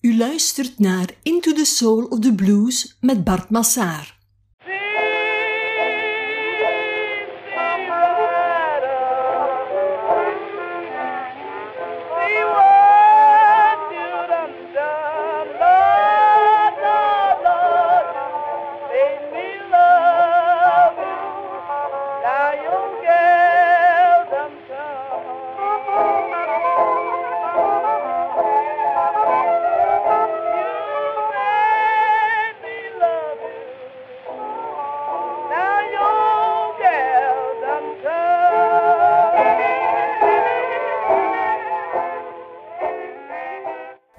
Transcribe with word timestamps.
U 0.00 0.16
luistert 0.16 0.78
naar 0.78 1.10
Into 1.22 1.52
the 1.52 1.64
Soul 1.64 2.04
of 2.04 2.18
the 2.18 2.34
Blues 2.34 2.96
met 3.00 3.24
Bart 3.24 3.50
Massaar. 3.50 4.17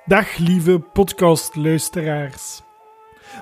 Dag 0.10 0.38
lieve 0.38 0.80
podcastluisteraars. 0.80 2.62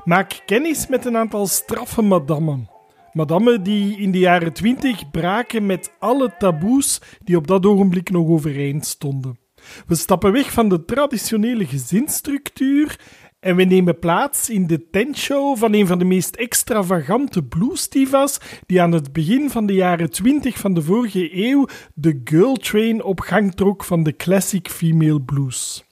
Maak 0.03 0.41
kennis 0.45 0.87
met 0.87 1.05
een 1.05 1.17
aantal 1.17 1.47
straffe 1.47 2.01
madammen. 2.01 2.69
Madammen 3.13 3.63
die 3.63 3.97
in 3.97 4.11
de 4.11 4.17
jaren 4.19 4.53
twintig 4.53 5.11
braken 5.11 5.65
met 5.65 5.93
alle 5.99 6.35
taboes 6.37 7.01
die 7.23 7.37
op 7.37 7.47
dat 7.47 7.65
ogenblik 7.65 8.09
nog 8.09 8.27
overeind 8.27 8.85
stonden. 8.85 9.39
We 9.85 9.95
stappen 9.95 10.31
weg 10.31 10.51
van 10.51 10.69
de 10.69 10.85
traditionele 10.85 11.65
gezinsstructuur 11.65 12.99
en 13.39 13.55
we 13.55 13.63
nemen 13.63 13.99
plaats 13.99 14.49
in 14.49 14.67
de 14.67 14.89
tentshow 14.89 15.57
van 15.57 15.73
een 15.73 15.87
van 15.87 15.99
de 15.99 16.05
meest 16.05 16.35
extravagante 16.35 17.43
bluesdivas 17.43 18.39
die 18.65 18.81
aan 18.81 18.91
het 18.91 19.13
begin 19.13 19.49
van 19.49 19.65
de 19.65 19.73
jaren 19.73 20.09
20 20.09 20.57
van 20.57 20.73
de 20.73 20.81
vorige 20.81 21.45
eeuw 21.45 21.67
de 21.93 22.21
girl 22.23 22.55
train 22.55 23.03
op 23.03 23.19
gang 23.19 23.55
trok 23.55 23.83
van 23.83 24.03
de 24.03 24.15
classic 24.15 24.69
female 24.69 25.21
blues. 25.21 25.86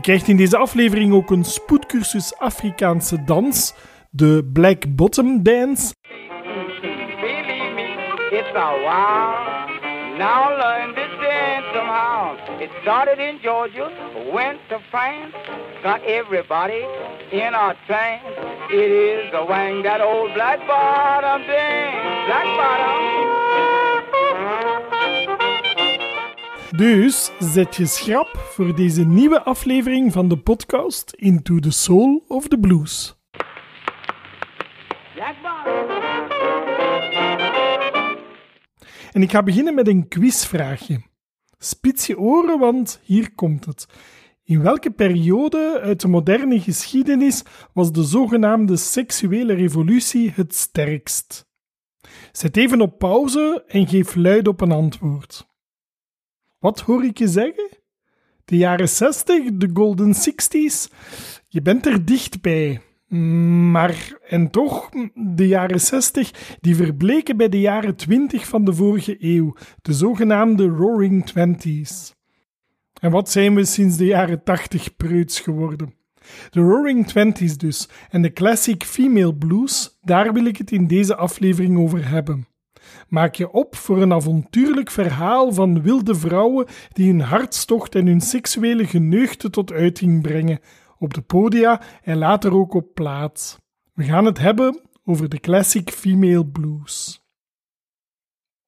Je 0.00 0.06
krijgt 0.06 0.28
in 0.28 0.36
deze 0.36 0.56
aflevering 0.56 1.12
ook 1.12 1.30
een 1.30 1.44
spoedcursus 1.44 2.38
Afrikaanse 2.38 3.24
dans, 3.24 3.74
de 4.10 4.50
Black 4.52 4.96
Bottom 4.96 5.42
Dance. 5.42 5.94
It's 8.30 8.54
a 8.54 8.70
wow. 8.70 9.34
Now 10.18 10.58
learn 10.58 10.94
this 10.94 11.10
dance 11.20 11.66
somehow. 11.74 12.36
It 12.60 12.70
started 12.82 13.18
in 13.18 13.38
Georgia, 13.42 13.90
went 14.32 14.58
to 14.68 14.78
France, 14.90 15.34
got 15.82 16.00
everybody 16.04 16.84
in 17.30 17.54
a 17.54 17.74
trance. 17.86 18.22
It 18.68 18.90
is 18.90 19.30
the 19.30 19.44
wang 19.48 19.82
that 19.82 20.00
old 20.00 20.32
black 20.34 20.66
bottom 20.66 21.42
dance. 21.46 22.26
Black 22.26 22.46
bottom. 22.56 23.39
Dus 26.76 27.30
zet 27.38 27.76
je 27.76 27.86
schrap 27.86 28.36
voor 28.36 28.76
deze 28.76 29.04
nieuwe 29.04 29.42
aflevering 29.42 30.12
van 30.12 30.28
de 30.28 30.38
podcast 30.38 31.12
Into 31.16 31.58
the 31.58 31.70
Soul 31.70 32.24
of 32.28 32.48
the 32.48 32.58
Blues. 32.58 33.18
En 39.12 39.22
ik 39.22 39.30
ga 39.30 39.42
beginnen 39.42 39.74
met 39.74 39.88
een 39.88 40.08
quizvraagje. 40.08 41.02
Spits 41.58 42.06
je 42.06 42.18
oren, 42.18 42.58
want 42.58 43.00
hier 43.02 43.34
komt 43.34 43.64
het. 43.64 43.86
In 44.44 44.62
welke 44.62 44.90
periode 44.90 45.80
uit 45.80 46.00
de 46.00 46.08
moderne 46.08 46.60
geschiedenis 46.60 47.42
was 47.72 47.92
de 47.92 48.02
zogenaamde 48.02 48.76
seksuele 48.76 49.54
revolutie 49.54 50.32
het 50.34 50.54
sterkst? 50.54 51.48
Zet 52.32 52.56
even 52.56 52.80
op 52.80 52.98
pauze 52.98 53.64
en 53.68 53.88
geef 53.88 54.14
luid 54.14 54.48
op 54.48 54.60
een 54.60 54.72
antwoord. 54.72 55.49
Wat 56.60 56.80
hoor 56.80 57.04
ik 57.04 57.18
je 57.18 57.28
zeggen? 57.28 57.68
De 58.44 58.56
jaren 58.56 58.88
60, 58.88 59.50
de 59.52 59.70
Golden 59.72 60.14
Sixties? 60.14 60.90
Je 61.48 61.62
bent 61.62 61.86
er 61.86 62.04
dichtbij. 62.04 62.80
Maar, 63.70 64.18
en 64.28 64.50
toch, 64.50 64.88
de 65.14 65.46
jaren 65.46 65.80
60, 65.80 66.56
die 66.60 66.76
verbleken 66.76 67.36
bij 67.36 67.48
de 67.48 67.60
jaren 67.60 67.96
20 67.96 68.46
van 68.46 68.64
de 68.64 68.74
vorige 68.74 69.16
eeuw, 69.18 69.56
de 69.82 69.92
zogenaamde 69.92 70.66
Roaring 70.66 71.26
Twenties. 71.26 72.14
En 73.00 73.10
wat 73.10 73.30
zijn 73.30 73.54
we 73.54 73.64
sinds 73.64 73.96
de 73.96 74.04
jaren 74.04 74.44
80 74.44 74.96
preuts 74.96 75.40
geworden? 75.40 75.94
De 76.50 76.60
Roaring 76.60 77.06
Twenties 77.06 77.58
dus, 77.58 77.88
en 78.10 78.22
de 78.22 78.32
classic 78.32 78.84
female 78.84 79.34
blues, 79.34 79.98
daar 80.02 80.32
wil 80.32 80.44
ik 80.44 80.56
het 80.56 80.72
in 80.72 80.86
deze 80.86 81.16
aflevering 81.16 81.78
over 81.78 82.08
hebben. 82.08 82.49
Maak 83.10 83.34
je 83.34 83.50
op 83.52 83.76
voor 83.76 84.02
een 84.02 84.12
avontuurlijk 84.12 84.90
verhaal 84.90 85.52
van 85.52 85.82
wilde 85.82 86.14
vrouwen 86.14 86.66
die 86.92 87.10
hun 87.10 87.20
hartstocht 87.20 87.94
en 87.94 88.06
hun 88.06 88.20
seksuele 88.20 88.86
geneugten 88.86 89.50
tot 89.50 89.72
uiting 89.72 90.22
brengen, 90.22 90.60
op 90.98 91.14
de 91.14 91.20
podia 91.20 91.82
en 92.02 92.18
later 92.18 92.54
ook 92.54 92.74
op 92.74 92.94
plaats. 92.94 93.58
We 93.94 94.04
gaan 94.04 94.24
het 94.24 94.38
hebben 94.38 94.80
over 95.04 95.28
de 95.28 95.40
classic 95.40 95.90
female 95.90 96.46
blues. 96.46 97.24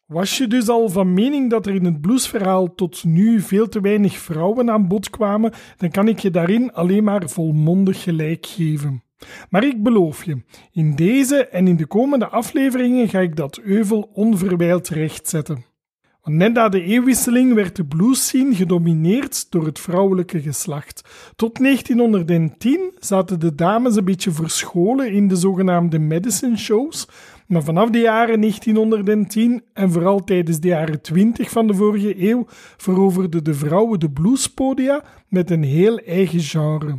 Was 0.06 0.38
je 0.38 0.47
dus 0.47 0.69
al 0.69 0.88
van 0.88 1.14
mening 1.14 1.50
dat 1.50 1.66
er 1.66 1.74
in 1.74 1.84
het 1.84 2.00
bluesverhaal 2.00 2.74
tot 2.74 3.04
nu 3.04 3.41
veel 3.41 3.69
te 3.69 3.80
weinig 3.80 4.19
vrouwen 4.19 4.70
aan 4.70 4.88
bod 4.88 5.10
kwamen, 5.10 5.53
dan 5.76 5.91
kan 5.91 6.09
ik 6.09 6.19
je 6.19 6.30
daarin 6.30 6.72
alleen 6.72 7.04
maar 7.04 7.28
volmondig 7.28 8.03
gelijk 8.03 8.47
geven. 8.47 9.03
Maar 9.50 9.65
ik 9.65 9.83
beloof 9.83 10.25
je, 10.25 10.43
in 10.72 10.94
deze 10.94 11.47
en 11.47 11.69
in 11.69 11.77
de 11.77 11.87
komende 11.87 12.28
afleveringen 12.28 13.09
ga 13.09 13.21
ik 13.21 13.37
dat 13.37 13.59
euvel 13.59 14.10
onverwijld 14.12 14.88
rechtzetten. 14.88 15.65
Want 16.22 16.37
net 16.37 16.53
na 16.53 16.69
de 16.69 16.83
eeuwwisseling 16.83 17.55
werd 17.55 17.77
de 17.77 17.84
blues-scene 17.84 18.55
gedomineerd 18.55 19.50
door 19.50 19.65
het 19.65 19.78
vrouwelijke 19.78 20.41
geslacht. 20.41 21.05
Tot 21.37 21.59
1910 21.59 22.93
zaten 22.99 23.41
de 23.41 23.55
dames 23.55 23.97
een 23.97 24.05
beetje 24.05 24.31
verscholen 24.31 25.12
in 25.12 25.28
de 25.28 25.37
zogenaamde 25.37 25.99
medicine 25.99 26.56
shows, 26.56 27.09
maar 27.47 27.62
vanaf 27.62 27.91
de 27.91 27.99
jaren 27.99 28.41
1910 28.41 29.62
en 29.72 29.93
vooral 29.93 30.25
tijdens 30.25 30.60
de 30.60 30.69
jaren 30.69 31.03
20 31.03 31.50
van 31.50 31.66
de 31.66 31.75
vorige 31.75 32.28
eeuw 32.28 32.44
veroverden 32.77 33.44
de 33.44 33.54
vrouwen 33.54 34.00
de 34.00 34.10
bluespodia 34.10 35.04
met 35.28 35.50
een 35.50 35.62
heel 35.62 35.99
eigen 35.99 36.41
genre. 36.41 36.97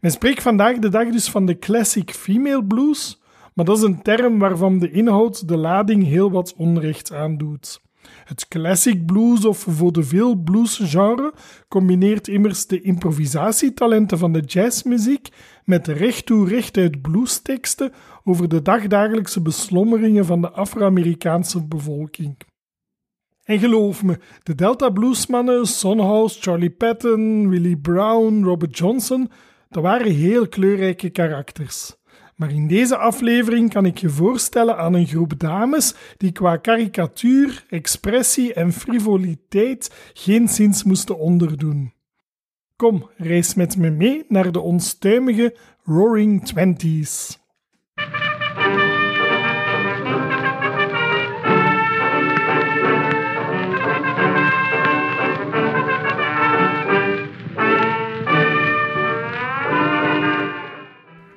Men 0.00 0.10
spreekt 0.10 0.42
vandaag 0.42 0.78
de 0.78 0.88
dag 0.88 1.08
dus 1.08 1.28
van 1.30 1.46
de 1.46 1.58
classic 1.58 2.10
female 2.10 2.64
blues, 2.64 3.20
maar 3.54 3.64
dat 3.64 3.76
is 3.76 3.82
een 3.82 4.02
term 4.02 4.38
waarvan 4.38 4.78
de 4.78 4.90
inhoud 4.90 5.48
de 5.48 5.56
lading 5.56 6.04
heel 6.04 6.30
wat 6.30 6.54
onrecht 6.56 7.12
aandoet. 7.12 7.80
Het 8.24 8.48
classic 8.48 9.06
blues 9.06 9.44
of 9.44 9.66
vaudeville 9.68 10.38
blues 10.38 10.80
genre 10.82 11.32
combineert 11.68 12.28
immers 12.28 12.66
de 12.66 12.80
improvisatietalenten 12.80 14.18
van 14.18 14.32
de 14.32 14.40
jazzmuziek 14.40 15.28
met 15.64 15.84
de 15.84 15.92
recht 15.92 16.26
toe 16.26 16.48
rechtuit 16.48 17.02
bluesteksten 17.02 17.92
over 18.24 18.48
de 18.48 18.62
dagdagelijkse 18.62 19.42
beslommeringen 19.42 20.24
van 20.24 20.40
de 20.40 20.50
Afro-Amerikaanse 20.50 21.66
bevolking. 21.66 22.36
En 23.44 23.58
geloof 23.58 24.02
me, 24.02 24.18
de 24.42 24.54
Delta 24.54 24.90
bluesmannen 24.90 25.66
Sonhouse, 25.66 26.40
Charlie 26.40 26.70
Patton, 26.70 27.48
Willie 27.48 27.78
Brown, 27.78 28.44
Robert 28.44 28.78
Johnson 28.78 29.30
dat 29.70 29.82
waren 29.82 30.12
heel 30.12 30.48
kleurrijke 30.48 31.10
karakters. 31.10 31.98
Maar 32.36 32.52
in 32.52 32.66
deze 32.66 32.96
aflevering 32.96 33.70
kan 33.70 33.86
ik 33.86 33.98
je 33.98 34.08
voorstellen 34.08 34.76
aan 34.76 34.94
een 34.94 35.06
groep 35.06 35.38
dames 35.38 35.94
die 36.16 36.32
qua 36.32 36.56
karikatuur, 36.56 37.64
expressie 37.68 38.54
en 38.54 38.72
frivoliteit 38.72 40.10
geen 40.12 40.48
zins 40.48 40.82
moesten 40.82 41.18
onderdoen. 41.18 41.92
Kom, 42.76 43.10
reis 43.16 43.54
met 43.54 43.76
me 43.76 43.90
mee 43.90 44.24
naar 44.28 44.52
de 44.52 44.60
onstuimige 44.60 45.56
Roaring 45.84 46.46
Twenties. 46.46 47.39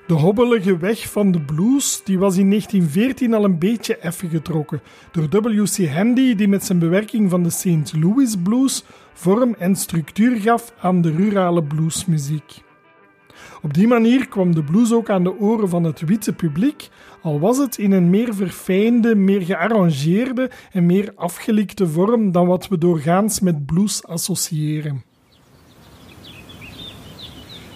De 0.07 0.13
hobbelige 0.13 0.77
weg 0.77 1.11
van 1.11 1.31
de 1.31 1.41
blues 1.41 2.01
die 2.03 2.19
was 2.19 2.37
in 2.37 2.49
1914 2.49 3.33
al 3.33 3.43
een 3.43 3.59
beetje 3.59 3.97
effen 3.97 4.29
getrokken 4.29 4.81
door 5.11 5.29
W.C. 5.29 5.87
Handy 5.87 6.35
die 6.35 6.47
met 6.47 6.65
zijn 6.65 6.79
bewerking 6.79 7.29
van 7.29 7.43
de 7.43 7.49
St. 7.49 7.93
Louis 7.95 8.35
blues 8.43 8.83
vorm 9.13 9.55
en 9.59 9.75
structuur 9.75 10.41
gaf 10.41 10.73
aan 10.79 11.01
de 11.01 11.11
rurale 11.11 11.63
bluesmuziek. 11.63 12.61
Op 13.61 13.73
die 13.73 13.87
manier 13.87 14.27
kwam 14.27 14.55
de 14.55 14.63
blues 14.63 14.93
ook 14.93 15.09
aan 15.09 15.23
de 15.23 15.39
oren 15.39 15.69
van 15.69 15.83
het 15.83 16.01
witte 16.01 16.33
publiek, 16.33 16.89
al 17.21 17.39
was 17.39 17.57
het 17.57 17.77
in 17.77 17.91
een 17.91 18.09
meer 18.09 18.35
verfijnde, 18.35 19.15
meer 19.15 19.41
gearrangeerde 19.41 20.51
en 20.71 20.85
meer 20.85 21.11
afgelikte 21.15 21.87
vorm 21.87 22.31
dan 22.31 22.47
wat 22.47 22.67
we 22.67 22.77
doorgaans 22.77 23.39
met 23.39 23.65
blues 23.65 24.05
associëren. 24.05 25.12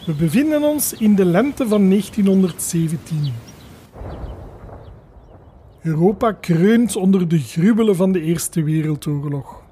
We 0.07 0.13
bevinden 0.13 0.63
ons 0.63 0.93
in 0.93 1.15
de 1.15 1.25
lente 1.25 1.67
van 1.67 1.89
1917. 1.89 3.33
Europa 5.81 6.31
kreunt 6.31 6.95
onder 6.95 7.27
de 7.27 7.39
gruwelen 7.39 7.95
van 7.95 8.11
de 8.11 8.21
Eerste 8.21 8.63
Wereldoorlog. 8.63 9.63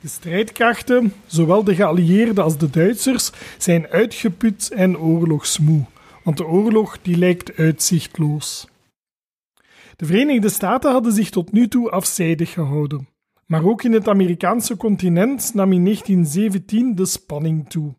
De 0.00 0.08
strijdkrachten, 0.08 1.12
zowel 1.26 1.64
de 1.64 1.74
geallieerden 1.74 2.44
als 2.44 2.58
de 2.58 2.70
Duitsers, 2.70 3.30
zijn 3.58 3.88
uitgeput 3.88 4.70
en 4.74 4.98
oorlogsmoe 4.98 5.84
want 6.28 6.40
de 6.40 6.46
oorlog 6.46 6.98
die 7.02 7.16
lijkt 7.16 7.56
uitzichtloos. 7.56 8.68
De 9.96 10.06
Verenigde 10.06 10.48
Staten 10.48 10.92
hadden 10.92 11.12
zich 11.12 11.30
tot 11.30 11.52
nu 11.52 11.68
toe 11.68 11.90
afzijdig 11.90 12.52
gehouden, 12.52 13.08
maar 13.46 13.64
ook 13.64 13.82
in 13.82 13.92
het 13.92 14.08
Amerikaanse 14.08 14.76
continent 14.76 15.54
nam 15.54 15.72
in 15.72 15.84
1917 15.84 16.94
de 16.94 17.06
spanning 17.06 17.68
toe. 17.70 17.94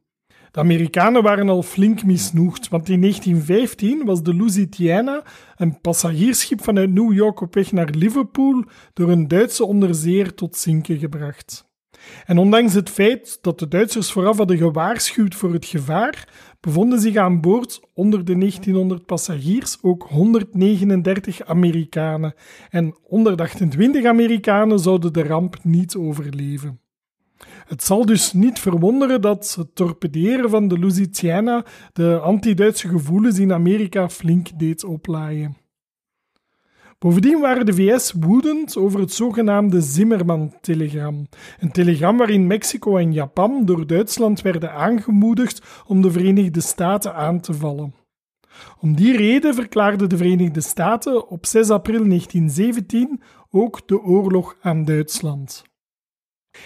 De 0.51 0.59
Amerikanen 0.59 1.23
waren 1.23 1.49
al 1.49 1.63
flink 1.63 2.03
misnoegd, 2.03 2.67
want 2.67 2.89
in 2.89 3.01
1915 3.01 4.05
was 4.05 4.23
de 4.23 4.33
Lusitiana, 4.33 5.23
een 5.55 5.81
passagiersschip 5.81 6.63
vanuit 6.63 6.91
New 6.91 7.13
York 7.13 7.41
op 7.41 7.53
weg 7.53 7.71
naar 7.71 7.89
Liverpool, 7.89 8.63
door 8.93 9.09
een 9.09 9.27
Duitse 9.27 9.65
onderzeeër 9.65 10.33
tot 10.33 10.55
zinken 10.55 10.97
gebracht. 10.97 11.68
En 12.25 12.37
ondanks 12.37 12.73
het 12.73 12.89
feit 12.89 13.37
dat 13.41 13.59
de 13.59 13.67
Duitsers 13.67 14.11
vooraf 14.11 14.37
hadden 14.37 14.57
gewaarschuwd 14.57 15.35
voor 15.35 15.53
het 15.53 15.65
gevaar, 15.65 16.27
bevonden 16.59 16.99
zich 16.99 17.15
aan 17.15 17.41
boord 17.41 17.81
onder 17.93 18.25
de 18.25 18.37
1900 18.37 19.05
passagiers 19.05 19.77
ook 19.81 20.05
139 20.09 21.45
Amerikanen. 21.45 22.33
En 22.69 22.95
128 23.03 24.05
Amerikanen 24.05 24.79
zouden 24.79 25.13
de 25.13 25.23
ramp 25.23 25.57
niet 25.63 25.95
overleven. 25.95 26.79
Het 27.65 27.83
zal 27.83 28.05
dus 28.05 28.33
niet 28.33 28.59
verwonderen 28.59 29.21
dat 29.21 29.55
het 29.57 29.75
torpederen 29.75 30.49
van 30.49 30.67
de 30.67 30.79
Lusitiana 30.79 31.65
de 31.93 32.19
anti-Duitse 32.19 32.87
gevoelens 32.87 33.39
in 33.39 33.53
Amerika 33.53 34.09
flink 34.09 34.59
deed 34.59 34.83
oplaaien. 34.83 35.57
Bovendien 36.99 37.39
waren 37.39 37.65
de 37.65 37.73
VS 37.73 38.13
woedend 38.19 38.77
over 38.77 38.99
het 38.99 39.13
zogenaamde 39.13 39.81
Zimmerman-telegram. 39.81 41.27
Een 41.59 41.71
telegram 41.71 42.17
waarin 42.17 42.47
Mexico 42.47 42.97
en 42.97 43.13
Japan 43.13 43.65
door 43.65 43.87
Duitsland 43.87 44.41
werden 44.41 44.73
aangemoedigd 44.73 45.83
om 45.85 46.01
de 46.01 46.11
Verenigde 46.11 46.61
Staten 46.61 47.15
aan 47.15 47.39
te 47.39 47.53
vallen. 47.53 47.93
Om 48.79 48.95
die 48.95 49.17
reden 49.17 49.53
verklaarden 49.53 50.09
de 50.09 50.17
Verenigde 50.17 50.61
Staten 50.61 51.27
op 51.27 51.45
6 51.45 51.69
april 51.69 52.07
1917 52.07 53.21
ook 53.49 53.87
de 53.87 54.01
oorlog 54.01 54.55
aan 54.61 54.85
Duitsland. 54.85 55.68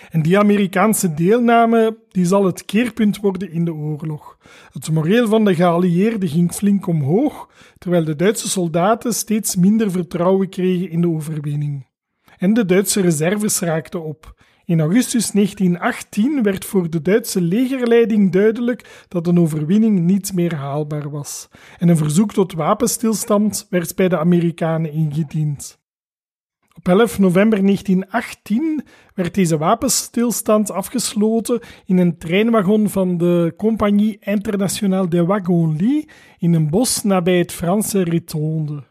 En 0.10 0.22
die 0.22 0.40
Amerikaanse 0.40 1.14
deelname 1.14 1.98
die 2.10 2.26
zal 2.26 2.46
het 2.46 2.66
keerpunt 2.66 3.18
worden 3.18 3.52
in 3.52 3.66
de 3.66 3.74
oorlog. 3.74 4.38
Het 4.72 4.92
moreel 4.92 5.28
van 5.28 5.46
de 5.46 5.56
geallieerden 5.56 6.30
ging 6.30 6.52
flink 6.52 6.88
omhoog, 6.88 7.50
terwijl 7.78 8.04
de 8.04 8.16
Duitse 8.16 8.50
soldaten 8.50 9.14
steeds 9.14 9.56
minder 9.56 9.92
vertrouwen 9.92 10.50
kregen 10.50 10.90
in 10.90 11.02
de 11.02 11.10
overwinning. 11.10 11.88
En 12.38 12.54
de 12.54 12.66
Duitse 12.66 13.02
reserves 13.02 13.60
raakten 13.60 14.04
op. 14.04 14.42
In 14.66 14.80
augustus 14.80 15.32
1918 15.32 16.44
werd 16.44 16.66
voor 16.66 16.90
de 16.90 17.02
Duitse 17.02 17.42
legerleiding 17.42 18.32
duidelijk 18.32 19.06
dat 19.08 19.28
een 19.28 19.40
overwinning 19.40 20.00
niet 20.00 20.34
meer 20.34 20.56
haalbaar 20.56 21.10
was. 21.10 21.48
En 21.78 21.90
een 21.90 21.98
verzoek 21.98 22.34
tot 22.34 22.54
wapenstilstand 22.54 23.68
werd 23.70 23.96
bij 23.96 24.10
de 24.10 24.18
Amerikanen 24.18 24.92
ingediend. 24.92 25.83
Op 26.75 26.88
11 26.88 27.20
november 27.20 27.62
1918 27.62 28.84
werd 29.16 29.34
deze 29.34 29.58
wapenstilstand 29.58 30.72
afgesloten 30.72 31.60
in 31.86 31.98
een 31.98 32.18
treinwagon 32.18 32.90
van 32.90 33.18
de 33.18 33.54
Compagnie 33.58 34.18
Internationale 34.20 35.08
des 35.08 35.25
Wagons-Lits 35.25 36.14
in 36.38 36.54
een 36.54 36.70
bos 36.70 37.04
nabij 37.04 37.38
het 37.38 37.52
Franse 37.52 38.04
Ritonde. 38.04 38.84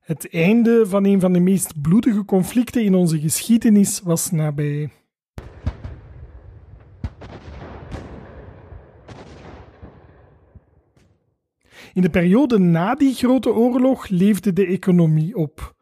Het 0.00 0.28
einde 0.30 0.86
van 0.86 1.04
een 1.04 1.20
van 1.20 1.32
de 1.32 1.40
meest 1.40 1.80
bloedige 1.80 2.24
conflicten 2.24 2.84
in 2.84 2.94
onze 2.94 3.20
geschiedenis 3.20 4.00
was 4.00 4.30
nabij. 4.30 4.90
In 11.92 12.02
de 12.02 12.10
periode 12.10 12.58
na 12.58 12.94
die 12.94 13.14
grote 13.14 13.52
oorlog 13.52 14.08
leefde 14.08 14.52
de 14.52 14.66
economie 14.66 15.36
op. 15.36 15.74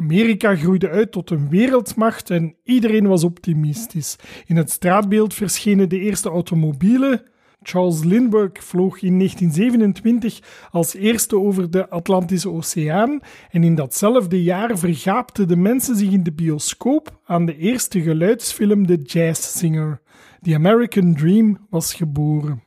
Amerika 0.00 0.56
groeide 0.56 0.88
uit 0.88 1.12
tot 1.12 1.30
een 1.30 1.48
wereldmacht 1.48 2.30
en 2.30 2.56
iedereen 2.64 3.06
was 3.06 3.24
optimistisch. 3.24 4.16
In 4.46 4.56
het 4.56 4.70
straatbeeld 4.70 5.34
verschenen 5.34 5.88
de 5.88 5.98
eerste 5.98 6.28
automobielen. 6.28 7.22
Charles 7.62 8.04
Lindbergh 8.04 8.60
vloog 8.60 9.02
in 9.02 9.18
1927 9.18 10.40
als 10.70 10.94
eerste 10.94 11.38
over 11.38 11.70
de 11.70 11.88
Atlantische 11.88 12.50
Oceaan 12.50 13.20
en 13.50 13.64
in 13.64 13.74
datzelfde 13.74 14.42
jaar 14.42 14.78
vergaapten 14.78 15.48
de 15.48 15.56
mensen 15.56 15.96
zich 15.96 16.10
in 16.10 16.22
de 16.22 16.32
bioscoop 16.32 17.18
aan 17.24 17.46
de 17.46 17.56
eerste 17.56 18.02
geluidsfilm 18.02 18.86
The 18.86 19.02
Jazz 19.02 19.58
Singer. 19.58 20.00
The 20.42 20.54
American 20.54 21.14
Dream 21.14 21.66
was 21.70 21.94
geboren. 21.94 22.62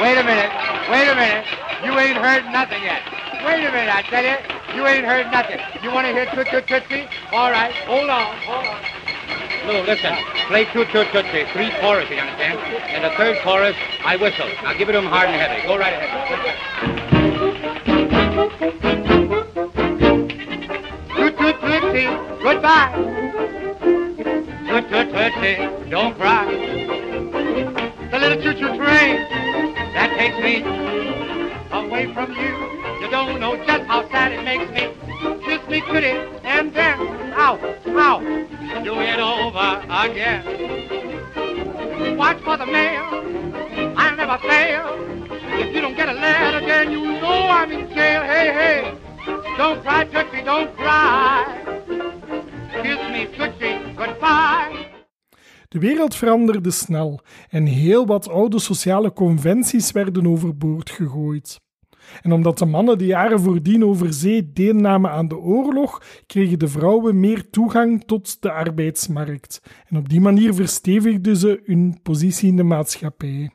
Wait 0.00 0.16
a 0.16 0.22
minute, 0.22 0.50
wait 0.90 1.08
a 1.08 1.14
minute. 1.14 1.44
You 1.84 1.98
ain't 1.98 2.16
heard 2.16 2.44
nothing 2.52 2.82
yet. 2.82 3.23
Wait 3.44 3.64
a 3.64 3.70
minute, 3.70 3.94
I 3.94 4.02
tell 4.08 4.24
you. 4.24 4.36
You 4.74 4.86
ain't 4.86 5.04
heard 5.04 5.30
nothing. 5.30 5.60
You 5.82 5.92
want 5.92 6.06
to 6.06 6.12
hear 6.12 6.24
Toot 6.34 6.48
Toot 6.48 6.66
Tootsie? 6.66 7.06
All 7.30 7.50
right, 7.50 7.74
hold 7.86 8.08
on, 8.08 8.36
hold 8.38 8.66
on. 8.66 8.82
No, 9.66 9.82
listen. 9.82 10.16
Play 10.48 10.64
Toot 10.72 10.88
Toot 10.90 11.06
Tootsie. 11.12 11.44
Three 11.52 11.70
choruses, 11.80 12.10
you 12.10 12.18
understand? 12.18 12.58
And 12.58 13.04
the 13.04 13.10
third 13.16 13.38
chorus, 13.42 13.76
I 14.04 14.16
whistle. 14.16 14.48
Now 14.62 14.72
give 14.72 14.88
it 14.88 14.92
to 14.92 14.98
him 14.98 15.06
hard 15.06 15.28
and 15.28 15.40
heavy. 15.40 15.62
Go 15.66 15.76
right 15.76 15.92
ahead. 15.92 16.10
Toot 21.14 21.38
Toot 21.38 21.60
Tootsie, 21.60 22.08
goodbye. 22.42 22.92
Toot 24.68 24.88
Toot 24.90 25.08
Tootsie, 25.12 25.90
don't 25.90 26.16
cry. 26.16 26.46
The 28.10 28.18
little 28.18 28.42
choo-choo 28.42 28.76
train 28.76 29.28
that 29.94 30.14
takes 30.16 30.38
me 30.38 31.13
away 31.74 32.12
from 32.14 32.32
you. 32.32 32.54
You 33.00 33.10
don't 33.10 33.40
know 33.40 33.56
just 33.66 33.84
how 33.84 34.08
sad 34.10 34.32
it 34.32 34.42
makes 34.44 34.70
me. 34.70 34.84
Kiss 35.44 35.66
me 35.68 35.80
pretty 35.82 36.14
and 36.44 36.72
then, 36.72 36.98
ow, 37.36 37.58
ow, 37.88 38.18
do 38.82 38.94
it 39.00 39.18
over 39.18 39.82
again. 40.04 40.42
Watch 42.16 42.38
for 42.42 42.56
the 42.56 42.66
mail, 42.66 43.04
I 43.96 44.14
never 44.14 44.38
fail. 44.38 44.86
If 45.60 45.74
you 45.74 45.80
don't 45.80 45.96
get 45.96 46.08
a 46.08 46.12
letter, 46.12 46.60
then 46.66 46.92
you 46.92 47.00
know 47.20 47.48
I'm 47.58 47.72
in 47.72 47.88
jail. 47.94 48.22
Hey, 48.22 48.52
hey, 48.52 48.94
don't 49.56 49.82
cry, 49.82 50.04
Tootsie, 50.04 50.42
don't 50.44 50.74
cry. 50.76 51.60
Kiss 52.82 53.00
me, 53.12 53.26
Tootsie, 53.36 53.94
goodbye. 53.96 54.92
De 55.68 55.80
wereld 55.80 56.16
veranderde 56.16 56.70
snel 56.70 57.20
en 57.50 57.66
heel 57.66 58.06
wat 58.06 58.28
oude 58.28 58.58
sociale 58.58 59.12
conventies 59.12 59.92
werden 59.92 60.26
overboord 60.26 60.90
gegooid. 60.90 61.62
En 62.22 62.32
omdat 62.32 62.58
de 62.58 62.66
mannen 62.66 62.98
de 62.98 63.06
jaren 63.06 63.40
voordien 63.40 63.84
over 63.84 64.12
zee 64.12 64.52
deelnamen 64.52 65.10
aan 65.10 65.28
de 65.28 65.38
oorlog, 65.38 66.02
kregen 66.26 66.58
de 66.58 66.68
vrouwen 66.68 67.20
meer 67.20 67.50
toegang 67.50 68.04
tot 68.04 68.42
de 68.42 68.50
arbeidsmarkt. 68.50 69.62
En 69.88 69.96
op 69.96 70.08
die 70.08 70.20
manier 70.20 70.54
verstevigden 70.54 71.36
ze 71.36 71.62
hun 71.64 71.98
positie 72.02 72.48
in 72.48 72.56
de 72.56 72.62
maatschappij. 72.62 73.50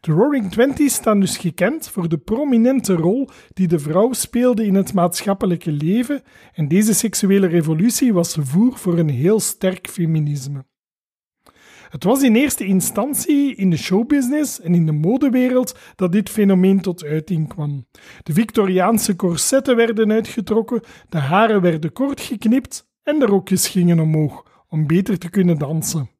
De 0.00 0.12
Roaring 0.12 0.50
Twenties 0.50 0.94
staan 0.94 1.20
dus 1.20 1.36
gekend 1.36 1.88
voor 1.88 2.08
de 2.08 2.18
prominente 2.18 2.94
rol 2.94 3.28
die 3.52 3.68
de 3.68 3.78
vrouw 3.78 4.12
speelde 4.12 4.66
in 4.66 4.74
het 4.74 4.94
maatschappelijke 4.94 5.72
leven, 5.72 6.22
en 6.52 6.68
deze 6.68 6.94
seksuele 6.94 7.46
revolutie 7.46 8.12
was 8.12 8.36
voer 8.40 8.76
voor 8.76 8.98
een 8.98 9.10
heel 9.10 9.40
sterk 9.40 9.88
feminisme. 9.88 10.64
Het 11.92 12.04
was 12.04 12.22
in 12.22 12.34
eerste 12.34 12.64
instantie 12.64 13.54
in 13.54 13.70
de 13.70 13.76
showbusiness 13.76 14.60
en 14.60 14.74
in 14.74 14.86
de 14.86 14.92
modewereld 14.92 15.78
dat 15.94 16.12
dit 16.12 16.30
fenomeen 16.30 16.80
tot 16.80 17.04
uiting 17.04 17.48
kwam. 17.48 17.86
De 18.22 18.32
Victoriaanse 18.32 19.16
corsetten 19.16 19.76
werden 19.76 20.12
uitgetrokken, 20.12 20.80
de 21.08 21.18
haren 21.18 21.60
werden 21.60 21.92
kort 21.92 22.20
geknipt 22.20 22.88
en 23.02 23.18
de 23.18 23.26
rokjes 23.26 23.68
gingen 23.68 24.00
omhoog 24.00 24.64
om 24.68 24.86
beter 24.86 25.18
te 25.18 25.30
kunnen 25.30 25.58
dansen. 25.58 26.10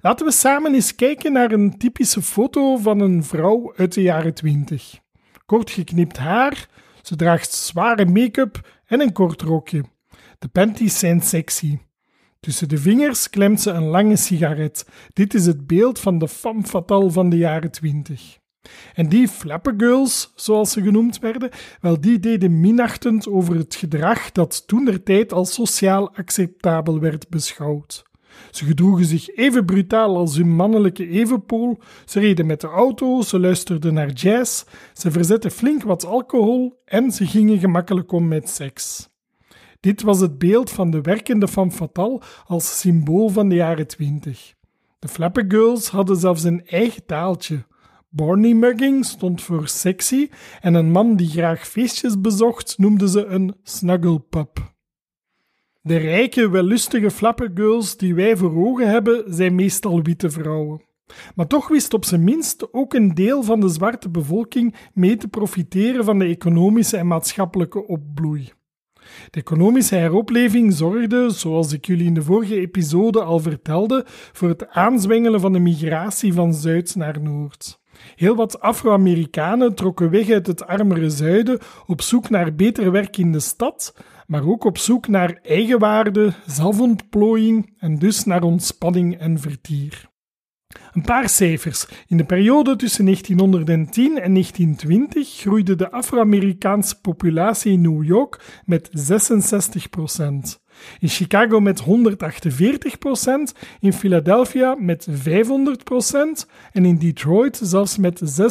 Laten 0.00 0.26
we 0.26 0.32
samen 0.32 0.74
eens 0.74 0.94
kijken 0.94 1.32
naar 1.32 1.52
een 1.52 1.78
typische 1.78 2.22
foto 2.22 2.76
van 2.76 3.00
een 3.00 3.24
vrouw 3.24 3.72
uit 3.76 3.94
de 3.94 4.02
jaren 4.02 4.34
20. 4.34 4.98
Kort 5.46 5.70
geknipt 5.70 6.16
haar, 6.18 6.68
ze 7.02 7.16
draagt 7.16 7.52
zware 7.52 8.06
make-up 8.06 8.80
en 8.86 9.00
een 9.00 9.12
kort 9.12 9.42
rokje. 9.42 9.84
De 10.38 10.48
panties 10.48 10.98
zijn 10.98 11.20
sexy. 11.20 11.78
Tussen 12.40 12.68
de 12.68 12.78
vingers 12.78 13.30
klemt 13.30 13.60
ze 13.60 13.70
een 13.70 13.86
lange 13.86 14.16
sigaret. 14.16 14.86
Dit 15.12 15.34
is 15.34 15.46
het 15.46 15.66
beeld 15.66 15.98
van 15.98 16.18
de 16.18 16.28
femme 16.28 16.62
fatale 16.62 17.10
van 17.10 17.30
de 17.30 17.36
jaren 17.36 17.70
20. 17.70 18.38
En 18.94 19.08
die 19.08 19.28
girls, 19.76 20.32
zoals 20.34 20.72
ze 20.72 20.82
genoemd 20.82 21.18
werden, 21.18 21.50
wel 21.80 22.00
die 22.00 22.18
deden 22.18 22.60
minachtend 22.60 23.28
over 23.28 23.56
het 23.56 23.74
gedrag 23.74 24.32
dat 24.32 24.66
toen 24.66 24.84
der 24.84 25.02
tijd 25.02 25.32
als 25.32 25.54
sociaal 25.54 26.14
acceptabel 26.14 27.00
werd 27.00 27.28
beschouwd. 27.28 28.02
Ze 28.50 28.64
gedroegen 28.64 29.04
zich 29.04 29.28
even 29.28 29.64
brutaal 29.64 30.16
als 30.16 30.36
hun 30.36 30.54
mannelijke 30.54 31.08
evenpool, 31.08 31.78
ze 32.04 32.20
reden 32.20 32.46
met 32.46 32.60
de 32.60 32.66
auto, 32.66 33.22
ze 33.22 33.40
luisterden 33.40 33.94
naar 33.94 34.12
jazz, 34.12 34.64
ze 34.92 35.10
verzetten 35.10 35.50
flink 35.50 35.82
wat 35.82 36.06
alcohol 36.06 36.80
en 36.84 37.10
ze 37.10 37.26
gingen 37.26 37.58
gemakkelijk 37.58 38.12
om 38.12 38.28
met 38.28 38.48
seks. 38.48 39.09
Dit 39.80 40.02
was 40.02 40.20
het 40.20 40.38
beeld 40.38 40.70
van 40.70 40.90
de 40.90 41.00
werkende 41.00 41.48
femme 41.48 41.70
fatale 41.70 42.20
als 42.46 42.80
symbool 42.80 43.28
van 43.28 43.48
de 43.48 43.54
jaren 43.54 43.86
twintig. 43.86 44.54
De 44.98 45.08
Flapper 45.08 45.44
Girls 45.48 45.88
hadden 45.88 46.16
zelfs 46.16 46.42
een 46.42 46.66
eigen 46.66 47.06
taaltje. 47.06 47.64
Barney 48.08 48.54
mugging 48.54 49.04
stond 49.04 49.42
voor 49.42 49.68
sexy 49.68 50.28
en 50.60 50.74
een 50.74 50.90
man 50.90 51.16
die 51.16 51.28
graag 51.28 51.68
feestjes 51.68 52.20
bezocht 52.20 52.78
noemde 52.78 53.08
ze 53.08 53.24
een 53.24 53.54
snugglepup. 53.62 54.72
De 55.82 55.96
rijke, 55.96 56.50
wellustige 56.50 57.10
flappergirls 57.10 57.96
die 57.96 58.14
wij 58.14 58.36
voor 58.36 58.56
ogen 58.56 58.88
hebben, 58.88 59.24
zijn 59.26 59.54
meestal 59.54 60.02
witte 60.02 60.30
vrouwen. 60.30 60.82
Maar 61.34 61.46
toch 61.46 61.68
wist 61.68 61.94
op 61.94 62.04
zijn 62.04 62.24
minst 62.24 62.72
ook 62.72 62.94
een 62.94 63.14
deel 63.14 63.42
van 63.42 63.60
de 63.60 63.68
zwarte 63.68 64.08
bevolking 64.08 64.74
mee 64.94 65.16
te 65.16 65.28
profiteren 65.28 66.04
van 66.04 66.18
de 66.18 66.24
economische 66.24 66.96
en 66.96 67.06
maatschappelijke 67.06 67.86
opbloei. 67.86 68.52
De 69.30 69.40
economische 69.40 69.94
heropleving 69.94 70.72
zorgde, 70.72 71.30
zoals 71.30 71.72
ik 71.72 71.86
jullie 71.86 72.06
in 72.06 72.14
de 72.14 72.22
vorige 72.22 72.60
episode 72.60 73.22
al 73.22 73.38
vertelde, 73.38 74.04
voor 74.32 74.48
het 74.48 74.68
aanzwengelen 74.68 75.40
van 75.40 75.52
de 75.52 75.58
migratie 75.58 76.32
van 76.32 76.54
Zuid 76.54 76.94
naar 76.94 77.20
Noord. 77.20 77.78
Heel 78.14 78.36
wat 78.36 78.60
Afro-Amerikanen 78.60 79.74
trokken 79.74 80.10
weg 80.10 80.30
uit 80.30 80.46
het 80.46 80.66
armere 80.66 81.10
zuiden 81.10 81.58
op 81.86 82.02
zoek 82.02 82.30
naar 82.30 82.54
beter 82.54 82.92
werk 82.92 83.16
in 83.16 83.32
de 83.32 83.40
stad, 83.40 83.94
maar 84.26 84.46
ook 84.46 84.64
op 84.64 84.78
zoek 84.78 85.08
naar 85.08 85.38
eigenwaarde, 85.42 86.32
zelfontplooiing 86.46 87.74
en 87.78 87.98
dus 87.98 88.24
naar 88.24 88.42
ontspanning 88.42 89.18
en 89.18 89.38
vertier. 89.38 90.09
Een 90.92 91.02
paar 91.02 91.28
cijfers. 91.28 91.86
In 92.06 92.16
de 92.16 92.24
periode 92.24 92.76
tussen 92.76 93.04
1910 93.04 94.18
en 94.18 94.32
1920 94.32 95.36
groeide 95.36 95.76
de 95.76 95.90
Afro-Amerikaanse 95.90 97.00
populatie 97.00 97.72
in 97.72 97.80
New 97.80 98.04
York 98.04 98.60
met 98.64 98.90
66% 98.90 98.92
In 100.98 101.08
Chicago 101.08 101.60
met 101.60 101.82
148% 101.82 101.86
in 103.80 103.92
Philadelphia 103.92 104.74
met 104.78 105.08
500% 105.10 105.12
en 106.72 106.84
in 106.84 106.98
Detroit 106.98 107.60
zelfs 107.62 107.96
met 107.96 108.40
611% 108.40 108.44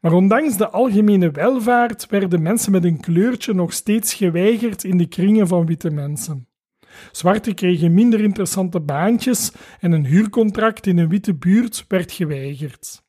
maar 0.00 0.12
ondanks 0.12 0.56
de 0.56 0.70
algemene 0.70 1.30
welvaart 1.30 2.06
werden 2.06 2.42
mensen 2.42 2.72
met 2.72 2.84
een 2.84 3.00
kleurtje 3.00 3.54
nog 3.54 3.72
steeds 3.72 4.14
geweigerd 4.14 4.84
in 4.84 4.96
de 4.96 5.06
kringen 5.06 5.46
van 5.46 5.66
witte 5.66 5.90
mensen. 5.90 6.48
Zwarte 7.12 7.54
kregen 7.54 7.94
minder 7.94 8.20
interessante 8.20 8.80
baantjes 8.80 9.52
en 9.80 9.92
een 9.92 10.06
huurcontract 10.06 10.86
in 10.86 10.98
een 10.98 11.08
witte 11.08 11.34
buurt 11.34 11.84
werd 11.88 12.12
geweigerd. 12.12 13.04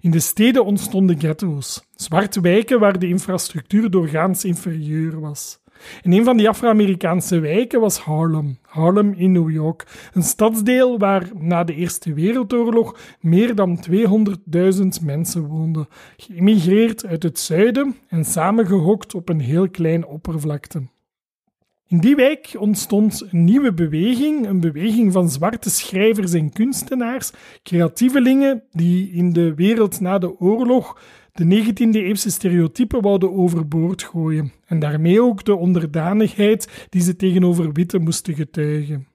In 0.00 0.10
de 0.10 0.20
steden 0.20 0.64
ontstonden 0.64 1.18
ghetto's, 1.18 1.86
zwarte 1.90 2.40
wijken 2.40 2.80
waar 2.80 2.98
de 2.98 3.08
infrastructuur 3.08 3.90
doorgaans 3.90 4.44
inferieur 4.44 5.20
was. 5.20 5.60
En 6.02 6.12
een 6.12 6.24
van 6.24 6.36
die 6.36 6.48
Afro-Amerikaanse 6.48 7.38
wijken 7.38 7.80
was 7.80 7.98
Harlem, 7.98 8.58
Harlem 8.62 9.12
in 9.12 9.32
New 9.32 9.50
York, 9.50 10.10
een 10.12 10.22
stadsdeel 10.22 10.98
waar 10.98 11.30
na 11.34 11.64
de 11.64 11.74
Eerste 11.74 12.14
Wereldoorlog 12.14 12.98
meer 13.20 13.54
dan 13.54 13.84
200.000 13.90 15.04
mensen 15.04 15.46
woonden, 15.46 15.88
geëmigreerd 16.16 17.06
uit 17.06 17.22
het 17.22 17.38
zuiden 17.38 17.96
en 18.08 18.24
samengehokt 18.24 19.14
op 19.14 19.28
een 19.28 19.40
heel 19.40 19.70
klein 19.70 20.06
oppervlakte. 20.06 20.88
In 21.90 21.98
die 21.98 22.14
wijk 22.14 22.54
ontstond 22.58 23.26
een 23.30 23.44
nieuwe 23.44 23.74
beweging, 23.74 24.46
een 24.46 24.60
beweging 24.60 25.12
van 25.12 25.30
zwarte 25.30 25.70
schrijvers 25.70 26.32
en 26.32 26.52
kunstenaars, 26.52 27.32
creatievelingen 27.62 28.62
die 28.70 29.12
in 29.12 29.32
de 29.32 29.54
wereld 29.54 30.00
na 30.00 30.18
de 30.18 30.38
oorlog 30.38 31.00
de 31.32 31.44
19e-eeuwse 31.44 32.30
stereotypen 32.30 33.02
wouden 33.02 33.32
overboord 33.32 34.02
gooien 34.02 34.52
en 34.66 34.78
daarmee 34.78 35.22
ook 35.22 35.44
de 35.44 35.54
onderdanigheid 35.54 36.86
die 36.88 37.02
ze 37.02 37.16
tegenover 37.16 37.72
witte 37.72 37.98
moesten 37.98 38.34
getuigen. 38.34 39.06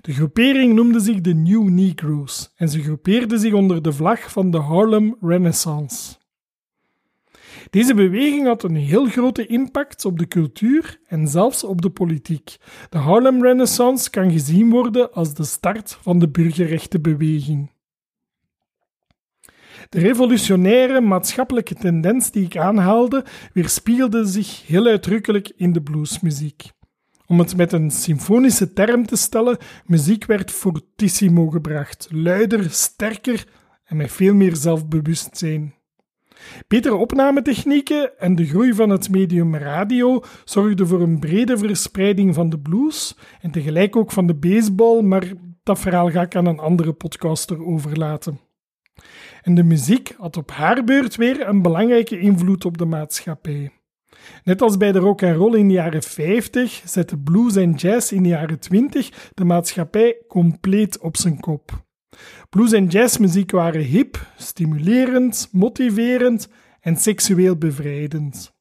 De 0.00 0.12
groepering 0.12 0.74
noemde 0.74 1.00
zich 1.00 1.20
de 1.20 1.34
New 1.34 1.68
Negroes 1.68 2.52
en 2.56 2.68
ze 2.68 2.82
groepeerden 2.82 3.38
zich 3.38 3.52
onder 3.52 3.82
de 3.82 3.92
vlag 3.92 4.32
van 4.32 4.50
de 4.50 4.58
Harlem 4.58 5.16
Renaissance. 5.20 6.19
Deze 7.70 7.94
beweging 7.94 8.46
had 8.46 8.62
een 8.62 8.76
heel 8.76 9.06
grote 9.06 9.46
impact 9.46 10.04
op 10.04 10.18
de 10.18 10.28
cultuur 10.28 11.00
en 11.06 11.28
zelfs 11.28 11.64
op 11.64 11.82
de 11.82 11.90
politiek. 11.90 12.56
De 12.88 12.98
Harlem 12.98 13.42
Renaissance 13.42 14.10
kan 14.10 14.30
gezien 14.30 14.70
worden 14.70 15.12
als 15.12 15.34
de 15.34 15.44
start 15.44 15.98
van 16.00 16.18
de 16.18 16.28
burgerrechtenbeweging. 16.28 17.70
De 19.88 19.98
revolutionaire 19.98 21.00
maatschappelijke 21.00 21.74
tendens 21.74 22.30
die 22.30 22.44
ik 22.44 22.56
aanhaalde, 22.56 23.24
weerspiegelde 23.52 24.26
zich 24.26 24.66
heel 24.66 24.86
uitdrukkelijk 24.86 25.52
in 25.56 25.72
de 25.72 25.82
bluesmuziek. 25.82 26.70
Om 27.26 27.38
het 27.38 27.56
met 27.56 27.72
een 27.72 27.90
symfonische 27.90 28.72
term 28.72 29.06
te 29.06 29.16
stellen, 29.16 29.58
muziek 29.86 30.24
werd 30.24 30.50
fortissimo 30.50 31.48
gebracht, 31.48 32.08
luider, 32.10 32.70
sterker 32.70 33.46
en 33.84 33.96
met 33.96 34.12
veel 34.12 34.34
meer 34.34 34.56
zelfbewustzijn. 34.56 35.74
Betere 36.68 36.94
opnametechnieken 36.94 38.18
en 38.18 38.34
de 38.34 38.46
groei 38.46 38.72
van 38.74 38.90
het 38.90 39.10
medium 39.10 39.56
radio 39.56 40.22
zorgden 40.44 40.86
voor 40.86 41.00
een 41.00 41.18
brede 41.18 41.58
verspreiding 41.58 42.34
van 42.34 42.50
de 42.50 42.58
blues 42.58 43.16
en 43.40 43.50
tegelijk 43.50 43.96
ook 43.96 44.12
van 44.12 44.26
de 44.26 44.34
baseball, 44.34 45.02
maar 45.02 45.32
dat 45.62 45.78
verhaal 45.78 46.10
ga 46.10 46.22
ik 46.22 46.36
aan 46.36 46.46
een 46.46 46.58
andere 46.58 46.92
podcaster 46.92 47.64
overlaten. 47.66 48.40
En 49.42 49.54
de 49.54 49.62
muziek 49.62 50.14
had 50.18 50.36
op 50.36 50.50
haar 50.50 50.84
beurt 50.84 51.16
weer 51.16 51.48
een 51.48 51.62
belangrijke 51.62 52.18
invloed 52.18 52.64
op 52.64 52.78
de 52.78 52.84
maatschappij. 52.84 53.70
Net 54.44 54.62
als 54.62 54.76
bij 54.76 54.92
de 54.92 54.98
rock 54.98 55.22
en 55.22 55.34
roll 55.34 55.58
in 55.58 55.68
de 55.68 55.74
jaren 55.74 56.02
50 56.02 56.82
zette 56.84 57.18
blues 57.18 57.56
en 57.56 57.72
jazz 57.72 58.12
in 58.12 58.22
de 58.22 58.28
jaren 58.28 58.58
20 58.58 59.30
de 59.34 59.44
maatschappij 59.44 60.16
compleet 60.28 60.98
op 60.98 61.16
zijn 61.16 61.40
kop. 61.40 61.88
Blues 62.48 62.72
en 62.72 62.86
jazzmuziek 62.86 63.50
waren 63.50 63.82
hip, 63.82 64.26
stimulerend, 64.36 65.48
motiverend 65.52 66.48
en 66.80 66.96
seksueel 66.96 67.56
bevrijdend. 67.56 68.52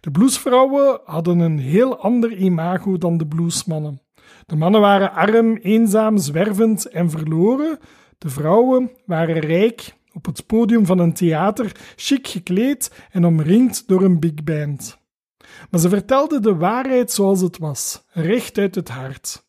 De 0.00 0.10
bluesvrouwen 0.10 1.00
hadden 1.04 1.38
een 1.38 1.58
heel 1.58 1.98
ander 1.98 2.36
imago 2.36 2.98
dan 2.98 3.16
de 3.16 3.26
bluesmannen. 3.26 4.00
De 4.46 4.56
mannen 4.56 4.80
waren 4.80 5.12
arm, 5.12 5.56
eenzaam, 5.56 6.18
zwervend 6.18 6.86
en 6.86 7.10
verloren. 7.10 7.78
De 8.18 8.28
vrouwen 8.28 8.90
waren 9.06 9.38
rijk, 9.38 9.94
op 10.12 10.26
het 10.26 10.46
podium 10.46 10.86
van 10.86 10.98
een 10.98 11.12
theater, 11.12 11.72
chic 11.96 12.26
gekleed 12.26 13.06
en 13.10 13.24
omringd 13.24 13.88
door 13.88 14.02
een 14.02 14.20
big 14.20 14.44
band. 14.44 14.98
Maar 15.70 15.80
ze 15.80 15.88
vertelden 15.88 16.42
de 16.42 16.54
waarheid 16.56 17.12
zoals 17.12 17.40
het 17.40 17.58
was, 17.58 18.04
recht 18.12 18.58
uit 18.58 18.74
het 18.74 18.88
hart. 18.88 19.47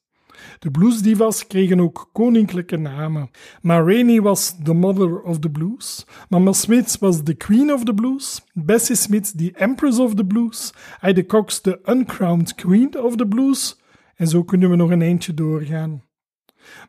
De 0.59 0.71
bluesdivas 0.71 1.47
kregen 1.47 1.79
ook 1.79 2.09
koninklijke 2.11 2.77
namen. 2.77 3.29
Ma 3.61 3.81
Rainey 3.81 4.21
was 4.21 4.55
the 4.63 4.73
mother 4.73 5.21
of 5.21 5.39
the 5.39 5.49
blues. 5.49 6.05
Mama 6.29 6.53
Smith 6.53 6.97
was 6.99 7.23
the 7.23 7.35
queen 7.35 7.73
of 7.73 7.83
the 7.83 7.93
blues. 7.93 8.41
Bessie 8.53 8.95
Smith 8.95 9.37
the 9.37 9.51
empress 9.55 9.99
of 9.99 10.13
the 10.13 10.25
blues. 10.25 10.73
Ida 11.01 11.25
Cox 11.25 11.61
the 11.61 11.79
uncrowned 11.85 12.55
queen 12.55 12.99
of 13.01 13.15
the 13.15 13.27
blues. 13.27 13.81
En 14.15 14.27
zo 14.27 14.43
kunnen 14.43 14.69
we 14.69 14.75
nog 14.75 14.89
een 14.89 15.01
eindje 15.01 15.33
doorgaan. 15.33 16.03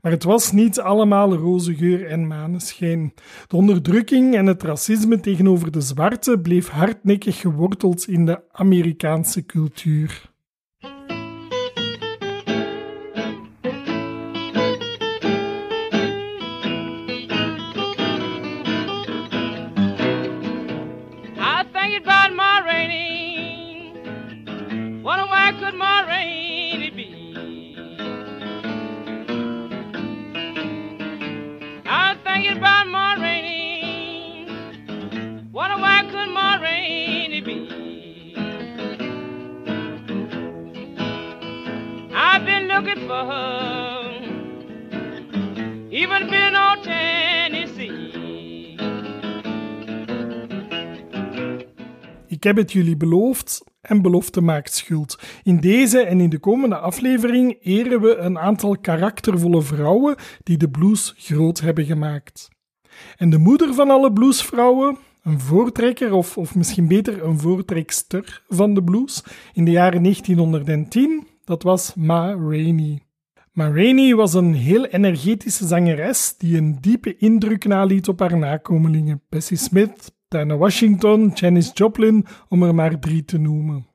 Maar 0.02 0.12
het 0.12 0.24
was 0.24 0.52
niet 0.52 0.80
allemaal 0.80 1.34
roze 1.34 1.74
geur 1.74 2.06
en 2.06 2.26
maneschijn. 2.26 3.12
De 3.46 3.56
onderdrukking 3.56 4.34
en 4.34 4.46
het 4.46 4.62
racisme 4.62 5.20
tegenover 5.20 5.70
de 5.70 5.80
zwarte 5.80 6.38
bleef 6.38 6.68
hardnekkig 6.68 7.40
geworteld 7.40 8.08
in 8.08 8.26
de 8.26 8.42
Amerikaanse 8.52 9.46
cultuur. 9.46 10.29
Even 45.90 46.28
Tennessee. 46.82 48.08
Ik 52.26 52.42
heb 52.42 52.56
het 52.56 52.72
jullie 52.72 52.96
beloofd 52.96 53.64
en 53.80 54.02
belofte 54.02 54.40
maakt 54.40 54.74
schuld. 54.74 55.18
In 55.42 55.56
deze 55.60 56.00
en 56.00 56.20
in 56.20 56.30
de 56.30 56.38
komende 56.38 56.76
aflevering 56.76 57.58
eren 57.60 58.00
we 58.00 58.16
een 58.16 58.38
aantal 58.38 58.78
karaktervolle 58.78 59.62
vrouwen 59.62 60.16
die 60.42 60.56
de 60.56 60.70
blues 60.70 61.14
groot 61.16 61.60
hebben 61.60 61.84
gemaakt. 61.84 62.48
En 63.16 63.30
de 63.30 63.38
moeder 63.38 63.74
van 63.74 63.90
alle 63.90 64.12
bluesvrouwen, 64.12 64.98
een 65.22 65.40
voortrekker 65.40 66.12
of, 66.12 66.36
of 66.36 66.54
misschien 66.54 66.88
beter 66.88 67.24
een 67.24 67.38
voortrekster 67.38 68.42
van 68.48 68.74
de 68.74 68.82
blues 68.84 69.24
in 69.52 69.64
de 69.64 69.70
jaren 69.70 70.02
1910, 70.02 71.26
dat 71.50 71.62
was 71.62 71.94
Ma 71.94 72.34
Rainey. 72.34 73.02
Ma 73.52 73.68
Rainey 73.68 74.14
was 74.14 74.34
een 74.34 74.54
heel 74.54 74.84
energetische 74.86 75.66
zangeres 75.66 76.34
die 76.38 76.56
een 76.56 76.78
diepe 76.80 77.16
indruk 77.16 77.64
naliet 77.64 78.08
op 78.08 78.20
haar 78.20 78.38
nakomelingen, 78.38 79.22
Bessie 79.28 79.56
Smith, 79.56 80.14
Diana 80.28 80.56
Washington, 80.56 81.28
Janis 81.34 81.70
Joplin, 81.74 82.26
om 82.48 82.62
er 82.62 82.74
maar 82.74 82.98
drie 82.98 83.24
te 83.24 83.38
noemen. 83.38 83.86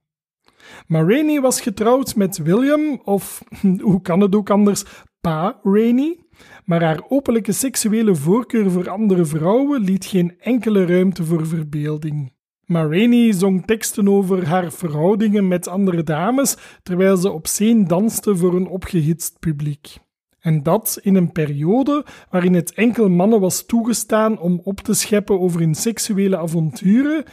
Ma 0.88 1.04
Rainey 1.04 1.42
was 1.42 1.62
getrouwd 1.62 2.16
met 2.16 2.38
William, 2.38 3.02
of 3.04 3.44
hoe 3.88 4.02
kan 4.02 4.20
het 4.20 4.36
ook 4.36 4.50
anders, 4.50 4.84
Pa 5.22 5.60
Rainey, 5.64 6.20
maar 6.66 6.84
haar 6.84 7.04
openlijke 7.08 7.52
seksuele 7.52 8.16
voorkeur 8.16 8.72
voor 8.72 8.90
andere 8.90 9.26
vrouwen 9.26 9.82
liet 9.82 10.06
geen 10.06 10.40
enkele 10.40 10.86
ruimte 10.86 11.24
voor 11.24 11.48
verbeelding. 11.48 12.35
Ma 12.66 12.82
Rainey 12.82 13.32
zong 13.34 13.66
teksten 13.66 14.08
over 14.10 14.48
haar 14.48 14.72
verhoudingen 14.72 15.48
met 15.48 15.68
andere 15.68 16.04
dames, 16.04 16.58
terwijl 16.84 17.18
ze 17.18 17.32
op 17.32 17.48
scène 17.48 17.88
danste 17.88 18.36
voor 18.36 18.56
een 18.56 18.68
opgehitst 18.68 19.40
publiek. 19.40 19.98
En 20.40 20.64
dat 20.64 21.00
in 21.02 21.16
een 21.16 21.32
periode 21.32 22.06
waarin 22.30 22.54
het 22.54 22.74
enkel 22.74 23.10
mannen 23.10 23.40
was 23.40 23.66
toegestaan 23.66 24.40
om 24.40 24.62
op 24.64 24.80
te 24.80 24.94
scheppen 24.94 25.40
over 25.40 25.60
hun 25.60 25.76
seksuele 25.76 26.38
avonturen. 26.38 27.24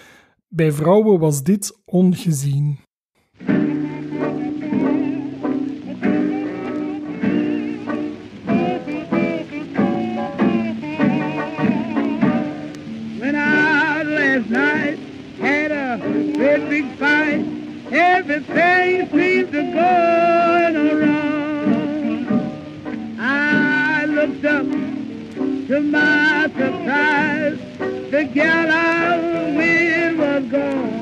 Bij 0.49 0.73
vrouwen 0.73 1.19
was 1.19 1.43
dit 1.43 1.81
ongezien. 1.85 2.79
Everything 18.33 19.11
seemed 19.11 19.53
to 19.53 19.63
go 19.73 19.91
wrong. 21.01 22.27
I 23.21 24.07
looked 24.07 24.45
up 24.45 24.67
to 25.69 25.81
my 25.81 26.49
surprise, 26.57 27.59
the 28.11 28.25
gal 28.33 28.71
I 28.71 29.55
with 29.57 30.19
was 30.19 30.45
gone. 30.51 30.93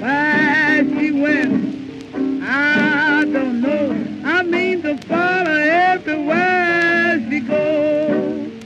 Where 0.00 0.84
she 0.98 1.12
went, 1.12 2.42
I 2.42 3.24
don't 3.30 3.60
know. 3.60 3.90
I 4.24 4.42
mean 4.44 4.80
to 4.82 4.96
follow 5.06 5.50
everywhere 5.90 7.22
she 7.28 7.40
goes. 7.40 8.64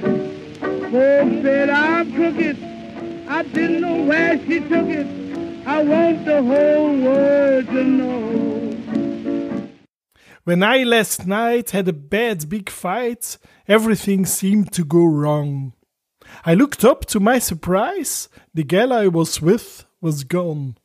Folks 0.93 1.43
said 1.43 1.71
I'm 1.71 2.12
crooked. 2.14 2.57
I 3.29 3.43
didn't 3.43 3.81
know 3.81 4.05
where 4.05 4.38
she 4.47 4.61
took 4.61 4.87
it. 4.87 5.18
I 5.69 5.83
want 5.83 6.25
the 6.25 6.43
whole 6.43 6.97
world 6.97 7.67
to 7.67 7.85
know. 7.85 9.69
When 10.45 10.63
I 10.63 10.83
last 10.83 11.27
night 11.27 11.73
had 11.73 11.89
a 11.89 11.93
bad 11.93 12.49
big 12.49 12.71
fight, 12.71 13.37
everything 13.69 14.25
seemed 14.25 14.73
to 14.73 14.83
go 14.83 15.05
wrong. 15.05 15.75
I 16.43 16.55
looked 16.55 16.87
up 16.87 17.05
to 17.09 17.21
my 17.21 17.39
surprise, 17.39 18.31
the 18.55 18.65
gal 18.65 18.95
I 18.95 19.09
was 19.09 19.43
with 19.43 19.85
was 20.01 20.25
gone. 20.25 20.79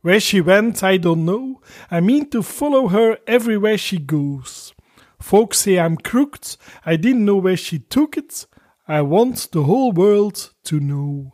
Where 0.00 0.18
she 0.18 0.40
went, 0.40 0.82
I 0.82 0.96
don't 0.96 1.26
know. 1.26 1.60
I 1.90 2.00
mean 2.00 2.30
to 2.30 2.42
follow 2.42 2.88
her 2.88 3.18
everywhere 3.26 3.76
she 3.76 3.98
goes. 3.98 4.72
Folks 5.20 5.58
say 5.58 5.78
I'm 5.78 5.98
crooked, 5.98 6.56
I 6.86 6.96
didn't 6.96 7.26
know 7.26 7.36
where 7.36 7.58
she 7.58 7.80
took 7.80 8.16
it. 8.16 8.46
I 8.88 9.02
want 9.02 9.50
the 9.52 9.64
whole 9.64 9.92
world 9.92 10.54
to 10.64 10.80
know. 10.80 11.32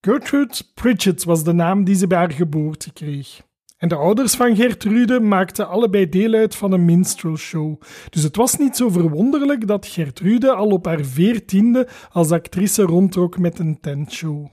Gertrude 0.00 0.54
Pritchett 0.74 1.24
was 1.24 1.44
de 1.44 1.52
naam 1.52 1.84
die 1.84 1.94
ze 1.94 2.06
bij 2.06 2.18
haar 2.18 2.32
geboorte 2.32 2.92
kreeg. 2.92 3.46
En 3.76 3.88
de 3.88 3.94
ouders 3.94 4.34
van 4.34 4.56
Gertrude 4.56 5.20
maakten 5.20 5.68
allebei 5.68 6.08
deel 6.08 6.32
uit 6.32 6.54
van 6.54 6.72
een 6.72 6.84
minstrel 6.84 7.36
show. 7.36 7.80
Dus 8.10 8.22
het 8.22 8.36
was 8.36 8.56
niet 8.56 8.76
zo 8.76 8.88
verwonderlijk 8.88 9.66
dat 9.66 9.86
Gertrude 9.86 10.52
al 10.52 10.68
op 10.68 10.84
haar 10.84 11.04
veertiende 11.04 11.88
als 12.10 12.30
actrice 12.30 12.82
rondtrok 12.82 13.38
met 13.38 13.58
een 13.58 13.80
tentshow. 13.80 14.46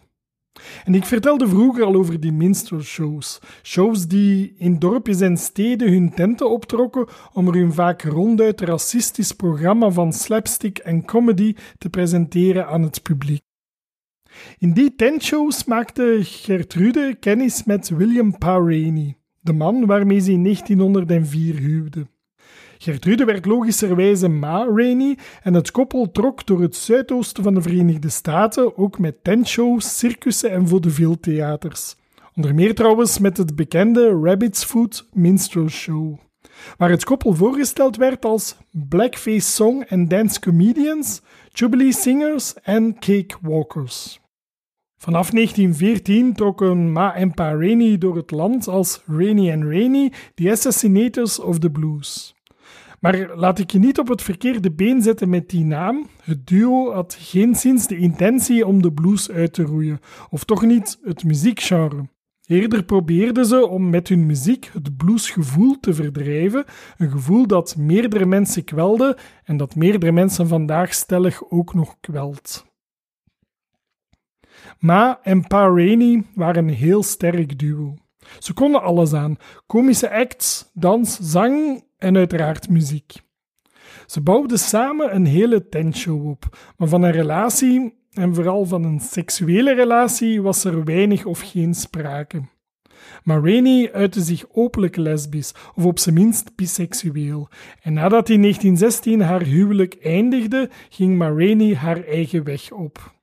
En 0.84 0.96
ik 0.96 1.06
vertelde 1.06 1.48
vroeger 1.48 1.84
al 1.84 1.96
over 1.96 2.20
die 2.20 2.32
minstrel 2.32 2.82
shows. 2.82 3.40
Shows 3.64 4.08
die 4.08 4.54
in 4.58 4.80
dorpjes 4.80 5.22
en 5.22 5.38
steden 5.38 5.92
hun 5.92 6.14
tenten 6.14 6.50
optrokken 6.50 7.08
om 7.34 7.48
er 7.48 7.54
hun 7.54 7.74
vaak 7.74 8.02
ronduit 8.02 8.62
racistisch 8.62 9.32
programma 9.32 9.90
van 9.90 10.14
slapstick 10.14 10.78
en 10.78 11.06
comedy 11.06 11.56
te 11.78 11.90
presenteren 11.90 12.68
aan 12.68 12.82
het 12.82 13.02
publiek. 13.02 13.45
In 14.58 14.74
die 14.74 14.96
tentshows 14.96 15.66
maakte 15.66 16.20
Gertrude 16.22 17.16
kennis 17.20 17.64
met 17.64 17.90
William 17.90 18.36
Rainey, 18.40 19.18
de 19.42 19.54
man 19.54 19.86
waarmee 19.86 20.20
ze 20.20 20.32
in 20.32 20.44
1904 20.44 21.56
huwde. 21.60 22.08
Gertrude 22.78 23.26
werd 23.26 23.46
logischerwijze 23.46 24.28
Ma 24.28 24.66
Rainey 24.76 25.18
en 25.44 25.54
het 25.54 25.72
koppel 25.72 26.12
trok 26.12 26.46
door 26.46 26.62
het 26.62 26.76
zuidoosten 26.76 27.44
van 27.44 27.54
de 27.54 27.62
Verenigde 27.62 28.10
Staten 28.10 28.78
ook 28.78 29.00
met 29.00 29.24
tentshows, 29.24 29.98
circussen 29.98 30.52
en 30.52 30.68
vaudeville-theaters. 30.68 31.96
Onder 32.36 32.56
meer 32.56 32.76
trouwens 32.76 33.20
met 33.20 33.38
het 33.38 33.56
bekende 33.56 34.20
Rabbit's 34.24 34.64
Foot 34.64 35.08
Minstrel 35.14 35.70
Show, 35.70 36.18
waar 36.78 36.90
het 36.90 37.04
koppel 37.04 37.34
voorgesteld 37.34 37.98
werd 37.98 38.26
als 38.26 38.58
blackface 38.72 39.52
song 39.52 39.82
en 39.82 40.08
dance 40.08 40.40
comedians, 40.40 41.22
jubilee 41.54 41.94
singers 41.94 42.54
en 42.54 43.00
cakewalkers. 43.00 44.20
Vanaf 45.06 45.30
1914 45.30 46.34
trokken 46.34 46.92
Ma 46.92 47.16
en 47.16 47.34
Pa 47.34 47.54
Rainey 47.54 47.98
door 47.98 48.16
het 48.16 48.32
land 48.32 48.68
als 48.68 49.02
Rainey 49.06 49.54
and 49.54 49.64
Rainey, 49.64 50.12
the 50.36 50.52
Assassinators 50.52 51.40
of 51.40 51.60
the 51.60 51.70
Blues. 51.70 52.36
Maar 53.00 53.36
laat 53.36 53.60
ik 53.60 53.72
je 53.72 53.80
niet 53.80 54.00
op 54.00 54.08
het 54.08 54.22
verkeerde 54.22 54.72
been 54.72 55.02
zetten 55.02 55.30
met 55.30 55.50
die 55.50 55.66
naam. 55.66 56.08
Het 56.22 56.48
duo 56.48 56.94
had 56.94 57.18
geen 57.20 57.56
sinds 57.56 57.88
de 57.88 57.98
intentie 57.98 58.68
om 58.68 58.82
de 58.82 58.94
blues 58.94 59.32
uit 59.32 59.54
te 59.54 59.64
roeien, 59.64 60.00
of 60.30 60.44
toch 60.44 60.62
niet 60.62 61.00
het 61.04 61.24
muziekgenre. 61.24 62.10
Eerder 62.46 62.84
probeerden 62.84 63.46
ze 63.46 63.68
om 63.68 63.90
met 63.90 64.08
hun 64.08 64.26
muziek 64.26 64.70
het 64.74 64.98
bluesgevoel 64.98 65.80
te 65.80 65.94
verdrijven, 65.94 66.66
een 66.98 67.12
gevoel 67.12 67.48
dat 67.48 67.76
meerdere 67.78 68.26
mensen 68.26 68.64
kwelde 68.64 69.18
en 69.44 69.58
dat 69.58 69.76
meerdere 69.76 70.12
mensen 70.12 70.48
vandaag 70.48 70.94
stellig 70.94 71.50
ook 71.50 71.74
nog 71.74 71.96
kwelt. 72.00 72.74
Ma 74.86 75.20
en 75.24 75.48
Pa 75.48 75.68
Rainey 75.68 76.24
waren 76.34 76.68
een 76.68 76.74
heel 76.74 77.04
sterk 77.04 77.60
duo. 77.60 77.94
Ze 78.40 78.54
konden 78.54 78.82
alles 78.82 79.14
aan: 79.14 79.38
komische 79.66 80.12
acts, 80.12 80.70
dans, 80.74 81.20
zang 81.22 81.84
en 81.98 82.16
uiteraard 82.16 82.70
muziek. 82.70 83.14
Ze 84.06 84.22
bouwden 84.22 84.60
samen 84.60 85.16
een 85.16 85.26
hele 85.26 85.70
tentshow 85.70 86.28
op, 86.28 86.58
maar 86.78 86.88
van 86.88 87.04
een 87.04 87.12
relatie, 87.12 87.94
en 88.12 88.36
vooral 88.36 88.66
van 88.66 88.84
een 88.84 89.00
seksuele 89.00 89.74
relatie, 89.74 90.42
was 90.42 90.64
er 90.64 90.84
weinig 90.84 91.26
of 91.26 91.40
geen 91.40 91.74
sprake. 91.74 92.42
Maar 93.24 93.44
Rainey 93.44 93.94
uitte 93.94 94.22
zich 94.22 94.46
openlijk 94.52 94.96
lesbisch, 94.96 95.54
of 95.76 95.86
op 95.86 96.00
zijn 96.00 96.16
minst 96.16 96.56
biseksueel. 96.56 97.48
En 97.82 97.94
nadat 97.94 98.30
in 98.30 98.42
1916 98.42 99.22
haar 99.22 99.42
huwelijk 99.42 99.98
eindigde, 100.02 100.70
ging 100.90 101.18
Ma 101.18 101.76
haar 101.76 102.04
eigen 102.04 102.44
weg 102.44 102.72
op. 102.72 103.15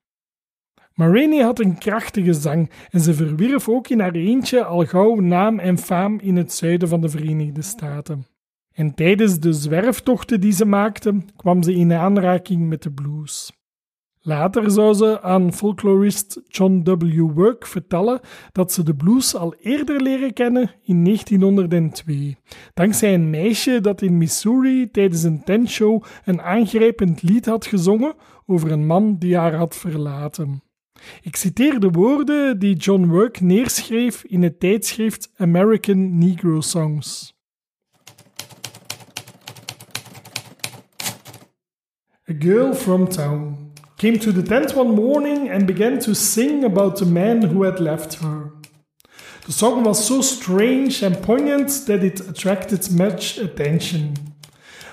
Ma 0.95 1.07
Rainey 1.07 1.43
had 1.43 1.61
een 1.61 1.79
krachtige 1.79 2.33
zang 2.33 2.71
en 2.91 3.01
ze 3.01 3.15
verwierf 3.15 3.69
ook 3.69 3.89
in 3.89 4.01
haar 4.01 4.15
eentje 4.15 4.65
al 4.65 4.85
gauw 4.85 5.15
naam 5.15 5.59
en 5.59 5.79
faam 5.79 6.19
in 6.21 6.37
het 6.37 6.53
zuiden 6.53 6.89
van 6.89 7.01
de 7.01 7.09
Verenigde 7.09 7.63
Staten. 7.63 8.27
En 8.73 8.95
tijdens 8.95 9.41
de 9.41 9.53
zwerftochten 9.53 10.41
die 10.41 10.53
ze 10.53 10.65
maakte, 10.65 11.25
kwam 11.37 11.63
ze 11.63 11.75
in 11.75 11.93
aanraking 11.93 12.69
met 12.69 12.83
de 12.83 12.93
blues. 12.93 13.53
Later 14.25 14.71
zou 14.71 14.95
ze 14.95 15.23
aan 15.23 15.53
folklorist 15.53 16.41
John 16.49 16.83
W. 16.85 17.31
Work 17.35 17.67
vertellen 17.67 18.21
dat 18.53 18.73
ze 18.73 18.83
de 18.83 18.95
blues 18.95 19.35
al 19.35 19.55
eerder 19.55 20.03
leren 20.03 20.33
kennen 20.33 20.71
in 20.83 21.05
1902, 21.05 22.37
dankzij 22.75 23.15
een 23.15 23.31
meisje 23.31 23.81
dat 23.81 24.03
in 24.03 24.19
Missouri 24.19 24.91
tijdens 24.91 25.23
een 25.23 25.45
tentshow 25.45 26.03
een 26.25 26.41
aangrijpend 26.41 27.23
lied 27.23 27.47
had 27.47 27.67
gezongen 27.67 28.15
over 28.47 28.73
een 28.73 28.87
man 28.87 29.17
die 29.19 29.37
haar 29.37 29.55
had 29.55 29.77
verlaten. 29.77 30.63
Ik 31.23 31.37
citeer 31.37 31.81
de 31.81 31.91
woorden 31.91 32.59
die 32.59 32.77
John 32.77 33.07
Work 33.07 33.41
neerschreef 33.41 34.25
in 34.25 34.43
het 34.43 34.61
tijdschrift 34.61 35.31
American 35.37 36.19
Negro 36.19 36.61
Songs. 36.61 37.35
A 42.31 42.35
girl 42.39 42.75
from 42.75 43.09
town 43.09 43.73
came 43.97 44.19
to 44.19 44.33
the 44.33 44.43
tent 44.43 44.75
one 44.75 44.95
morning 44.95 45.51
and 45.51 45.67
began 45.67 45.99
to 45.99 46.13
sing 46.13 46.65
about 46.65 46.97
the 46.97 47.07
man 47.07 47.43
who 47.43 47.65
had 47.65 47.79
left 47.79 48.21
her. 48.21 48.53
The 49.45 49.53
song 49.53 49.85
was 49.85 50.07
so 50.07 50.21
strange 50.21 51.03
and 51.03 51.21
poignant 51.21 51.87
that 51.87 52.03
it 52.03 52.21
attracted 52.29 52.91
much 52.91 53.39
attention. 53.39 54.32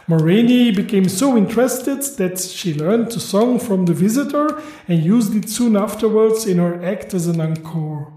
Moraine 0.10 0.74
became 0.74 1.08
so 1.08 1.38
interested 1.38 2.02
that 2.17 2.39
she 2.39 2.74
learned 2.74 3.12
the 3.12 3.19
song 3.19 3.60
from 3.60 3.86
the 3.86 3.93
visitor 3.93 4.60
and 4.88 5.04
used 5.04 5.36
it 5.36 5.48
soon 5.48 5.78
afterwards 5.78 6.48
in 6.48 6.58
her 6.58 6.84
act 6.84 7.13
as 7.13 7.28
an 7.28 7.39
encore. 7.39 8.12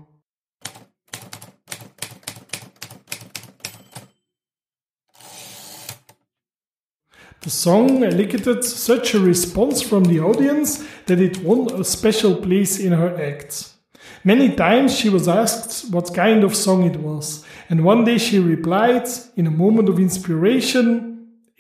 The 7.43 7.51
song 7.51 8.03
elicited 8.03 8.65
such 8.65 9.13
a 9.13 9.21
response 9.21 9.83
from 9.83 10.05
the 10.05 10.21
audience 10.21 10.83
that 11.05 11.21
it 11.21 11.43
won 11.43 11.79
a 11.79 11.85
special 11.85 12.37
place 12.37 12.79
in 12.79 12.93
her 12.93 13.23
act. 13.23 13.69
Many 14.25 14.57
times 14.57 14.97
she 14.97 15.11
was 15.11 15.29
asked 15.29 15.93
what 15.93 16.15
kind 16.15 16.43
of 16.43 16.57
song 16.57 16.85
it 16.85 16.97
was, 16.97 17.45
and 17.69 17.85
one 17.85 18.05
day 18.07 18.17
she 18.17 18.39
replied, 18.39 19.09
in 19.37 19.47
a 19.47 19.51
moment 19.51 19.91
of 19.91 19.99
inspiration, 19.99 21.12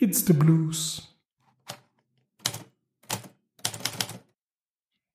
It's 0.03 0.23
the 0.23 0.35
blues. 0.35 1.11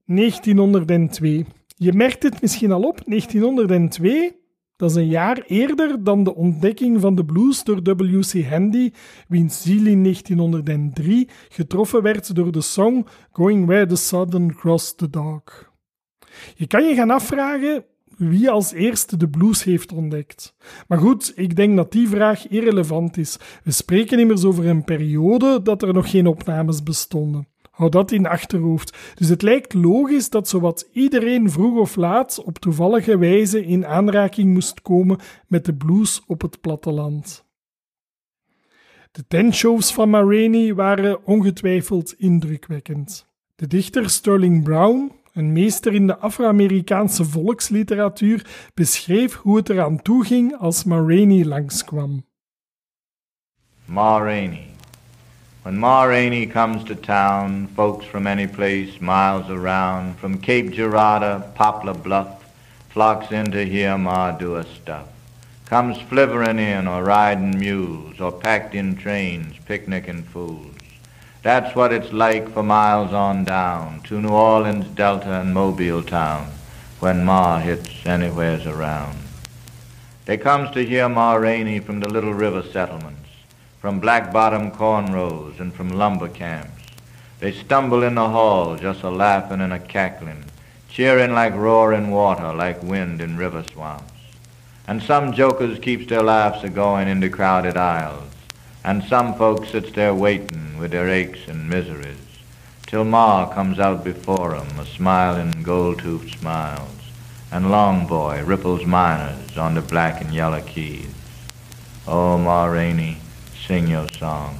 1902. 0.06 1.46
Je 1.76 1.94
merkt 1.94 2.24
het 2.24 2.42
misschien 2.42 2.72
al 2.72 2.84
op, 2.84 3.02
1902 3.06 4.42
Dat 4.76 4.90
is 4.90 4.96
een 4.96 5.08
jaar 5.08 5.44
eerder 5.48 6.04
dan 6.04 6.24
de 6.24 6.36
ontdekking 6.36 7.02
van 7.02 7.16
de 7.16 7.26
blues 7.26 7.64
door 7.64 7.82
W.C. 7.82 8.44
Handy, 8.44 8.92
wiens 9.28 9.62
ziel 9.62 9.86
in 9.86 10.04
1903 10.04 11.30
getroffen 11.50 12.02
werd 12.02 12.36
door 12.36 12.52
de 12.52 12.62
song 12.62 13.08
Going 13.32 13.66
Where 13.66 13.86
the 13.86 13.96
Southern 13.96 14.56
Crossed 14.56 14.98
the 14.98 15.10
Dog. 15.10 15.72
Je 16.56 16.68
kan 16.68 16.84
je 16.84 16.96
gaan 16.96 17.10
afvragen 17.10 17.86
wie 18.18 18.50
als 18.50 18.74
eerste 18.74 19.18
de 19.18 19.30
blues 19.30 19.64
heeft 19.64 19.92
ontdekt. 19.92 20.56
Maar 20.88 20.98
goed, 20.98 21.32
ik 21.36 21.56
denk 21.56 21.76
dat 21.76 21.92
die 21.92 22.08
vraag 22.08 22.48
irrelevant 22.48 23.18
is. 23.18 23.38
We 23.64 23.72
spreken 23.72 24.20
immers 24.20 24.44
over 24.44 24.68
een 24.68 24.84
periode 24.84 25.62
dat 25.62 25.82
er 25.82 25.94
nog 25.94 26.10
geen 26.10 26.28
opnames 26.28 26.84
bestonden. 26.84 27.48
Hou 27.72 27.90
dat 27.90 28.12
in 28.12 28.26
achterhoofd. 28.26 28.98
Dus 29.16 29.30
het 29.30 29.42
lijkt 29.42 29.74
logisch 29.74 30.30
dat 30.30 30.48
zowat 30.48 30.90
iedereen 30.92 31.52
vroeg 31.52 31.78
of 31.80 31.96
laat 31.96 32.44
op 32.44 32.58
toevallige 32.58 33.18
wijze 33.18 33.66
in 33.66 33.86
aanraking 33.86 34.54
moest 34.54 34.82
komen 34.82 35.20
met 35.48 35.66
de 35.66 35.76
blues 35.76 36.24
op 36.28 36.42
het 36.42 36.62
platteland. 36.62 37.46
De 39.12 39.28
tentshows 39.28 39.94
van 39.94 40.10
Ma 40.10 40.22
Rainey 40.22 40.74
waren 40.74 41.26
ongetwijfeld 41.26 42.14
indrukwekkend. 42.18 43.28
De 43.56 43.68
dichter 43.68 44.10
Sterling 44.10 44.64
Brown, 44.64 45.12
een 45.38 45.52
meester 45.52 45.94
in 45.94 46.08
de 46.08 46.18
Afro-Amerikaanse 46.18 47.26
volksliteratuur, 47.26 48.46
beschreef 48.74 49.36
hoe 49.36 49.58
het 49.58 49.70
eraan 49.70 50.02
toe 50.02 50.26
ging 50.26 50.58
als 50.58 50.84
Ma 50.84 51.02
langskwam. 51.46 52.26
Ma. 53.86 54.20
When 55.62 55.80
Ma 55.80 56.06
comes 56.52 56.84
to 56.84 56.96
town, 56.96 57.68
folks 57.76 58.06
from 58.06 58.28
any 58.28 58.48
place 58.48 59.00
miles 59.00 59.50
around, 59.50 60.16
from 60.18 60.40
Cape 60.40 60.74
Girardeau, 60.74 61.44
Poplar 61.54 61.96
Bluff, 61.96 62.28
flocks 62.90 63.32
in 63.32 63.52
to 63.52 63.66
hear 63.66 63.98
Ma 63.98 64.32
do 64.32 64.54
her 64.54 64.66
stuff. 64.82 65.08
Comes 65.66 65.98
flivering 66.10 66.60
in 66.60 66.88
or 66.88 67.04
riding 67.04 67.60
mules 67.60 68.22
or 68.22 68.32
packed 68.32 68.74
in 68.74 68.96
trains, 68.96 69.60
picnicking 69.66 70.24
fools. 70.24 70.74
That's 71.48 71.78
what 71.78 71.94
it's 71.94 72.12
like 72.12 72.50
for 72.52 72.62
miles 72.62 73.14
on 73.14 73.46
down 73.46 74.02
to 74.02 74.20
New 74.20 74.28
Orleans, 74.28 74.86
Delta, 74.88 75.40
and 75.40 75.54
Mobile 75.54 76.04
town 76.04 76.52
when 77.00 77.24
Ma 77.24 77.60
hits 77.60 78.06
anywheres 78.06 78.66
around. 78.66 79.18
They 80.26 80.36
comes 80.36 80.72
to 80.72 80.86
hear 80.86 81.08
Ma 81.08 81.36
Rainey 81.36 81.80
from 81.80 82.02
the 82.02 82.10
little 82.10 82.34
river 82.34 82.64
settlements 82.64 83.30
from 83.80 84.02
black 84.02 84.34
bottom 84.34 84.72
cornrows 84.72 85.58
and 85.62 85.74
from 85.74 85.88
lumber 85.88 86.28
camps. 86.28 86.84
They 87.40 87.54
stumble 87.54 88.04
in 88.04 88.16
the 88.16 88.28
hall, 88.28 88.76
just 88.76 89.04
a 89.04 89.10
laughing 89.10 89.62
and 89.62 89.72
a 89.72 89.80
cackling, 89.80 90.44
cheering 90.90 91.32
like 91.32 91.54
roaring 91.54 92.12
water, 92.12 92.54
like 92.54 92.84
wind 92.84 93.22
in 93.22 93.38
river 93.38 93.64
swamps. 93.72 94.12
And 94.86 95.02
some 95.02 95.32
jokers 95.32 95.80
keeps 95.80 96.08
their 96.08 96.24
laughs 96.24 96.66
a 96.66 96.70
going 96.70 97.08
in 97.08 97.22
the 97.22 97.30
crowded 97.30 97.78
aisles, 97.78 98.34
and 98.84 99.04
some 99.04 99.34
folks 99.36 99.70
sits 99.70 99.92
there 99.92 100.14
waiting 100.14 100.78
with 100.78 100.92
their 100.92 101.10
aches 101.10 101.48
and 101.48 101.70
miseries, 101.70 102.18
till 102.86 103.04
Ma 103.04 103.46
comes 103.48 103.80
out 103.80 104.04
before 104.04 104.56
'em, 104.56 104.80
a 104.80 104.86
smilin' 104.86 105.64
gold-toothed 105.64 106.40
smiles, 106.40 107.12
and 107.52 107.70
Long 107.70 108.08
Boy 108.08 108.44
ripples 108.44 108.86
minors 108.86 109.58
on 109.58 109.74
the 109.74 109.82
black 109.82 110.22
and 110.22 110.34
yellow 110.34 110.62
keys. 110.62 111.14
Oh, 112.08 112.38
Ma 112.38 112.66
Rainey, 112.66 113.18
sing 113.68 113.88
your 113.88 114.08
song. 114.18 114.60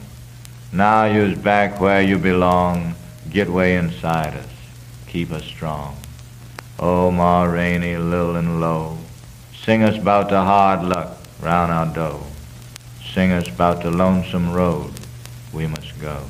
Now 0.74 1.06
you's 1.06 1.38
back 1.38 1.80
where 1.80 2.02
you 2.02 2.18
belong. 2.18 2.96
Get 3.32 3.50
way 3.50 3.78
inside 3.78 4.36
us. 4.36 4.52
Keep 5.08 5.32
us 5.32 5.46
strong. 5.46 5.96
Oh, 6.78 7.10
Ma 7.10 7.44
Rainey, 7.44 7.96
lil 7.96 8.36
and 8.36 8.60
low. 8.60 8.98
Sing 9.64 9.84
us 9.84 9.98
about 9.98 10.28
the 10.28 10.42
hard 10.42 10.84
luck 10.84 11.18
round 11.42 11.72
our 11.72 11.86
dough. 11.86 12.27
Sing 13.18 13.32
us 13.32 13.48
about 13.48 13.82
the 13.82 13.90
lonesome 13.90 14.54
road 14.54 14.94
we 15.52 15.66
must 15.66 16.00
go. 16.00 16.22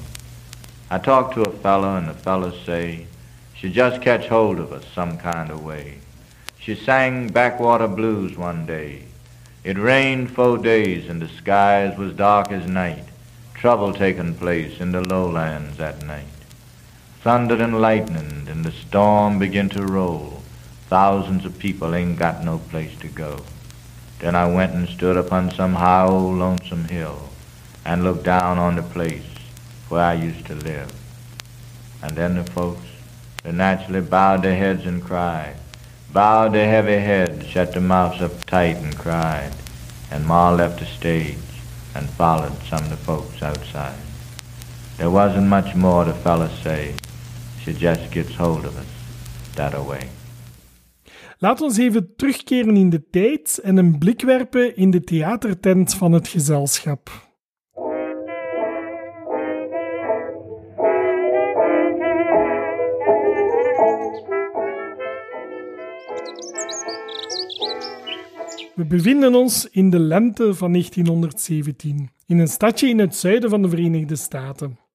I 0.90 1.00
talked 1.00 1.34
to 1.34 1.42
a 1.42 1.52
fellow 1.52 1.98
and 1.98 2.08
the 2.08 2.14
fellow 2.14 2.54
say 2.64 3.08
she 3.54 3.70
just 3.70 4.02
catch 4.02 4.28
hold 4.28 4.58
of 4.58 4.72
us 4.72 4.86
some 4.96 5.18
kind 5.18 5.52
of 5.52 5.66
way. 5.66 5.98
She 6.58 6.76
sang 6.76 7.28
backwater 7.28 7.90
blues 7.90 8.38
one 8.38 8.66
day. 8.66 9.04
It 9.66 9.78
rained 9.78 10.32
four 10.32 10.58
days 10.58 11.10
and 11.10 11.22
the 11.22 11.28
skies 11.28 11.98
was 11.98 12.14
dark 12.14 12.54
as 12.54 12.66
night. 12.66 13.04
Trouble 13.54 13.92
taking 13.92 14.36
place 14.36 14.80
in 14.80 14.94
the 14.94 15.02
lowlands 15.02 15.82
at 15.82 16.06
night. 16.06 16.40
Thunder 17.20 17.62
and 17.62 17.82
lightning 17.82 18.48
and 18.50 18.64
the 18.64 18.72
storm 18.72 19.40
begin 19.40 19.68
to 19.72 19.86
roll. 19.86 20.42
Thousands 20.88 21.44
of 21.44 21.60
people 21.60 21.94
ain't 21.94 22.18
got 22.18 22.46
no 22.46 22.60
place 22.60 22.98
to 23.00 23.10
go. 23.10 23.42
Then 24.20 24.36
I 24.36 24.48
went 24.52 24.74
and 24.74 24.88
stood 24.88 25.18
upon 25.18 25.52
some 25.52 25.76
high 25.76 26.06
old 26.06 26.38
lonesome 26.38 26.86
hill 26.86 27.30
and 27.86 28.04
looked 28.04 28.24
down 28.24 28.58
on 28.58 28.76
the 28.76 28.84
place 28.84 29.24
where 29.90 30.04
I 30.04 30.14
used 30.14 30.46
to 30.48 30.56
live. 30.56 30.92
And 32.02 32.16
then 32.16 32.36
the 32.36 32.44
folks, 32.44 32.86
they 33.44 33.52
naturally 33.52 34.02
bowed 34.02 34.44
their 34.44 34.56
heads 34.56 34.86
and 34.86 35.04
cried 35.04 35.56
bowed 36.18 36.54
their 36.54 36.68
heavy 36.68 36.98
heads, 36.98 37.46
shut 37.46 37.74
their 37.74 37.82
mouths 37.82 38.22
up 38.22 38.46
tight, 38.46 38.78
and 38.78 38.98
cried. 38.98 39.54
And 40.10 40.26
Ma 40.26 40.50
left 40.50 40.80
the 40.80 40.86
stage 40.86 41.38
and 41.94 42.10
followed 42.10 42.58
some 42.64 42.84
of 42.84 42.90
the 42.90 42.98
folks 42.98 43.42
outside. 43.44 44.00
There 44.98 45.12
wasn't 45.12 45.48
much 45.48 45.76
more 45.76 46.06
the 46.06 46.14
fella 46.14 46.50
say. 46.64 46.96
She 47.62 47.74
just 47.74 48.10
gets 48.12 48.34
hold 48.34 48.66
of 48.66 48.78
us 48.78 48.88
that 49.56 49.74
away. 49.74 50.10
Laat 51.40 51.62
ons 51.62 51.78
even 51.78 52.16
terugkeren 52.16 52.76
in 52.76 52.90
de 52.90 53.10
tijd 53.10 53.60
en 53.64 53.78
een 53.78 53.98
blik 53.98 54.22
werpen 54.22 54.76
in 54.76 54.92
de 54.92 55.02
theatertent 55.02 55.94
van 55.94 56.12
het 56.12 56.28
gezelschap. 56.28 57.10
We 68.76 68.86
bevinden 68.88 69.36
ons 69.36 69.70
in 69.70 69.90
de 69.90 70.00
lente 70.00 70.54
van 70.54 70.72
1917, 70.72 72.10
in 72.26 72.40
een 72.40 72.48
stadje 72.48 72.88
in 72.88 73.00
het 73.00 73.16
zuiden 73.16 73.50
van 73.50 73.62
de 73.62 73.70
Verenigde 73.70 74.16
Staten. 74.16 74.87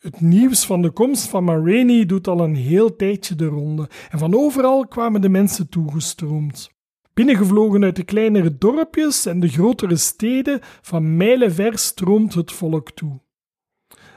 Het 0.00 0.20
nieuws 0.20 0.66
van 0.66 0.82
de 0.82 0.90
komst 0.90 1.28
van 1.28 1.44
Ma 1.44 1.52
Rainey 1.52 2.06
doet 2.06 2.28
al 2.28 2.40
een 2.40 2.54
heel 2.54 2.96
tijdje 2.96 3.34
de 3.34 3.46
ronde 3.46 3.88
en 4.10 4.18
van 4.18 4.34
overal 4.34 4.86
kwamen 4.86 5.20
de 5.20 5.28
mensen 5.28 5.68
toegestroomd. 5.68 6.70
Binnengevlogen 7.14 7.84
uit 7.84 7.96
de 7.96 8.02
kleinere 8.02 8.58
dorpjes 8.58 9.26
en 9.26 9.40
de 9.40 9.48
grotere 9.48 9.96
steden, 9.96 10.60
van 10.62 11.16
mijlenver 11.16 11.78
stroomt 11.78 12.34
het 12.34 12.52
volk 12.52 12.90
toe. 12.90 13.20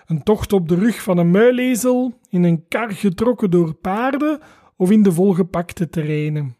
Een 0.06 0.24
tocht 0.24 0.54
op 0.54 0.68
de 0.68 0.76
rug 0.76 1.02
van 1.02 1.18
een 1.18 1.32
muilezel, 1.32 2.20
in 2.30 2.44
een 2.44 2.68
kar 2.68 2.92
getrokken 2.92 3.52
door 3.52 3.74
paarden 3.74 4.40
of 4.76 4.92
in 4.92 5.04
de 5.04 5.12
volgepakte 5.12 5.90
terreinen. 5.90 6.56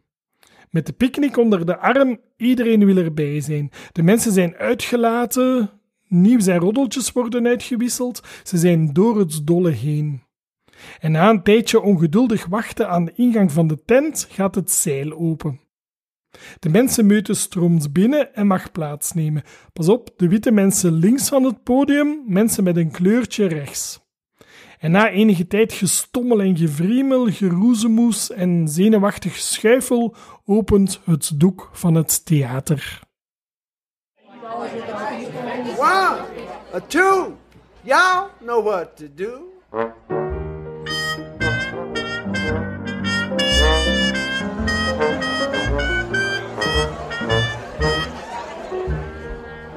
Met 0.70 0.86
de 0.86 0.94
picknick 0.94 1.38
onder 1.38 1.66
de 1.66 1.78
arm, 1.78 2.20
iedereen 2.38 2.86
wil 2.86 2.98
erbij 2.98 3.42
zijn. 3.42 3.70
De 3.92 4.04
mensen 4.04 4.32
zijn 4.32 4.56
uitgelaten, 4.56 5.70
nieuws 6.14 6.48
en 6.48 6.60
roddeltjes 6.60 7.12
worden 7.12 7.48
uitgewisseld, 7.48 8.24
ze 8.44 8.58
zijn 8.58 8.94
door 8.94 9.20
het 9.20 9.48
dolle 9.48 9.72
heen. 9.72 10.24
En 11.00 11.12
na 11.12 11.30
een 11.30 11.44
tijdje 11.44 11.82
ongeduldig 11.82 12.46
wachten 12.46 12.90
aan 12.90 13.06
de 13.06 13.14
ingang 13.16 13.52
van 13.52 13.68
de 13.68 13.84
tent 13.86 14.28
gaat 14.30 14.56
het 14.56 14.72
zeil 14.72 15.12
open. 15.12 15.60
De 16.60 16.70
mensenmeute 16.70 17.34
stroomt 17.34 17.94
binnen 17.94 18.36
en 18.36 18.48
mag 18.48 18.72
plaatsnemen. 18.72 19.44
Pas 19.74 19.90
op, 19.90 20.14
de 20.18 20.28
witte 20.28 20.52
mensen 20.52 20.94
links 20.94 21.30
van 21.30 21.44
het 21.44 21.64
podium, 21.64 22.24
mensen 22.28 22.64
met 22.64 22.78
een 22.78 22.92
kleurtje 22.92 23.46
rechts. 23.46 24.02
En 24.80 24.92
na 24.92 25.10
enige 25.10 25.48
tijd 25.48 25.74
gestommel 25.74 26.42
en 26.42 26.58
gevriemel, 26.58 27.32
geroezemoes 27.32 28.32
en 28.32 28.68
zenuwachtig 28.68 29.34
geschuifel 29.34 30.16
opent 30.46 31.02
het 31.04 31.32
doek 31.36 31.70
van 31.74 31.96
het 31.96 32.26
theater. 32.26 33.02
One, 35.84 36.26
a 36.72 36.80
two. 36.80 37.38
Y'all 37.84 38.32
know 38.40 38.62
what 38.62 38.96
to 38.96 39.10
do. 39.10 39.50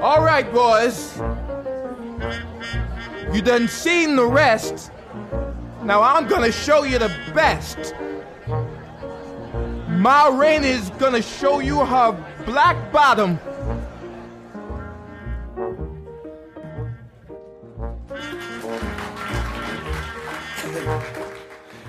All 0.01 0.23
right, 0.23 0.49
boys. 0.53 1.19
You 3.33 3.43
done 3.43 3.67
seen 3.67 4.15
the 4.15 4.27
rest. 4.27 4.93
Now 5.83 6.03
I'm 6.03 6.29
gonna 6.29 6.53
show 6.53 6.85
you 6.85 7.01
the 7.01 7.13
best. 7.35 7.97
Ma 9.89 10.29
Rainey's 10.29 10.89
gonna 11.01 11.21
show 11.21 11.59
you 11.59 11.85
her 11.85 12.13
black 12.45 12.93
bottom. 12.93 13.41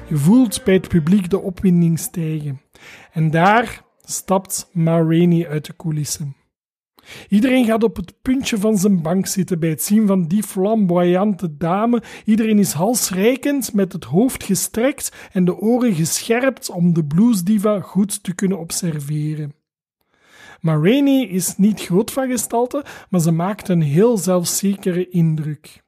Je 0.09 0.17
voelt 0.17 0.63
bij 0.63 0.73
het 0.73 0.87
publiek 0.87 1.29
de 1.29 1.39
opwinding 1.39 1.99
stijgen. 1.99 2.61
En 3.11 3.31
daar 3.31 3.83
stapt 4.01 4.69
Ma 4.73 5.01
Rainey 5.01 5.47
uit 5.47 5.65
de 5.65 5.75
coulissen. 5.75 6.35
Iedereen 7.29 7.65
gaat 7.65 7.83
op 7.83 7.95
het 7.95 8.13
puntje 8.21 8.57
van 8.57 8.77
zijn 8.77 9.01
bank 9.01 9.27
zitten 9.27 9.59
bij 9.59 9.69
het 9.69 9.83
zien 9.83 10.07
van 10.07 10.27
die 10.27 10.43
flamboyante 10.43 11.57
dame. 11.57 12.03
Iedereen 12.25 12.59
is 12.59 12.71
halsreikend, 12.71 13.73
met 13.73 13.93
het 13.93 14.03
hoofd 14.03 14.43
gestrekt 14.43 15.29
en 15.31 15.45
de 15.45 15.57
oren 15.57 15.93
gescherpt 15.93 16.69
om 16.69 16.93
de 16.93 17.05
bluesdiva 17.05 17.79
goed 17.79 18.23
te 18.23 18.35
kunnen 18.35 18.59
observeren. 18.59 19.53
Ma 20.61 20.75
Rainey 20.75 21.27
is 21.27 21.57
niet 21.57 21.81
groot 21.81 22.11
van 22.11 22.29
gestalte, 22.29 22.85
maar 23.09 23.21
ze 23.21 23.31
maakt 23.31 23.69
een 23.69 23.81
heel 23.81 24.17
zelfzekere 24.17 25.09
indruk. 25.09 25.85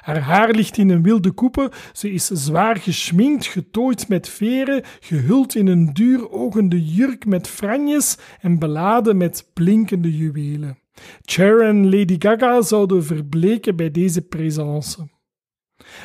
Haar 0.00 0.20
haar 0.20 0.50
ligt 0.50 0.76
in 0.76 0.90
een 0.90 1.02
wilde 1.02 1.30
koepel, 1.30 1.68
ze 1.92 2.10
is 2.10 2.26
zwaar 2.26 2.76
geschminkt, 2.76 3.46
getooid 3.46 4.08
met 4.08 4.28
veren, 4.28 4.82
gehuld 5.00 5.54
in 5.54 5.66
een 5.66 5.92
duur 5.92 6.30
ogende 6.30 6.84
jurk 6.84 7.26
met 7.26 7.48
franjes 7.48 8.16
en 8.40 8.58
beladen 8.58 9.16
met 9.16 9.50
blinkende 9.54 10.16
juwelen. 10.16 10.78
Cher 11.22 11.62
en 11.62 11.84
Lady 11.84 12.16
Gaga 12.18 12.62
zouden 12.62 13.04
verbleken 13.04 13.76
bij 13.76 13.90
deze 13.90 14.22
présence. 14.22 15.08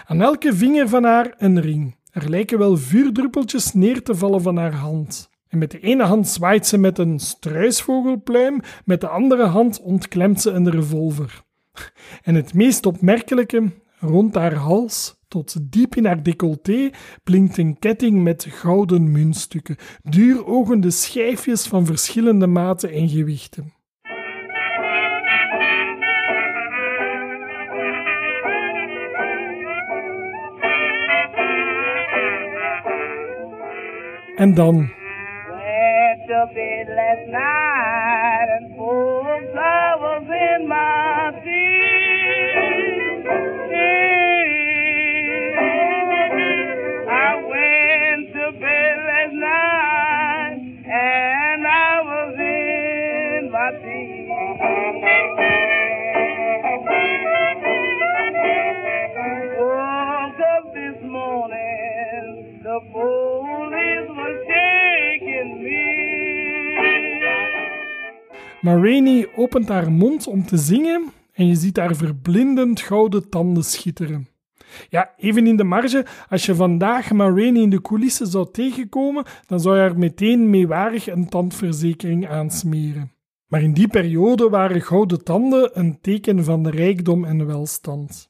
Aan 0.05 0.21
elke 0.21 0.53
vinger 0.55 0.89
van 0.89 1.03
haar 1.03 1.33
een 1.37 1.61
ring. 1.61 1.95
Er 2.11 2.29
lijken 2.29 2.57
wel 2.57 2.77
vuurdruppeltjes 2.77 3.73
neer 3.73 4.03
te 4.03 4.15
vallen 4.15 4.41
van 4.41 4.57
haar 4.57 4.73
hand. 4.73 5.29
En 5.47 5.57
met 5.57 5.71
de 5.71 5.79
ene 5.79 6.03
hand 6.03 6.27
zwaait 6.27 6.67
ze 6.67 6.77
met 6.77 6.97
een 6.97 7.19
struisvogelpluim, 7.19 8.61
met 8.85 9.01
de 9.01 9.07
andere 9.07 9.45
hand 9.45 9.81
ontklemt 9.81 10.41
ze 10.41 10.51
een 10.51 10.69
revolver. 10.69 11.43
En 12.23 12.35
het 12.35 12.53
meest 12.53 12.85
opmerkelijke, 12.85 13.71
Rond 13.99 14.35
haar 14.35 14.53
hals, 14.53 15.15
tot 15.27 15.71
diep 15.71 15.95
in 15.95 16.05
haar 16.05 16.23
decolleté, 16.23 16.89
blinkt 17.23 17.57
een 17.57 17.79
ketting 17.79 18.23
met 18.23 18.45
gouden 18.49 19.11
muntstukken, 19.11 19.77
duurogende 20.03 20.91
schijfjes 20.91 21.67
van 21.67 21.85
verschillende 21.85 22.47
maten 22.47 22.91
en 22.91 23.09
gewichten. 23.09 23.73
En 34.35 34.53
dan. 34.53 34.89
Of 36.37 36.51
flowers 39.51 40.14
Maar 68.79 69.27
opent 69.35 69.67
haar 69.67 69.91
mond 69.91 70.27
om 70.27 70.45
te 70.45 70.57
zingen 70.57 71.11
en 71.33 71.47
je 71.47 71.55
ziet 71.55 71.77
haar 71.77 71.95
verblindend 71.95 72.79
gouden 72.81 73.29
tanden 73.29 73.63
schitteren. 73.63 74.27
Ja, 74.89 75.13
even 75.17 75.47
in 75.47 75.57
de 75.57 75.63
marge, 75.63 76.05
als 76.29 76.45
je 76.45 76.55
vandaag 76.55 77.11
Ma 77.11 77.29
Rainey 77.29 77.61
in 77.61 77.69
de 77.69 77.81
coulissen 77.81 78.27
zou 78.27 78.51
tegenkomen, 78.51 79.25
dan 79.47 79.59
zou 79.59 79.75
je 79.75 79.81
haar 79.81 79.97
meteen 79.97 80.49
meewarig 80.49 81.07
een 81.07 81.29
tandverzekering 81.29 82.27
aansmeren. 82.27 83.11
Maar 83.47 83.61
in 83.61 83.73
die 83.73 83.87
periode 83.87 84.49
waren 84.49 84.81
gouden 84.81 85.23
tanden 85.23 85.69
een 85.73 86.01
teken 86.01 86.43
van 86.43 86.67
rijkdom 86.67 87.25
en 87.25 87.45
welstand. 87.45 88.29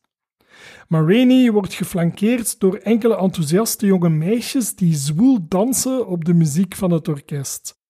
Ma 0.88 1.02
Rainey 1.02 1.52
wordt 1.52 1.74
geflankeerd 1.74 2.60
door 2.60 2.76
enkele 2.76 3.18
enthousiaste 3.18 3.86
jonge 3.86 4.10
meisjes 4.10 4.76
die 4.76 4.96
zwoel 4.96 5.48
dansen 5.48 6.08
op 6.08 6.26
de 6.26 6.34
muziek 6.34 6.76
van 6.76 6.92
het 6.92 7.08
orkest. 7.08 7.84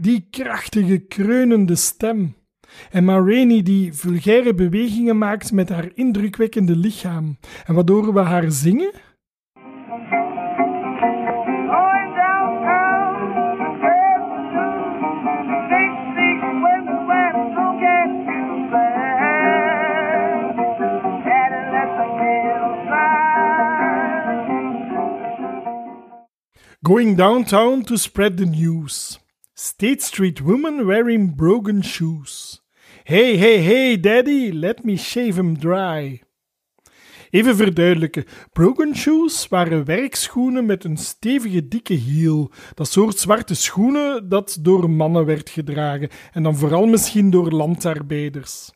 Die 0.00 0.26
krachtige, 0.30 0.98
kreunende 0.98 1.76
stem. 1.76 2.34
En 2.90 3.04
Ma 3.04 3.18
Rainey 3.18 3.62
die 3.62 3.92
vulgaire 3.92 4.54
bewegingen 4.54 5.18
maakt 5.18 5.52
met 5.52 5.68
haar 5.68 5.90
indrukwekkende 5.94 6.76
lichaam. 6.76 7.38
En 7.66 7.74
waardoor 7.74 8.14
we 8.14 8.20
haar 8.20 8.50
zingen? 8.50 8.92
Downtown. 12.16 12.50
Going 26.82 27.16
downtown 27.16 27.82
to 27.82 27.96
spread 27.96 28.36
the 28.36 28.46
news. 28.46 29.18
State 29.62 30.02
Street 30.02 30.40
woman 30.40 30.86
wearing 30.86 31.34
broken 31.34 31.82
shoes. 31.84 32.62
Hey, 33.04 33.36
hey, 33.36 33.58
hey, 33.58 34.00
daddy, 34.00 34.50
let 34.52 34.84
me 34.84 34.96
shave 34.96 35.36
him 35.36 35.58
dry. 35.58 36.22
Even 37.30 37.56
verduidelijken: 37.56 38.24
broken 38.52 38.96
shoes 38.96 39.48
waren 39.48 39.84
werkschoenen 39.84 40.66
met 40.66 40.84
een 40.84 40.96
stevige 40.96 41.68
dikke 41.68 41.92
hiel. 41.92 42.50
Dat 42.74 42.88
soort 42.88 43.18
zwarte 43.18 43.54
schoenen 43.54 44.28
dat 44.28 44.58
door 44.60 44.90
mannen 44.90 45.24
werd 45.24 45.50
gedragen 45.50 46.08
en 46.32 46.42
dan 46.42 46.56
vooral 46.56 46.86
misschien 46.86 47.30
door 47.30 47.50
landarbeiders. 47.50 48.70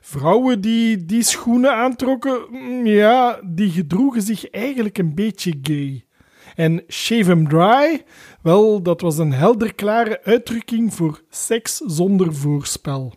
Vrouwen 0.00 0.60
die 0.60 1.04
die 1.04 1.22
schoenen 1.22 1.74
aantrokken, 1.74 2.46
mm, 2.50 2.86
ja, 2.86 3.40
die 3.44 3.70
gedroegen 3.70 4.22
zich 4.22 4.50
eigenlijk 4.50 4.98
een 4.98 5.14
beetje 5.14 5.58
gay. 5.62 6.04
En 6.54 6.84
shave 6.88 7.30
'em 7.30 7.48
dry, 7.48 8.04
wel, 8.42 8.82
dat 8.82 9.00
was 9.00 9.18
een 9.18 9.32
helderklare 9.32 10.20
uitdrukking 10.24 10.94
voor 10.94 11.22
seks 11.30 11.76
zonder 11.76 12.34
voorspel. 12.34 13.14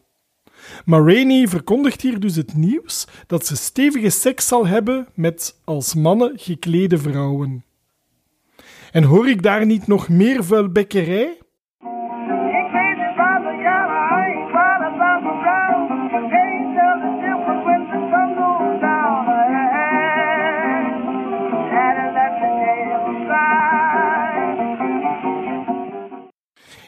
Maar 0.85 1.05
Rainey 1.05 1.47
verkondigt 1.47 2.01
hier 2.01 2.19
dus 2.19 2.35
het 2.35 2.53
nieuws 2.55 3.07
dat 3.27 3.45
ze 3.45 3.55
stevige 3.55 4.09
seks 4.09 4.47
zal 4.47 4.67
hebben 4.67 5.07
met 5.13 5.59
als 5.63 5.93
mannen 5.93 6.31
geklede 6.35 6.97
vrouwen. 6.97 7.63
En 8.91 9.03
hoor 9.03 9.29
ik 9.29 9.41
daar 9.41 9.65
niet 9.65 9.87
nog 9.87 10.09
meer 10.09 10.43
vuilbekkerij? 10.43 11.37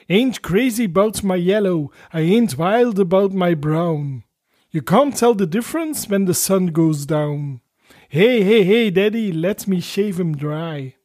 Ain't 0.07 0.41
crazy 0.41 0.85
about 0.85 1.23
my 1.23 1.35
yellow, 1.35 1.91
I 2.13 2.21
ain't 2.21 2.57
wild 2.57 2.99
about 2.99 3.33
my 3.33 3.55
brown. 3.55 4.23
You 4.71 4.81
can't 4.81 5.15
tell 5.15 5.33
the 5.33 5.47
difference 5.47 6.07
when 6.07 6.25
the 6.25 6.33
sun 6.33 6.67
goes 6.67 7.05
down. 7.05 7.61
Hey, 8.09 8.43
hey, 8.43 8.63
hey, 8.63 8.91
daddy, 8.91 9.31
let 9.31 9.67
me 9.67 9.79
shave 9.79 10.19
him 10.19 10.35
dry. 10.35 10.95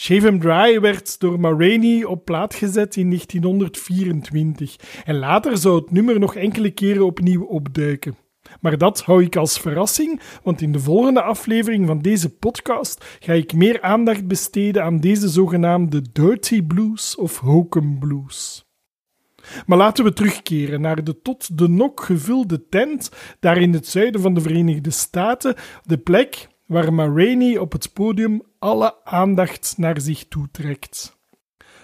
Shave 0.00 0.24
Him 0.24 0.38
Dry 0.38 0.80
werd 0.80 1.20
door 1.20 1.40
Ma 1.40 1.50
Rainey 1.50 2.04
op 2.04 2.24
plaat 2.24 2.54
gezet 2.54 2.96
in 2.96 3.06
1924 3.06 4.76
en 5.04 5.18
later 5.18 5.58
zou 5.58 5.80
het 5.80 5.90
nummer 5.90 6.18
nog 6.18 6.34
enkele 6.34 6.70
keren 6.70 7.04
opnieuw 7.04 7.44
opduiken. 7.44 8.16
Maar 8.60 8.78
dat 8.78 9.02
hou 9.02 9.24
ik 9.24 9.36
als 9.36 9.58
verrassing, 9.58 10.20
want 10.42 10.60
in 10.60 10.72
de 10.72 10.80
volgende 10.80 11.22
aflevering 11.22 11.86
van 11.86 11.98
deze 11.98 12.30
podcast 12.30 13.04
ga 13.20 13.32
ik 13.32 13.52
meer 13.52 13.82
aandacht 13.82 14.26
besteden 14.26 14.84
aan 14.84 15.00
deze 15.00 15.28
zogenaamde 15.28 16.02
Dirty 16.12 16.62
Blues 16.62 17.16
of 17.16 17.38
Hokum 17.38 17.98
Blues. 17.98 18.64
Maar 19.66 19.78
laten 19.78 20.04
we 20.04 20.12
terugkeren 20.12 20.80
naar 20.80 21.04
de 21.04 21.22
tot 21.22 21.58
de 21.58 21.68
nok 21.68 22.00
gevulde 22.00 22.68
tent 22.68 23.10
daar 23.40 23.58
in 23.58 23.72
het 23.72 23.86
zuiden 23.86 24.20
van 24.20 24.34
de 24.34 24.40
Verenigde 24.40 24.90
Staten, 24.90 25.54
de 25.84 25.98
plek 25.98 26.48
waar 26.66 26.92
Ma 26.92 27.08
op 27.58 27.72
het 27.72 27.92
podium 27.92 28.42
alle 28.58 29.04
aandacht 29.04 29.74
naar 29.76 30.00
zich 30.00 30.28
toetrekt. 30.28 31.18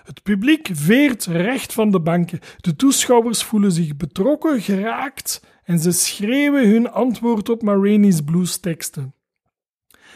Het 0.05 0.23
publiek 0.23 0.69
veert 0.73 1.25
recht 1.25 1.73
van 1.73 1.91
de 1.91 2.01
banken, 2.01 2.41
de 2.61 2.77
toeschouwers 2.77 3.43
voelen 3.43 3.73
zich 3.73 3.97
betrokken 3.97 4.61
geraakt 4.61 5.43
en 5.67 5.79
ze 5.79 5.91
schreeuwen 5.91 6.69
hun 6.69 6.91
antwoord 6.91 7.49
op 7.49 7.63
Ma 7.63 7.75
Rainey's 7.75 8.21
bluesteksten. 8.21 9.15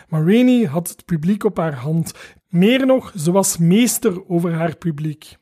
Ma 0.08 0.18
Rainey 0.18 0.64
had 0.64 0.88
het 0.88 1.04
publiek 1.04 1.44
op 1.44 1.56
haar 1.56 1.74
hand, 1.74 2.12
meer 2.48 2.86
nog, 2.86 3.12
ze 3.16 3.32
was 3.32 3.58
meester 3.58 4.28
over 4.28 4.52
haar 4.52 4.76
publiek. 4.76 5.36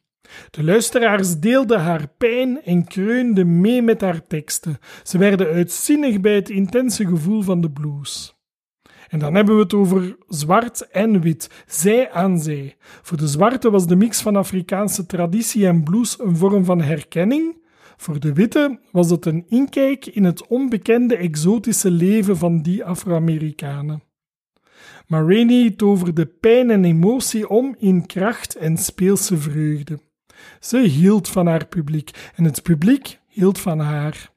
De 0.50 0.64
luisteraars 0.64 1.38
deelden 1.38 1.80
haar 1.80 2.08
pijn 2.18 2.62
en 2.62 2.86
kreunden 2.86 3.60
mee 3.60 3.82
met 3.82 4.00
haar 4.00 4.26
teksten. 4.26 4.78
Ze 5.02 5.18
werden 5.18 5.46
uitzinnig 5.46 6.20
bij 6.20 6.34
het 6.34 6.50
intense 6.50 7.06
gevoel 7.06 7.42
van 7.42 7.60
de 7.60 7.70
blues. 7.70 8.36
En 9.08 9.18
dan 9.18 9.34
hebben 9.34 9.54
we 9.54 9.62
het 9.62 9.74
over 9.74 10.16
zwart 10.28 10.88
en 10.90 11.20
wit, 11.20 11.64
zij 11.66 12.10
aan 12.10 12.38
zij. 12.38 12.76
Voor 12.78 13.16
de 13.16 13.26
zwarte 13.26 13.70
was 13.70 13.86
de 13.86 13.96
mix 13.96 14.20
van 14.20 14.36
Afrikaanse 14.36 15.06
traditie 15.06 15.66
en 15.66 15.82
blues 15.82 16.20
een 16.20 16.36
vorm 16.36 16.64
van 16.64 16.80
herkenning. 16.80 17.57
Voor 18.00 18.20
de 18.20 18.32
witte 18.32 18.80
was 18.92 19.10
het 19.10 19.26
een 19.26 19.44
inkijk 19.48 20.06
in 20.06 20.24
het 20.24 20.46
onbekende 20.46 21.16
exotische 21.16 21.90
leven 21.90 22.36
van 22.36 22.62
die 22.62 22.84
Afro-Amerikanen. 22.84 24.02
Maar 25.06 25.26
Rainey 25.26 25.70
toverde 25.70 26.26
pijn 26.26 26.70
en 26.70 26.84
emotie 26.84 27.48
om 27.48 27.74
in 27.78 28.06
kracht 28.06 28.56
en 28.56 28.76
speelse 28.76 29.36
vreugde. 29.36 30.00
Ze 30.60 30.78
hield 30.78 31.28
van 31.28 31.46
haar 31.46 31.66
publiek 31.66 32.30
en 32.36 32.44
het 32.44 32.62
publiek 32.62 33.20
hield 33.28 33.58
van 33.58 33.78
haar. 33.78 34.30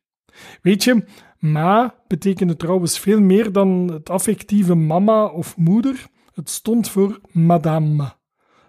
Weet 0.62 0.84
je, 0.84 1.04
Ma 1.40 1.96
betekende 2.08 2.56
trouwens 2.56 3.00
veel 3.00 3.20
meer 3.20 3.52
dan 3.52 3.90
het 3.94 4.10
affectieve 4.10 4.76
mama 4.76 5.26
of 5.26 5.58
moeder. 5.58 6.06
Het 6.34 6.50
stond 6.50 6.90
voor 6.90 7.20
madame, 7.32 8.14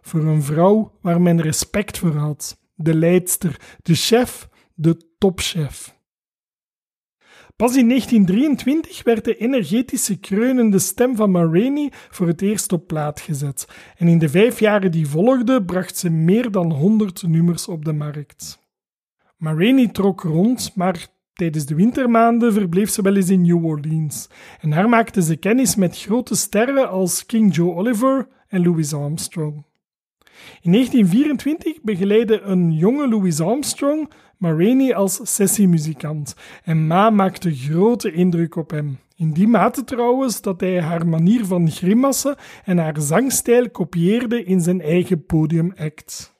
voor 0.00 0.24
een 0.24 0.42
vrouw 0.42 0.98
waar 1.00 1.20
men 1.20 1.40
respect 1.40 1.98
voor 1.98 2.14
had, 2.14 2.59
de 2.74 2.94
leidster, 2.94 3.61
de 3.83 3.94
chef, 3.94 4.48
de 4.83 5.14
topchef. 5.18 6.01
Pas 7.57 7.77
in 7.77 7.88
1923 7.88 9.03
werd 9.03 9.25
de 9.25 9.37
energetische 9.37 10.18
kreunende 10.18 10.79
stem 10.79 11.16
van 11.16 11.31
Ma 11.31 11.45
Rainey 11.45 11.92
voor 11.92 12.27
het 12.27 12.42
eerst 12.42 12.73
op 12.73 12.87
plaat 12.87 13.21
gezet, 13.21 13.66
en 13.97 14.09
in 14.09 14.18
de 14.18 14.29
vijf 14.29 14.61
jaren 14.61 14.90
die 14.90 15.07
volgden 15.07 15.64
bracht 15.64 15.97
ze 15.97 16.11
meer 16.11 16.51
dan 16.51 16.73
100 16.73 17.23
nummers 17.23 17.68
op 17.68 17.85
de 17.85 17.92
markt. 17.92 18.61
Ma 19.37 19.55
Rainey 19.55 19.88
trok 19.88 20.21
rond, 20.21 20.73
maar 20.75 21.11
Tijdens 21.33 21.66
de 21.66 21.75
wintermaanden 21.75 22.53
verbleef 22.53 22.90
ze 22.90 23.03
wel 23.03 23.16
eens 23.16 23.31
in 23.31 23.42
New 23.42 23.64
Orleans 23.64 24.29
en 24.61 24.71
daar 24.71 24.88
maakte 24.88 25.23
ze 25.23 25.37
kennis 25.37 25.77
met 25.77 25.99
grote 25.99 26.35
sterren 26.35 26.88
als 26.88 27.27
King 27.27 27.55
Joe 27.55 27.75
Oliver 27.75 28.29
en 28.49 28.62
Louis 28.62 28.95
Armstrong. 28.95 29.64
In 30.62 30.72
1924 30.72 31.83
begeleidde 31.83 32.40
een 32.40 32.72
jonge 32.72 33.09
Louis 33.09 33.40
Armstrong 33.40 34.11
Ma 34.37 34.52
Rainey 34.52 34.94
als 34.94 35.20
sessiemuzikant 35.22 36.35
en 36.64 36.87
Ma 36.87 37.11
maakte 37.11 37.55
grote 37.55 38.12
indruk 38.12 38.57
op 38.57 38.70
hem. 38.70 38.98
In 39.16 39.33
die 39.33 39.48
mate 39.48 39.85
trouwens 39.85 40.40
dat 40.40 40.61
hij 40.61 40.81
haar 40.81 41.07
manier 41.07 41.44
van 41.44 41.70
grimassen 41.70 42.37
en 42.64 42.78
haar 42.78 43.00
zangstijl 43.00 43.70
kopieerde 43.70 44.44
in 44.44 44.61
zijn 44.61 44.81
eigen 44.81 45.26
podiumact. 45.26 46.35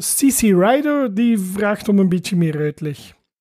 CC 0.00 0.40
Rider 0.40 1.14
die 1.14 1.38
vraagt 1.38 1.88
om 1.88 1.98
een 1.98 2.08
beetje 2.08 2.36
meer 2.36 2.58
uitleg. 2.58 2.98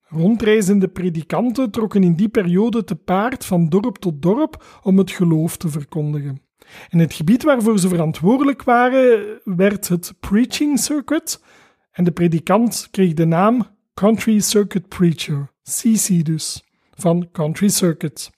Rondreizende 0.08 0.88
predikanten 0.88 1.72
trokken 1.72 2.04
in 2.04 2.16
die 2.16 2.30
periode 2.30 2.84
te 2.84 2.96
paard 2.96 3.46
van 3.46 3.70
dorp 3.70 3.98
tot 3.98 4.22
dorp 4.22 4.80
om 4.84 4.98
het 4.98 5.12
geloof 5.12 5.58
te 5.58 5.70
verkondigen. 5.70 6.42
En 6.90 7.00
het 7.00 7.14
gebied 7.14 7.44
waarvoor 7.44 7.80
ze 7.80 7.88
verantwoordelijk 7.88 8.64
waren 8.64 9.40
werd 9.44 9.88
het 9.88 10.14
Preaching 10.20 10.80
Circuit 10.80 11.44
en 11.92 12.04
de 12.04 12.12
predikant 12.12 12.88
kreeg 12.92 13.14
de 13.14 13.26
naam 13.26 13.68
Country 13.94 14.40
Circuit 14.40 14.88
Preacher, 14.88 15.52
CC 15.64 16.26
dus, 16.26 16.64
van 16.94 17.30
Country 17.32 17.70
Circuit. 17.70 18.30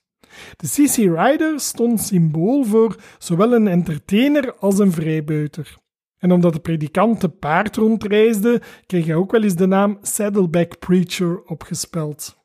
De 0.56 0.66
CC 0.68 0.96
Rider 0.96 1.60
stond 1.60 2.00
symbool 2.00 2.64
voor 2.64 2.96
zowel 3.18 3.52
een 3.52 3.68
entertainer 3.68 4.54
als 4.54 4.78
een 4.78 4.92
vrijbuiter. 4.92 5.80
En 6.22 6.32
omdat 6.32 6.52
de 6.52 6.60
predikant 6.60 7.20
te 7.20 7.28
paard 7.28 7.76
rondreisde, 7.76 8.62
kreeg 8.86 9.06
hij 9.06 9.14
ook 9.14 9.30
wel 9.30 9.42
eens 9.42 9.54
de 9.54 9.66
naam 9.66 9.98
Saddleback 10.02 10.78
Preacher 10.78 11.42
opgespeld. 11.44 12.40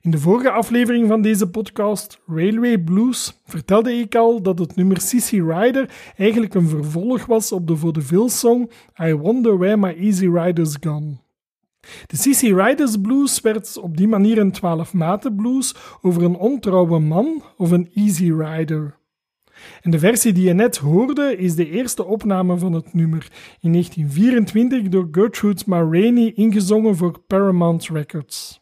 In 0.00 0.10
de 0.10 0.18
vorige 0.18 0.50
aflevering 0.50 1.08
van 1.08 1.22
deze 1.22 1.50
podcast, 1.50 2.20
Railway 2.26 2.78
Blues, 2.78 3.40
vertelde 3.44 3.92
ik 3.92 4.14
al 4.14 4.42
dat 4.42 4.58
het 4.58 4.76
nummer 4.76 5.00
Sissy 5.00 5.40
Rider 5.40 6.12
eigenlijk 6.16 6.54
een 6.54 6.68
vervolg 6.68 7.26
was 7.26 7.52
op 7.52 7.66
de 7.66 7.76
vaudeville 7.76 8.28
song 8.28 8.70
I 9.02 9.14
Wonder 9.14 9.58
Where 9.58 9.76
My 9.76 9.96
Easy 9.98 10.28
Rider's 10.28 10.76
Gone. 10.80 11.16
De 12.06 12.16
Sissy 12.16 12.52
Riders 12.52 12.96
Blues 13.00 13.40
werd 13.40 13.78
op 13.78 13.96
die 13.96 14.08
manier 14.08 14.38
een 14.38 14.52
12 14.52 14.92
maten 14.92 15.36
blues 15.36 15.74
over 16.00 16.22
een 16.22 16.36
ontrouwe 16.36 16.98
man 16.98 17.42
of 17.56 17.70
een 17.70 17.90
easy 17.94 18.32
rider. 18.32 19.00
En 19.80 19.90
de 19.90 19.98
versie 19.98 20.32
die 20.32 20.46
je 20.46 20.52
net 20.52 20.76
hoorde 20.76 21.36
is 21.36 21.54
de 21.54 21.70
eerste 21.70 22.04
opname 22.04 22.58
van 22.58 22.72
het 22.72 22.94
nummer, 22.94 23.28
in 23.60 23.72
1924 23.72 24.88
door 24.88 25.08
Gertrude 25.10 25.62
Ma 25.66 25.78
Rainey 25.78 26.32
ingezongen 26.34 26.96
voor 26.96 27.20
Paramount 27.26 27.88
Records. 27.88 28.60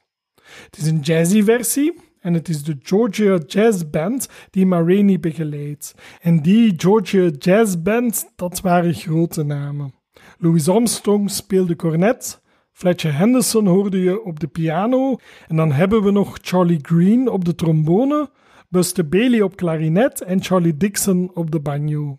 Het 0.64 0.76
is 0.76 0.86
een 0.86 1.00
jazzy 1.00 1.42
versie 1.42 2.00
en 2.20 2.34
het 2.34 2.48
is 2.48 2.62
de 2.62 2.76
Georgia 2.82 3.38
Jazz 3.46 3.82
Band 3.90 4.28
die 4.50 4.66
Ma 4.66 4.82
Rainey 4.82 5.20
begeleidt. 5.20 5.94
En 6.20 6.42
die 6.42 6.72
Georgia 6.76 7.30
Jazz 7.38 7.76
Band, 7.82 8.32
dat 8.36 8.60
waren 8.60 8.94
grote 8.94 9.42
namen. 9.42 9.94
Louis 10.38 10.68
Armstrong 10.68 11.30
speelde 11.30 11.76
cornet, 11.76 12.40
Fletcher 12.72 13.16
Henderson 13.16 13.66
hoorde 13.66 14.00
je 14.02 14.24
op 14.24 14.40
de 14.40 14.46
piano 14.46 15.16
en 15.48 15.56
dan 15.56 15.72
hebben 15.72 16.02
we 16.02 16.10
nog 16.10 16.38
Charlie 16.42 16.78
Green 16.82 17.28
op 17.28 17.44
de 17.44 17.54
trombone, 17.54 18.30
Buster 18.72 19.08
Bailey 19.08 19.42
op 19.42 19.56
klarinet 19.56 20.22
en 20.22 20.42
Charlie 20.42 20.76
Dixon 20.76 21.30
op 21.34 21.50
de 21.50 21.60
banjo. 21.60 22.18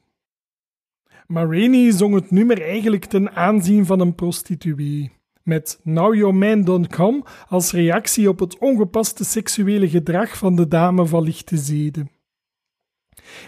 Rainey 1.27 1.91
zong 1.91 2.13
het 2.13 2.31
nummer 2.31 2.61
eigenlijk 2.61 3.05
ten 3.05 3.31
aanzien 3.31 3.85
van 3.85 3.99
een 3.99 4.15
prostituee, 4.15 5.11
met 5.43 5.79
Now 5.83 6.15
Your 6.15 6.35
Man 6.35 6.63
Don't 6.63 6.87
Come 6.87 7.23
als 7.47 7.71
reactie 7.71 8.29
op 8.29 8.39
het 8.39 8.57
ongepaste 8.57 9.23
seksuele 9.23 9.89
gedrag 9.89 10.37
van 10.37 10.55
de 10.55 10.67
dame 10.67 11.05
van 11.05 11.23
lichte 11.23 11.57
zeden. 11.57 12.11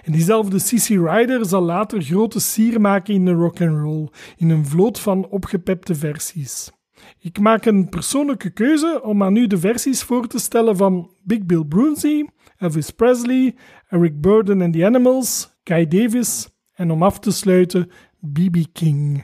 En 0.04 0.12
diezelfde 0.12 0.60
Sissy 0.60 0.98
Ryder 0.98 1.46
zal 1.46 1.62
later 1.62 2.02
grote 2.02 2.40
sier 2.40 2.82
maken 2.82 3.14
in 3.14 3.26
de 3.26 3.32
rock 3.32 3.62
and 3.62 3.78
roll, 3.78 4.10
in 4.38 4.50
een 4.50 4.66
vloot 4.66 5.00
van 5.00 5.28
opgepepte 5.28 5.96
versies. 5.96 6.72
Ik 7.20 7.40
maak 7.40 7.66
een 7.66 7.90
persoonlijke 7.90 8.50
keuze 8.50 9.02
om 9.04 9.24
aan 9.24 9.36
u 9.36 9.48
de 9.48 9.58
versies 9.58 10.04
voor 10.04 10.28
te 10.28 10.40
stellen 10.40 10.78
van 10.78 11.12
Big 11.24 11.46
Bill 11.46 11.64
Brunsey, 11.64 12.30
Elvis 12.64 12.92
Presley, 12.92 13.54
Eric 13.92 14.14
Burden 14.22 14.62
and 14.62 14.74
the 14.74 14.86
Animals, 14.86 15.50
Guy 15.66 15.86
Davis 15.86 16.50
en 16.78 16.92
om 16.92 17.04
af 17.04 17.20
te 17.20 17.32
sluiten 17.32 17.86
B.B. 18.34 18.58
King. 18.76 19.24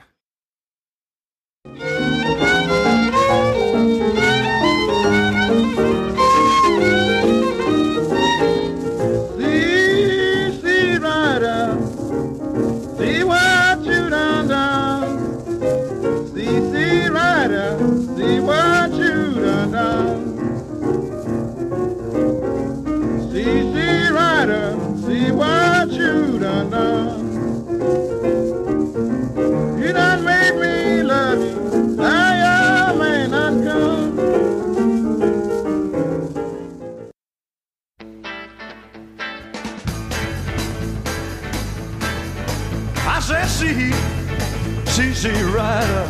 See, 45.19 45.43
rider. 45.43 46.07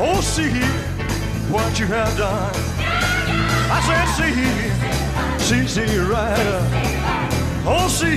Oh, 0.00 0.18
see 0.22 0.48
what 1.52 1.78
you 1.78 1.84
have 1.88 2.16
done. 2.16 2.54
I 3.70 3.78
said, 3.84 4.06
see, 4.16 5.66
see, 5.66 5.68
see, 5.68 5.98
rider. 5.98 6.60
Oh, 7.66 7.86
see 7.86 8.16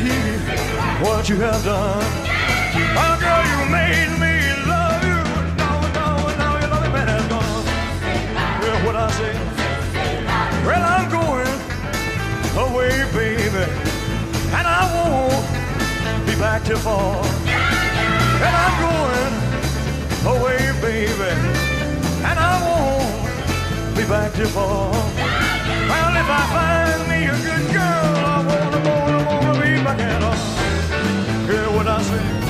what 1.04 1.28
you 1.28 1.36
have 1.42 1.62
done. 1.66 2.04
Oh, 3.04 3.18
girl, 3.20 3.44
you 3.52 3.60
made 3.70 4.12
me 4.16 4.34
love 4.64 5.04
you. 5.04 5.20
No, 5.60 5.72
no, 6.00 6.08
no, 6.40 6.60
your 6.60 6.70
loving 6.70 6.94
man 6.94 7.08
has 7.10 7.28
gone. 7.28 7.66
Well, 8.62 8.86
what 8.86 8.96
I 8.96 9.12
say? 9.20 9.34
Well, 10.68 10.84
I'm 10.96 11.08
going 11.12 11.54
away, 12.66 12.94
baby, 13.12 13.66
and 14.56 14.66
I 14.66 14.82
won't 14.96 16.26
be 16.26 16.34
back 16.40 16.64
till 16.64 16.78
fall. 16.78 17.26
And 17.26 18.56
I'm 18.56 18.76
going 18.80 19.51
away, 20.26 20.72
baby. 20.82 21.32
And 22.24 22.38
I 22.40 22.54
won't 22.66 23.96
be 23.96 24.04
back 24.06 24.34
till 24.34 24.48
fall. 24.50 24.92
Well, 24.92 26.16
if 26.22 26.30
I 26.30 26.44
find 26.56 27.10
me 27.10 27.26
a 27.26 27.38
good 27.48 27.66
girl, 27.74 28.16
I 28.34 28.46
wanna, 28.48 28.90
wanna, 28.90 29.26
wanna 29.26 29.54
be 29.62 29.84
back 29.84 30.00
at 30.00 30.22
all. 30.24 31.48
Hear 31.48 31.70
what 31.76 31.88
I 31.88 32.02
say? 32.02 32.41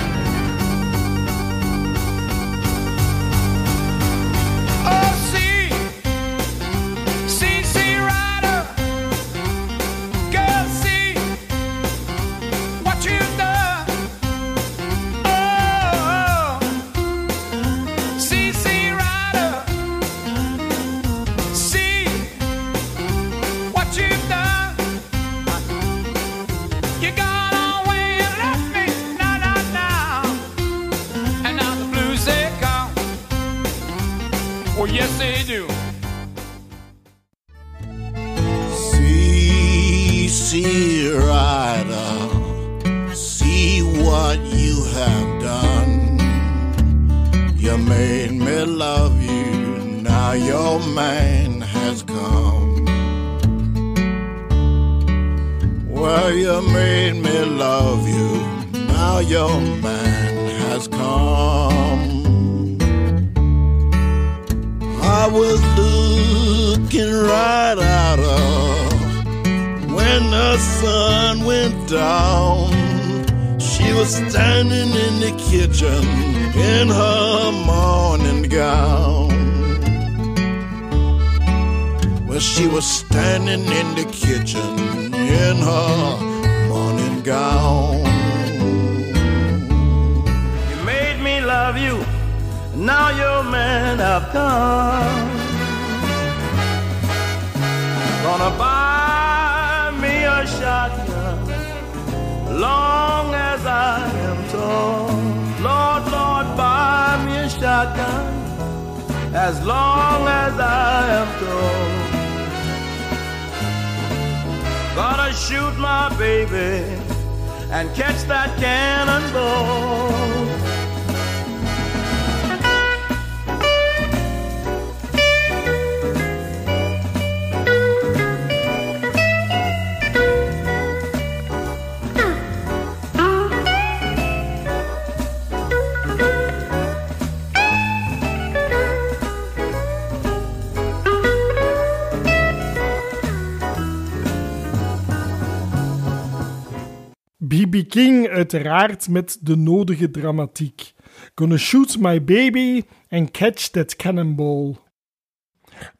Uiteraard 148.53 149.09
met 149.09 149.37
de 149.41 149.55
nodige 149.55 150.11
dramatiek. 150.11 150.93
Gonna 151.35 151.57
shoot 151.57 151.99
my 151.99 152.23
baby 152.23 152.83
and 153.09 153.31
catch 153.31 153.69
that 153.69 153.95
cannonball. 153.95 154.75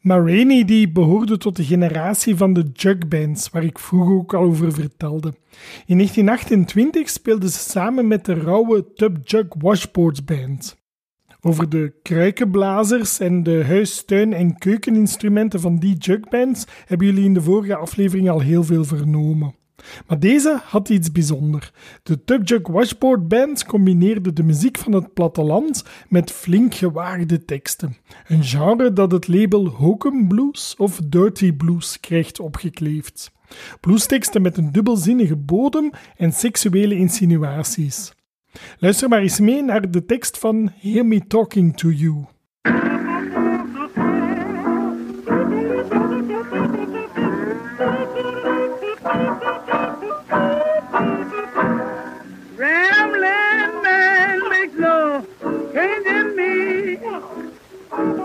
Ma 0.02 0.16
Rainey 0.16 0.66
die 0.66 0.92
behoorde 0.92 1.38
tot 1.38 1.56
de 1.56 1.64
generatie 1.64 2.36
van 2.36 2.54
de 2.54 2.70
jugbands, 2.74 3.50
waar 3.50 3.64
ik 3.64 3.80
vroeger 3.80 4.16
ook 4.16 4.34
al 4.34 4.44
over 4.44 4.74
vertelde. 4.74 5.34
In 5.86 5.96
1928 5.96 7.10
speelde 7.10 7.50
ze 7.50 7.58
samen 7.58 8.08
met 8.08 8.26
de 8.26 8.34
rauwe 8.34 8.94
Tub 8.94 9.18
Jug 9.24 9.46
Washboards 9.58 10.24
Band. 10.24 10.80
Over 11.42 11.70
de 11.70 11.94
kruikenblazers 12.04 13.20
en 13.20 13.44
de 13.44 13.64
huis-, 13.66 14.06
tuin- 14.06 14.34
en 14.34 14.58
keukeninstrumenten 14.58 15.60
van 15.60 15.78
die 15.78 15.96
jugbands 15.96 16.66
hebben 16.86 17.08
jullie 17.08 17.26
in 17.26 17.34
de 17.34 17.42
vorige 17.42 17.76
aflevering 17.76 18.30
al 18.30 18.40
heel 18.40 18.64
veel 18.64 18.84
vernomen. 18.84 19.56
Maar 20.08 20.20
deze 20.20 20.60
had 20.64 20.90
iets 20.90 21.12
bijzonders. 21.12 21.72
De 22.04 22.24
Tub 22.24 22.48
Jug 22.48 22.68
Washboard 22.68 23.28
Band 23.28 23.66
combineerde 23.66 24.34
de 24.34 24.44
muziek 24.44 24.78
van 24.78 24.92
het 24.92 25.14
platteland 25.14 25.84
met 26.10 26.32
flink 26.32 26.74
gewaagde 26.74 27.46
teksten. 27.46 27.98
Een 28.28 28.44
genre 28.44 28.94
dat 28.94 29.12
het 29.12 29.28
label 29.28 29.68
Hokum 29.68 30.28
Blues 30.28 30.76
of 30.78 31.00
Dirty 31.06 31.54
Blues 31.54 32.00
krijgt 32.00 32.40
opgekleefd. 32.40 33.32
Bluesteksten 33.80 34.42
met 34.42 34.58
een 34.58 34.72
dubbelzinnige 34.72 35.36
bodem 35.36 35.92
en 36.18 36.32
seksuele 36.32 36.96
insinuaties. 36.96 38.14
Luister 38.78 39.10
maar 39.10 39.22
eens 39.22 39.40
mee 39.40 39.64
naar 39.64 39.92
de 39.92 40.06
tekst 40.06 40.38
van 40.38 40.72
Hear 40.80 41.06
Me 41.06 41.28
Talking 41.28 41.78
to 41.78 41.90
You. 41.90 42.26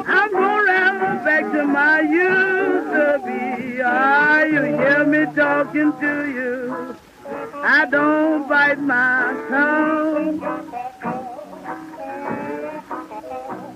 I'm 0.09 0.32
gonna 0.32 1.20
back 1.24 1.52
to 1.52 1.64
my 1.64 2.00
used 2.00 2.90
to 2.92 3.20
be. 3.26 3.82
Ah, 3.82 4.42
you 4.44 4.62
hear 4.62 5.04
me 5.04 5.26
talking 5.34 5.92
to 6.00 6.30
you. 6.30 6.96
I 7.54 7.84
don't 7.90 8.48
bite 8.48 8.78
my 8.80 9.34
tongue. 9.50 10.40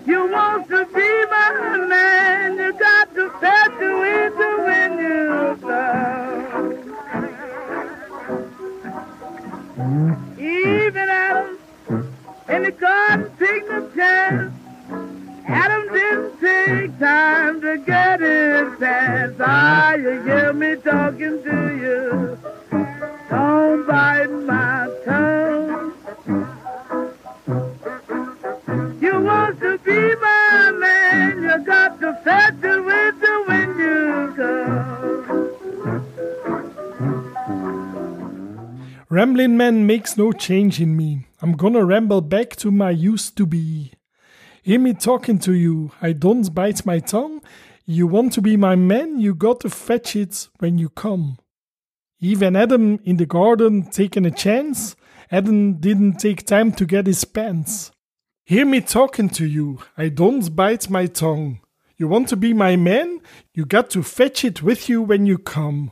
You 0.06 0.30
want 0.30 0.68
to 0.68 0.86
be 0.86 1.26
my 1.26 1.86
man, 1.88 2.56
you 2.58 2.72
got 2.74 3.14
to 3.14 3.30
fetch 3.40 3.72
the 3.80 3.92
winter 4.02 4.64
when 4.66 4.98
you 4.98 5.56
love. 5.68 6.40
Even 10.38 11.08
Adam 11.08 11.58
in 12.48 12.62
the 12.62 12.70
garden 12.70 13.36
took 13.38 13.66
the 13.68 13.90
chance. 13.96 14.59
Adam 15.52 15.92
didn't 15.92 16.40
take 16.40 16.98
time 16.98 17.60
to 17.60 17.78
get 17.78 18.20
his. 18.20 18.60
Ah, 19.40 19.94
you 19.94 20.22
hear 20.22 20.52
me 20.52 20.76
talking 20.76 21.42
to 21.42 21.76
you. 21.82 22.38
Don't 23.28 23.86
bite 23.86 24.30
my 24.30 24.88
tongue. 25.04 25.92
You 29.00 29.20
want 29.20 29.58
to 29.60 29.78
be 29.78 30.14
my 30.16 30.70
man, 30.78 31.42
you 31.42 31.58
got 31.64 32.00
to 32.00 32.14
fetch 32.22 32.60
the 32.60 32.82
winter 32.82 33.42
when 33.48 33.78
you 33.78 34.32
come. 34.36 34.70
Ramblin' 39.08 39.56
Man 39.56 39.86
makes 39.86 40.16
no 40.16 40.30
change 40.30 40.80
in 40.80 40.96
me. 40.96 41.26
I'm 41.42 41.56
gonna 41.56 41.84
ramble 41.84 42.20
back 42.20 42.54
to 42.56 42.70
my 42.70 42.90
used 42.90 43.36
to 43.38 43.46
be. 43.46 43.92
Hear 44.62 44.78
me 44.78 44.92
talking 44.92 45.38
to 45.40 45.54
you, 45.54 45.90
I 46.02 46.12
don't 46.12 46.54
bite 46.54 46.84
my 46.84 46.98
tongue. 46.98 47.40
You 47.86 48.06
want 48.06 48.34
to 48.34 48.42
be 48.42 48.58
my 48.58 48.76
man, 48.76 49.18
you 49.18 49.34
got 49.34 49.60
to 49.60 49.70
fetch 49.70 50.14
it 50.14 50.48
when 50.58 50.76
you 50.76 50.90
come. 50.90 51.38
Even 52.20 52.56
Adam 52.56 53.00
in 53.04 53.16
the 53.16 53.24
garden 53.24 53.88
taking 53.90 54.26
a 54.26 54.30
chance, 54.30 54.96
Adam 55.30 55.80
didn't 55.80 56.18
take 56.18 56.44
time 56.44 56.72
to 56.72 56.84
get 56.84 57.06
his 57.06 57.24
pants. 57.24 57.90
Hear 58.44 58.66
me 58.66 58.82
talking 58.82 59.30
to 59.30 59.46
you, 59.46 59.78
I 59.96 60.10
don't 60.10 60.54
bite 60.54 60.90
my 60.90 61.06
tongue. 61.06 61.60
You 61.96 62.08
want 62.08 62.28
to 62.28 62.36
be 62.36 62.52
my 62.52 62.76
man, 62.76 63.20
you 63.54 63.64
got 63.64 63.88
to 63.90 64.02
fetch 64.02 64.44
it 64.44 64.62
with 64.62 64.90
you 64.90 65.00
when 65.00 65.24
you 65.24 65.38
come. 65.38 65.90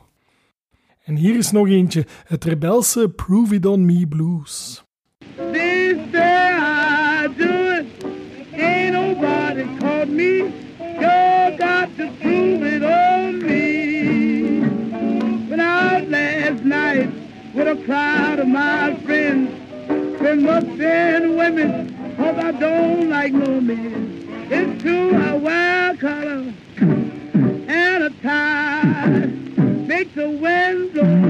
En 1.05 1.15
hier 1.15 1.37
is 1.37 1.51
nog 1.51 1.67
eentje, 1.67 2.05
het 2.25 2.43
rebelse 2.43 3.09
Prove 3.09 3.55
It 3.55 3.65
On 3.65 3.85
Me 3.85 4.07
Blues. 4.07 4.83
Day 5.35 6.48
with 17.59 17.67
a 17.67 17.85
crowd 17.85 18.39
of 18.39 18.47
my 18.47 18.95
friends. 19.03 19.51
Been 20.21 20.43
mustang 20.43 21.35
women, 21.35 22.15
cause 22.15 22.37
I 22.37 22.51
don't 22.51 23.09
like 23.09 23.33
no 23.33 23.59
men. 23.59 24.47
It's 24.49 24.81
true 24.81 25.13
I 25.13 25.33
wear 25.33 25.91
a 25.91 26.53
and 27.67 28.03
a 28.03 28.09
tie. 28.21 29.25
Make 29.87 30.15
the 30.15 30.29
wind 30.29 30.93
blow 30.93 31.28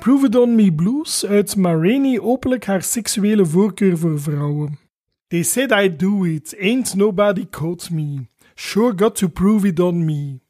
Prove 0.00 0.24
It 0.24 0.34
On 0.34 0.54
Me 0.54 0.72
Blues 0.72 1.26
uit 1.26 1.56
Marini 1.56 2.20
openlijk 2.20 2.64
haar 2.64 2.82
seksuele 2.82 3.46
voorkeur 3.46 3.98
voor 3.98 4.20
vrouwen. 4.20 4.78
They 5.28 5.42
said 5.42 5.70
I 5.72 5.96
do 5.96 6.24
it, 6.24 6.56
ain't 6.60 6.94
nobody 6.94 7.46
caught 7.50 7.90
me. 7.90 8.28
Sure 8.54 8.92
got 8.96 9.14
to 9.16 9.28
prove 9.28 9.66
it 9.66 9.80
on 9.80 10.04
me. 10.04 10.40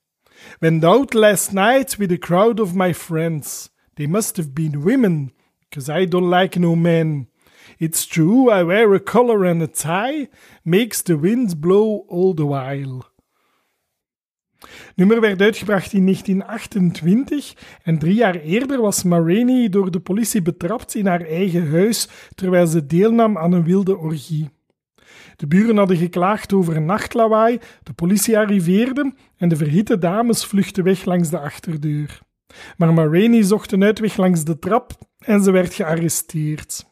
Went 0.58 0.84
out 0.84 1.14
last 1.14 1.52
night 1.52 1.96
with 1.96 2.12
a 2.12 2.16
crowd 2.16 2.60
of 2.60 2.74
my 2.74 2.94
friends. 2.94 3.70
They 3.94 4.06
must 4.06 4.36
have 4.36 4.52
been 4.52 4.82
women, 4.82 5.32
'cause 5.70 6.00
I 6.02 6.06
don't 6.06 6.40
like 6.40 6.60
no 6.60 6.76
men. 6.76 7.28
It's 7.78 8.06
true, 8.06 8.50
I 8.50 8.62
wear 8.62 8.94
a 8.94 9.00
collar 9.00 9.44
and 9.44 9.62
a 9.62 9.66
tie, 9.66 10.28
makes 10.62 11.02
the 11.02 11.16
wind 11.16 11.60
blow 11.60 12.04
all 12.08 12.34
the 12.34 12.46
while. 12.46 13.09
Nummer 14.94 15.20
werd 15.20 15.40
uitgebracht 15.40 15.92
in 15.92 16.04
1928 16.04 17.54
en 17.82 17.98
drie 17.98 18.14
jaar 18.14 18.34
eerder 18.34 18.80
was 18.80 19.02
Marini 19.02 19.68
door 19.68 19.90
de 19.90 20.00
politie 20.00 20.42
betrapt 20.42 20.94
in 20.94 21.06
haar 21.06 21.20
eigen 21.20 21.70
huis 21.70 22.08
terwijl 22.34 22.66
ze 22.66 22.86
deelnam 22.86 23.38
aan 23.38 23.52
een 23.52 23.64
wilde 23.64 23.96
orgie. 23.96 24.48
De 25.36 25.46
buren 25.46 25.76
hadden 25.76 25.96
geklaagd 25.96 26.52
over 26.52 26.82
nachtlawaai, 26.82 27.58
de 27.82 27.92
politie 27.92 28.38
arriveerde 28.38 29.12
en 29.36 29.48
de 29.48 29.56
verhitte 29.56 29.98
dames 29.98 30.44
vluchtten 30.44 30.84
weg 30.84 31.04
langs 31.04 31.30
de 31.30 31.38
achterdeur. 31.38 32.20
Maar 32.76 32.92
Marini 32.92 33.42
zocht 33.42 33.72
een 33.72 33.84
uitweg 33.84 34.16
langs 34.16 34.44
de 34.44 34.58
trap 34.58 34.92
en 35.18 35.42
ze 35.42 35.50
werd 35.50 35.74
gearresteerd. 35.74 36.88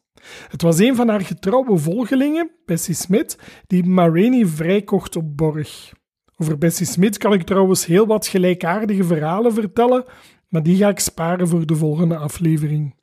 Het 0.49 0.63
was 0.63 0.79
een 0.79 0.97
van 0.97 1.09
haar 1.09 1.21
getrouwe 1.21 1.79
volgelingen, 1.79 2.51
Bessie 2.65 2.95
Smith, 2.95 3.39
die 3.67 3.85
Marini 3.85 4.47
vrijkocht 4.47 5.17
op 5.17 5.37
borg. 5.37 5.93
Over 6.41 6.59
Bessie 6.59 6.87
Smith 6.87 7.19
kan 7.19 7.33
ik 7.33 7.43
trouwens 7.43 7.87
heel 7.87 8.07
wat 8.07 8.27
gelijkaardige 8.27 9.05
verhalen 9.05 9.53
vertellen, 9.53 10.05
maar 10.49 10.63
die 10.63 10.77
ga 10.77 10.89
ik 10.89 10.99
sparen 10.99 11.49
voor 11.49 11.67
de 11.67 11.77
volgende 11.77 12.17
aflevering. 12.17 12.95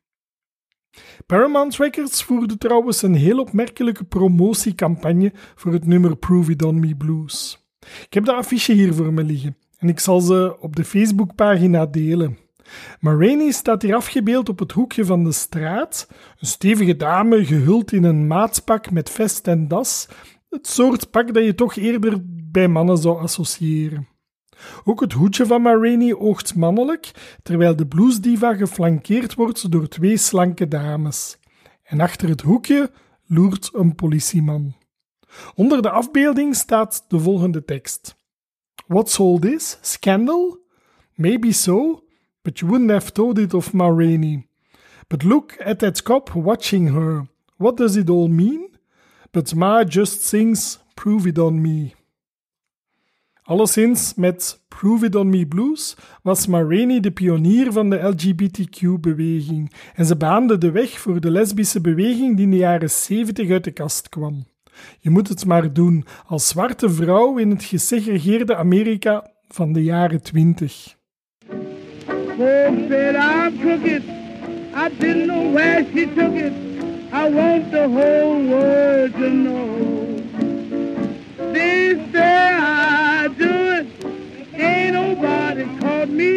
Paramount 1.25 1.75
Records 1.75 2.23
voerde 2.23 2.57
trouwens 2.57 3.01
een 3.01 3.15
heel 3.15 3.39
opmerkelijke 3.39 4.03
promotiecampagne 4.03 5.31
voor 5.55 5.73
het 5.73 5.86
nummer 5.86 6.17
Prove 6.17 6.51
It 6.51 6.63
On 6.63 6.79
Me 6.79 6.95
Blues. 6.95 7.67
Ik 8.05 8.13
heb 8.13 8.25
de 8.25 8.33
affiche 8.33 8.73
hier 8.73 8.93
voor 8.93 9.13
me 9.13 9.23
liggen 9.23 9.57
en 9.77 9.89
ik 9.89 9.99
zal 9.99 10.19
ze 10.19 10.57
op 10.59 10.75
de 10.75 10.86
Facebookpagina 10.86 11.86
delen. 11.86 12.38
Marini 12.99 13.51
staat 13.51 13.81
hier 13.81 13.95
afgebeeld 13.95 14.49
op 14.49 14.59
het 14.59 14.71
hoekje 14.71 15.05
van 15.05 15.23
de 15.23 15.31
straat, 15.31 16.07
een 16.39 16.47
stevige 16.47 16.95
dame 16.95 17.45
gehuld 17.45 17.91
in 17.91 18.03
een 18.03 18.27
maatspak 18.27 18.91
met 18.91 19.09
vest 19.09 19.47
en 19.47 19.67
das, 19.67 20.07
het 20.49 20.67
soort 20.67 21.11
pak 21.11 21.33
dat 21.33 21.43
je 21.43 21.55
toch 21.55 21.75
eerder 21.75 22.21
bij 22.56 22.68
mannen 22.68 22.97
zou 22.97 23.20
associëren. 23.20 24.08
Ook 24.84 25.01
het 25.01 25.14
hoedje 25.14 25.45
van 25.45 25.62
Marini 25.62 26.14
oogt 26.14 26.56
mannelijk, 26.56 27.12
terwijl 27.43 27.76
de 27.76 27.88
bluesdiva 27.88 28.53
geflankeerd 28.53 29.34
wordt 29.34 29.72
door 29.72 29.88
twee 29.88 30.18
slanke 30.18 30.68
dames. 30.68 31.38
En 31.84 31.99
achter 31.99 32.30
het 32.30 32.41
hoekje 32.41 32.91
loert 33.26 33.70
een 33.74 33.95
politieman. 33.95 34.76
Onder 35.56 35.82
de 35.82 35.89
afbeelding 35.89 36.56
staat 36.56 37.06
de 37.08 37.20
volgende 37.20 37.66
tekst. 37.66 38.16
What's 38.88 39.20
all 39.20 39.39
this? 39.39 39.78
Scandal? 39.82 40.60
Maybe 41.14 41.51
so, 41.51 42.03
but 42.41 42.60
you 42.60 42.72
wouldn't 42.72 42.91
have 42.91 43.12
told 43.12 43.38
it 43.38 43.53
of 43.53 43.74
Marini. 43.74 44.47
But 45.08 45.24
look 45.24 45.62
at 45.62 45.80
that 45.80 46.03
cop 46.03 46.30
watching 46.34 46.93
her. 46.93 47.28
What 47.58 47.78
does 47.78 47.95
it 47.95 48.10
all 48.10 48.28
mean? 48.28 48.78
But 49.32 49.56
Ma 49.56 49.84
just 49.84 50.26
sings 50.26 50.80
Prove 50.93 51.30
It 51.30 51.38
On 51.38 51.62
Me. 51.62 51.94
Alleszins, 53.47 54.13
met 54.15 54.61
Prove 54.67 55.05
It 55.05 55.15
On 55.15 55.29
Me 55.29 55.45
Blues 55.45 55.95
was 56.23 56.47
Marini 56.47 56.99
de 56.99 57.11
pionier 57.11 57.71
van 57.71 57.89
de 57.89 57.95
LGBTQ-beweging 57.95 59.71
en 59.95 60.05
ze 60.05 60.15
baande 60.15 60.57
de 60.57 60.71
weg 60.71 60.99
voor 60.99 61.19
de 61.19 61.31
lesbische 61.31 61.81
beweging 61.81 62.35
die 62.35 62.45
in 62.45 62.51
de 62.51 62.57
jaren 62.57 62.89
70 62.89 63.49
uit 63.49 63.63
de 63.63 63.71
kast 63.71 64.09
kwam. 64.09 64.45
Je 64.99 65.09
moet 65.09 65.27
het 65.27 65.45
maar 65.45 65.73
doen 65.73 66.05
als 66.27 66.47
zwarte 66.47 66.89
vrouw 66.89 67.37
in 67.37 67.49
het 67.49 67.63
gesegregeerde 67.63 68.55
Amerika 68.55 69.31
van 69.47 69.73
de 69.73 69.83
jaren 69.83 70.21
20. 70.21 70.95
Folks 72.37 72.87
said 72.89 73.15
I'm 73.15 73.59
crooked. 73.59 74.03
I 77.13 77.29
want 77.29 77.71
the 77.71 77.87
whole 77.87 78.43
world 78.43 79.13
to 79.13 79.29
know. 79.29 79.85
Ain't 84.66 84.93
nobody 84.93 85.66
caught 85.80 86.09
me. 86.09 86.34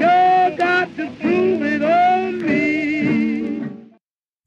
You 0.00 0.56
got 0.56 0.88
to 0.96 1.06
prove 1.20 1.74
it 1.74 1.82
on 1.82 2.36
me. 2.36 2.62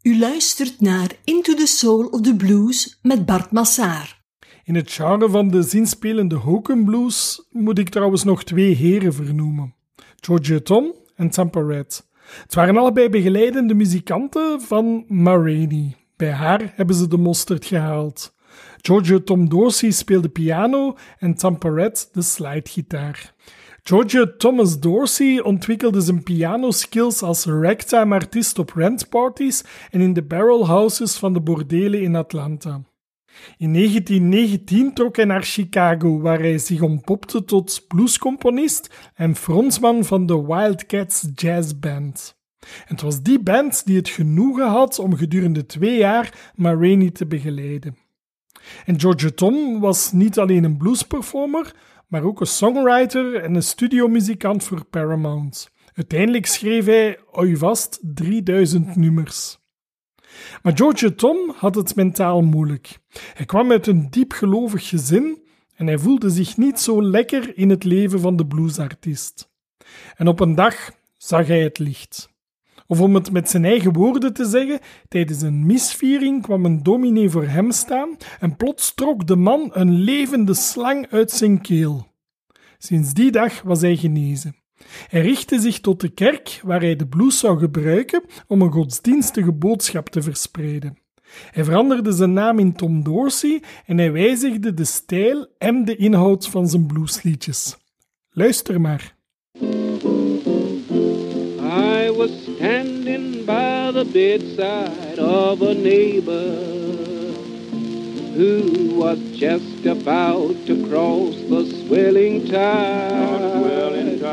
U 0.02 0.20
luistert 0.20 0.82
naar 0.82 1.12
Into 1.24 1.54
the 1.54 1.68
Soul 1.68 2.06
of 2.06 2.22
the 2.22 2.36
Blues 2.36 3.00
met 3.02 3.26
Bart 3.26 3.52
Massaar. 3.52 4.22
In 4.64 4.76
het 4.76 4.92
genre 4.92 5.30
van 5.30 5.48
de 5.48 5.62
zinspelende 5.62 6.36
hokum 6.36 6.86
blues 6.86 7.48
moet 7.52 7.80
ik 7.80 7.90
trouwens 7.90 8.24
nog 8.24 8.44
twee 8.44 8.76
heren 8.76 9.14
vernoemen: 9.14 9.76
Georgia 10.16 10.60
Tom 10.60 10.94
en 11.16 11.30
Tampa 11.30 11.62
Red. 11.62 12.08
Het 12.42 12.54
waren 12.54 12.78
allebei 12.78 13.10
begeleidende 13.10 13.74
muzikanten 13.74 14.62
van 14.62 15.06
Ma 15.08 15.32
Rainey. 15.36 15.96
Bij 16.16 16.32
haar 16.32 16.74
hebben 16.76 16.96
ze 16.96 17.08
de 17.08 17.18
mosterd 17.18 17.66
gehaald. 17.66 18.36
Georgia 18.88 19.20
Tom 19.20 19.50
Dorsey 19.50 19.92
speelde 19.92 20.30
piano 20.30 20.96
en 21.20 21.36
Tampa 21.36 21.70
Red 21.70 22.10
de 22.14 22.22
slidegitaar. 22.22 23.34
Georgia 23.84 24.26
Thomas 24.38 24.80
Dorsey 24.80 25.42
ontwikkelde 25.42 26.02
zijn 26.02 26.24
pianoskills 26.24 27.22
als 27.22 27.46
ragtime-artiest 27.46 28.60
op 28.60 28.72
rentparties 28.76 29.64
en 29.90 30.02
in 30.02 30.14
de 30.14 30.24
barrel 30.24 30.68
houses 30.68 31.18
van 31.18 31.34
de 31.34 31.42
bordelen 31.42 32.02
in 32.02 32.16
Atlanta. 32.16 32.82
In 33.58 33.74
1919 33.74 34.94
trok 34.94 35.16
hij 35.16 35.26
naar 35.26 35.44
Chicago, 35.44 36.20
waar 36.20 36.40
hij 36.40 36.58
zich 36.58 36.82
ontpopte 36.82 37.46
tot 37.46 37.86
bluescomponist 37.88 39.12
en 39.14 39.36
frontman 39.36 40.04
van 40.04 40.26
de 40.26 40.46
Wildcats 40.46 41.28
Jazz 41.36 41.74
Band. 41.80 42.38
Het 42.86 43.02
was 43.02 43.22
die 43.22 43.40
band 43.40 43.86
die 43.86 43.98
het 43.98 44.10
genoegen 44.10 44.68
had 44.68 45.00
om 45.00 45.16
gedurende 45.16 45.66
twee 45.66 45.98
jaar 45.98 46.52
Ma 46.56 46.74
Rainey 46.74 47.12
te 47.12 47.26
begeleiden. 47.26 48.07
En 48.86 49.00
Georgia 49.00 49.30
Tom 49.36 49.80
was 49.80 50.12
niet 50.12 50.40
alleen 50.40 50.64
een 50.64 50.78
bluesperformer, 50.78 51.76
maar 52.08 52.24
ook 52.24 52.40
een 52.40 52.48
songwriter 52.48 53.36
en 53.36 53.56
een 53.56 53.64
studiomuzikant 53.64 54.64
voor 54.64 54.86
Paramount. 54.86 55.72
Uiteindelijk 55.94 56.46
schreef 56.46 56.86
hij, 56.86 57.20
oi 57.32 57.58
vast, 57.58 58.00
3000 58.02 58.96
nummers. 58.96 59.58
Maar 60.62 60.78
Georgia 60.78 61.12
Tom 61.16 61.54
had 61.56 61.76
het 61.76 61.96
mentaal 61.96 62.42
moeilijk. 62.42 63.00
Hij 63.34 63.46
kwam 63.46 63.72
uit 63.72 63.88
een 63.88 64.10
diepgelovig 64.10 64.90
gezin 64.90 65.42
en 65.76 65.88
hij 65.88 65.98
voelde 65.98 66.30
zich 66.30 66.58
niet 66.58 66.80
zo 66.80 67.04
lekker 67.04 67.58
in 67.58 67.70
het 67.70 67.84
leven 67.84 68.20
van 68.20 68.36
de 68.36 68.48
bluesartiest. 68.48 69.50
En 70.16 70.28
op 70.28 70.40
een 70.40 70.56
dag 70.56 70.92
zag 71.18 71.48
hij 71.48 71.64
het 71.64 71.80
licht. 71.80 72.36
Of 72.88 73.02
om 73.02 73.16
het 73.16 73.32
met 73.32 73.50
zijn 73.50 73.66
eigen 73.66 73.94
woorden 73.94 74.34
te 74.34 74.46
zeggen, 74.46 74.80
tijdens 75.08 75.42
een 75.42 75.66
misviering 75.66 76.42
kwam 76.42 76.66
een 76.66 76.84
dominee 76.84 77.30
voor 77.30 77.46
hem 77.48 77.72
staan 77.72 78.18
en 78.40 78.56
plots 78.56 78.94
trok 78.94 79.28
de 79.28 79.36
man 79.36 79.70
een 79.74 79.92
levende 79.92 80.54
slang 80.54 81.08
uit 81.10 81.32
zijn 81.32 81.62
keel. 81.62 82.08
Sinds 82.78 83.14
die 83.14 83.32
dag 83.32 83.62
was 83.62 83.82
hij 83.82 83.96
genezen. 83.96 84.56
Hij 85.08 85.22
richtte 85.22 85.60
zich 85.60 85.80
tot 85.80 86.02
de 86.02 86.10
kerk 86.10 86.62
waar 86.64 86.82
hij 86.82 86.96
de 86.96 87.08
blues 87.08 87.40
zou 87.40 87.60
gebruiken 87.60 88.24
om 88.48 88.62
een 88.62 88.72
godsdienstige 88.72 89.52
boodschap 89.52 90.10
te 90.10 90.22
verspreiden. 90.22 90.98
Hij 91.52 91.64
veranderde 91.64 92.12
zijn 92.12 92.34
naam 92.34 92.60
in 92.60 92.74
Tom 92.74 93.04
Dorsey 93.04 93.64
en 93.86 93.98
hij 93.98 94.12
wijzigde 94.12 94.74
de 94.74 94.86
stijl 94.86 95.48
en 95.58 95.86
de 95.86 95.96
inhoud 95.96 96.48
van 96.48 96.68
zijn 96.68 96.88
bluesliedjes. 96.88 97.78
Luister 98.30 98.82
maar. 98.82 99.16
Standing 102.58 103.46
by 103.46 103.92
the 103.92 104.04
bedside 104.04 105.20
of 105.20 105.62
a 105.62 105.76
neighbor 105.76 106.56
who 108.34 108.96
was 108.96 109.20
just 109.38 109.86
about 109.86 110.66
to 110.66 110.88
cross 110.90 111.36
the 111.36 111.66
swelling 111.86 112.48
tide. 112.48 114.24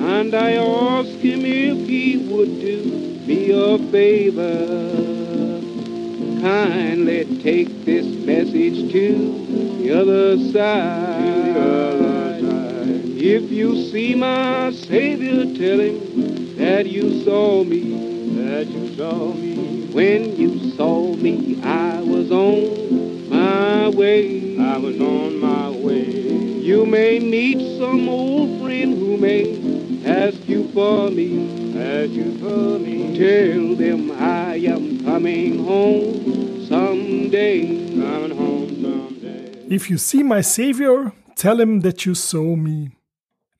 And 0.00 0.34
I 0.34 0.52
asked 0.52 1.18
him 1.18 1.44
if 1.44 1.86
he 1.86 2.16
would 2.16 2.58
do 2.58 2.82
me 3.26 3.50
a 3.50 3.76
favor. 3.90 5.60
Kindly 6.40 7.38
take 7.42 7.84
this 7.84 8.06
message 8.24 8.90
to 8.92 9.76
the 9.82 9.92
other 9.92 10.38
side. 10.52 11.26
If 13.18 13.50
you 13.50 13.90
see 13.90 14.14
my 14.14 14.72
Savior, 14.72 15.44
tell 15.54 15.80
him 15.80 16.35
that 16.66 16.86
you 16.86 17.22
saw 17.22 17.62
me, 17.62 17.82
that 18.42 18.66
you 18.66 18.94
saw 18.96 19.32
me. 19.32 19.86
When 19.92 20.36
you 20.36 20.72
saw 20.72 21.14
me, 21.14 21.62
I 21.62 22.02
was 22.02 22.32
on 22.32 23.30
my 23.30 23.88
way. 23.90 24.58
I 24.58 24.76
was 24.76 25.00
on 25.00 25.38
my 25.38 25.70
way. 25.70 26.10
You 26.70 26.84
may 26.84 27.20
meet 27.20 27.78
some 27.78 28.08
old 28.08 28.60
friend 28.60 28.98
who 28.98 29.16
may 29.16 29.44
ask 30.04 30.48
you 30.48 30.66
for 30.72 31.08
me, 31.08 31.28
ask 31.78 32.10
you 32.10 32.36
for 32.38 32.80
me. 32.80 33.16
Tell 33.16 33.76
them 33.76 34.10
I 34.10 34.56
am 34.56 35.04
coming 35.04 35.64
home 35.64 36.66
someday. 36.66 37.60
Coming 37.94 38.36
home 38.36 38.68
someday. 38.82 39.66
If 39.70 39.88
you 39.88 39.98
see 39.98 40.24
my 40.24 40.40
savior, 40.40 41.12
tell 41.36 41.60
him 41.60 41.80
that 41.82 42.04
you 42.06 42.16
saw 42.16 42.56
me. 42.56 42.95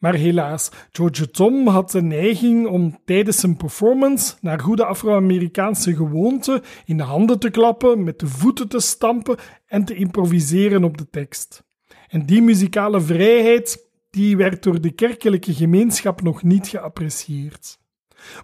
Maar 0.07 0.14
helaas, 0.14 0.70
George 0.90 1.30
Tom 1.30 1.66
had 1.68 1.90
de 1.90 2.02
neiging 2.02 2.66
om 2.66 2.98
tijdens 3.04 3.40
zijn 3.40 3.57
performance, 3.57 4.34
naar 4.40 4.61
goede 4.61 4.84
Afro-Amerikaanse 4.84 5.96
gewoonte, 5.96 6.62
in 6.84 6.96
de 6.96 7.02
handen 7.02 7.38
te 7.38 7.50
klappen, 7.50 8.04
met 8.04 8.18
de 8.18 8.26
voeten 8.26 8.68
te 8.68 8.80
stampen 8.80 9.36
en 9.66 9.84
te 9.84 9.94
improviseren 9.94 10.84
op 10.84 10.98
de 10.98 11.11
tekst. 11.11 11.64
En 12.09 12.26
die 12.26 12.42
muzikale 12.42 13.00
vrijheid, 13.00 13.88
die 14.11 14.36
werd 14.36 14.62
door 14.62 14.80
de 14.80 14.90
kerkelijke 14.90 15.54
gemeenschap 15.54 16.22
nog 16.22 16.42
niet 16.42 16.68
geapprecieerd. 16.68 17.78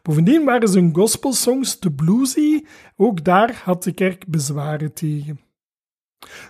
Bovendien 0.02 0.44
waren 0.44 0.68
zijn 0.68 0.94
gospelsongs 0.94 1.78
te 1.78 1.90
bluesy, 1.92 2.64
ook 2.96 3.24
daar 3.24 3.60
had 3.64 3.82
de 3.82 3.92
kerk 3.92 4.26
bezwaren 4.26 4.92
tegen. 4.92 5.40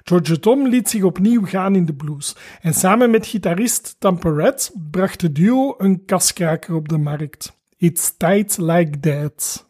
George 0.03 0.39
Tom 0.39 0.69
liet 0.69 0.89
zich 0.89 1.03
opnieuw 1.03 1.47
gaan 1.47 1.75
in 1.75 1.85
de 1.85 1.95
blues 1.95 2.37
en 2.61 2.75
samen 2.75 3.11
met 3.11 3.27
gitarist 3.27 3.97
Red 4.21 4.73
bracht 4.91 5.21
de 5.21 5.33
duo 5.33 5.75
een 5.79 6.05
kaskraker 6.05 6.75
op 6.75 6.89
de 6.89 6.99
markt. 6.99 7.61
It's 7.77 8.17
Tight 8.17 8.59
Like 8.59 9.01
That. 9.01 9.67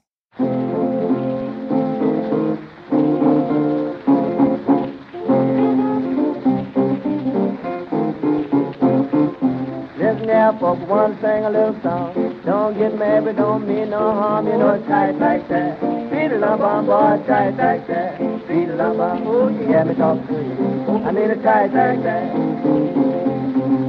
There, 10.42 10.58
folks, 10.58 10.82
one 10.90 11.14
thing, 11.22 11.44
a 11.44 11.50
little 11.50 11.78
song. 11.86 12.42
Don't 12.44 12.74
get 12.76 12.98
mad, 12.98 13.30
don't 13.36 13.62
mean 13.62 13.90
no 13.90 14.10
harm. 14.10 14.48
You 14.48 14.58
know 14.58 14.74
it's 14.74 14.82
tight 14.88 15.14
like 15.14 15.46
that. 15.46 15.78
Beat 16.10 16.34
it 16.34 16.42
up 16.42 16.58
on 16.58 16.86
boy, 16.86 17.22
tight 17.30 17.54
like 17.54 17.86
that. 17.86 18.18
Beat 18.48 18.66
it 18.66 18.80
up 18.80 18.98
on, 18.98 19.22
ooh, 19.22 19.54
you 19.54 19.70
got 19.70 19.86
me 19.86 19.94
talking 19.94 20.26
to 20.26 20.34
you. 20.42 20.98
I 21.06 21.12
mean 21.14 21.30
it 21.30 21.46
tight 21.46 21.70
like 21.70 22.02
that. 22.02 22.34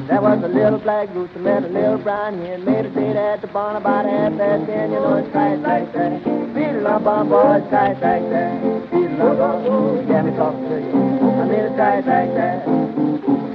There 0.05 0.21
was 0.21 0.43
a 0.43 0.47
little 0.47 0.77
black 0.77 1.11
goose 1.13 1.31
that 1.33 1.41
met 1.41 1.63
a 1.63 1.69
little 1.73 1.97
brown 1.97 2.37
hen. 2.37 2.63
Made 2.63 2.85
a 2.85 2.89
date 2.93 3.17
at 3.17 3.41
the 3.41 3.47
barn 3.47 3.75
about 3.75 4.05
half 4.05 4.37
past 4.37 4.67
ten. 4.69 4.91
You 4.91 4.99
know 5.01 5.17
it's 5.17 5.33
tight 5.33 5.57
like 5.57 5.91
that. 5.93 6.23
Beat 6.53 6.77
it 6.77 6.85
up 6.85 7.01
on 7.01 7.29
boy, 7.29 7.65
tight 7.73 7.97
like 7.97 8.29
that. 8.29 8.61
Beat 8.93 9.09
it 9.09 9.19
up 9.19 9.41
on, 9.41 9.65
ooh, 9.65 9.99
you 9.99 10.05
got 10.05 10.21
me 10.21 10.37
talking 10.37 10.69
to 10.69 10.77
you. 10.77 11.01
I 11.33 11.49
mean 11.49 11.65
it 11.65 11.75
tight 11.81 12.05
like 12.05 12.29
that. 12.37 13.52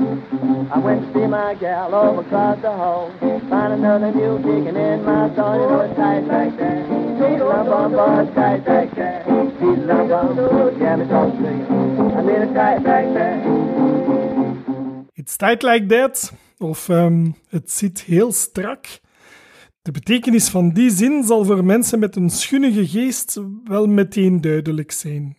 I 0.70 0.78
went 0.78 1.00
to 1.00 1.12
see 1.18 1.26
my 1.26 1.54
gal 1.54 1.94
over 1.94 2.20
across 2.20 2.60
the 2.60 2.70
hall. 2.70 3.10
Find 3.48 3.72
another 3.72 4.12
kicking 4.12 4.76
in 4.76 5.02
my 5.02 5.30
stall. 5.32 5.60
You 5.60 5.68
know 5.68 5.80
it's 5.80 5.96
tight 5.96 6.28
that. 6.28 6.88
Beat 7.18 7.40
up 7.40 7.68
on 7.68 8.34
tight 8.34 8.64
that. 8.66 8.94
Beat 9.60 9.90
up 9.90 10.10
on 10.10 10.36
yeah. 10.78 10.98
It's 15.14 15.36
tight 15.36 15.62
like 15.62 15.86
that, 15.88 16.32
of 16.58 16.88
um, 16.88 17.34
het 17.48 17.70
zit 17.70 18.00
heel 18.00 18.32
strak. 18.32 18.86
De 19.82 19.90
betekenis 19.90 20.48
van 20.48 20.70
die 20.70 20.90
zin 20.90 21.24
zal 21.24 21.44
voor 21.44 21.64
mensen 21.64 21.98
met 21.98 22.16
een 22.16 22.30
schunnige 22.30 22.86
geest 22.86 23.40
wel 23.64 23.86
meteen 23.86 24.40
duidelijk 24.40 24.92
zijn. 24.92 25.36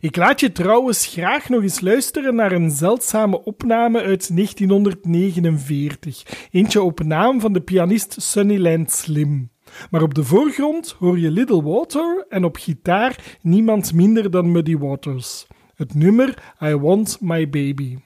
Ik 0.00 0.16
laat 0.16 0.40
je 0.40 0.52
trouwens 0.52 1.06
graag 1.06 1.48
nog 1.48 1.62
eens 1.62 1.80
luisteren 1.80 2.34
naar 2.34 2.52
een 2.52 2.70
zeldzame 2.70 3.44
opname 3.44 4.02
uit 4.02 4.36
1949. 4.36 6.48
Eentje 6.50 6.82
op 6.82 7.02
naam 7.02 7.40
van 7.40 7.52
de 7.52 7.60
pianist 7.60 8.22
Sunnyland 8.22 8.90
Slim. 8.90 9.50
Maar 9.90 10.02
op 10.02 10.14
de 10.14 10.24
voorgrond 10.24 10.96
hoor 10.98 11.18
je 11.18 11.30
Little 11.30 11.62
Water 11.62 12.26
en 12.28 12.44
op 12.44 12.56
gitaar 12.56 13.38
niemand 13.42 13.92
minder 13.92 14.30
dan 14.30 14.52
Muddy 14.52 14.76
Waters. 14.76 15.46
Het 15.74 15.94
nummer 15.94 16.54
I 16.62 16.74
Want 16.74 17.16
My 17.20 17.48
Baby. 17.48 17.98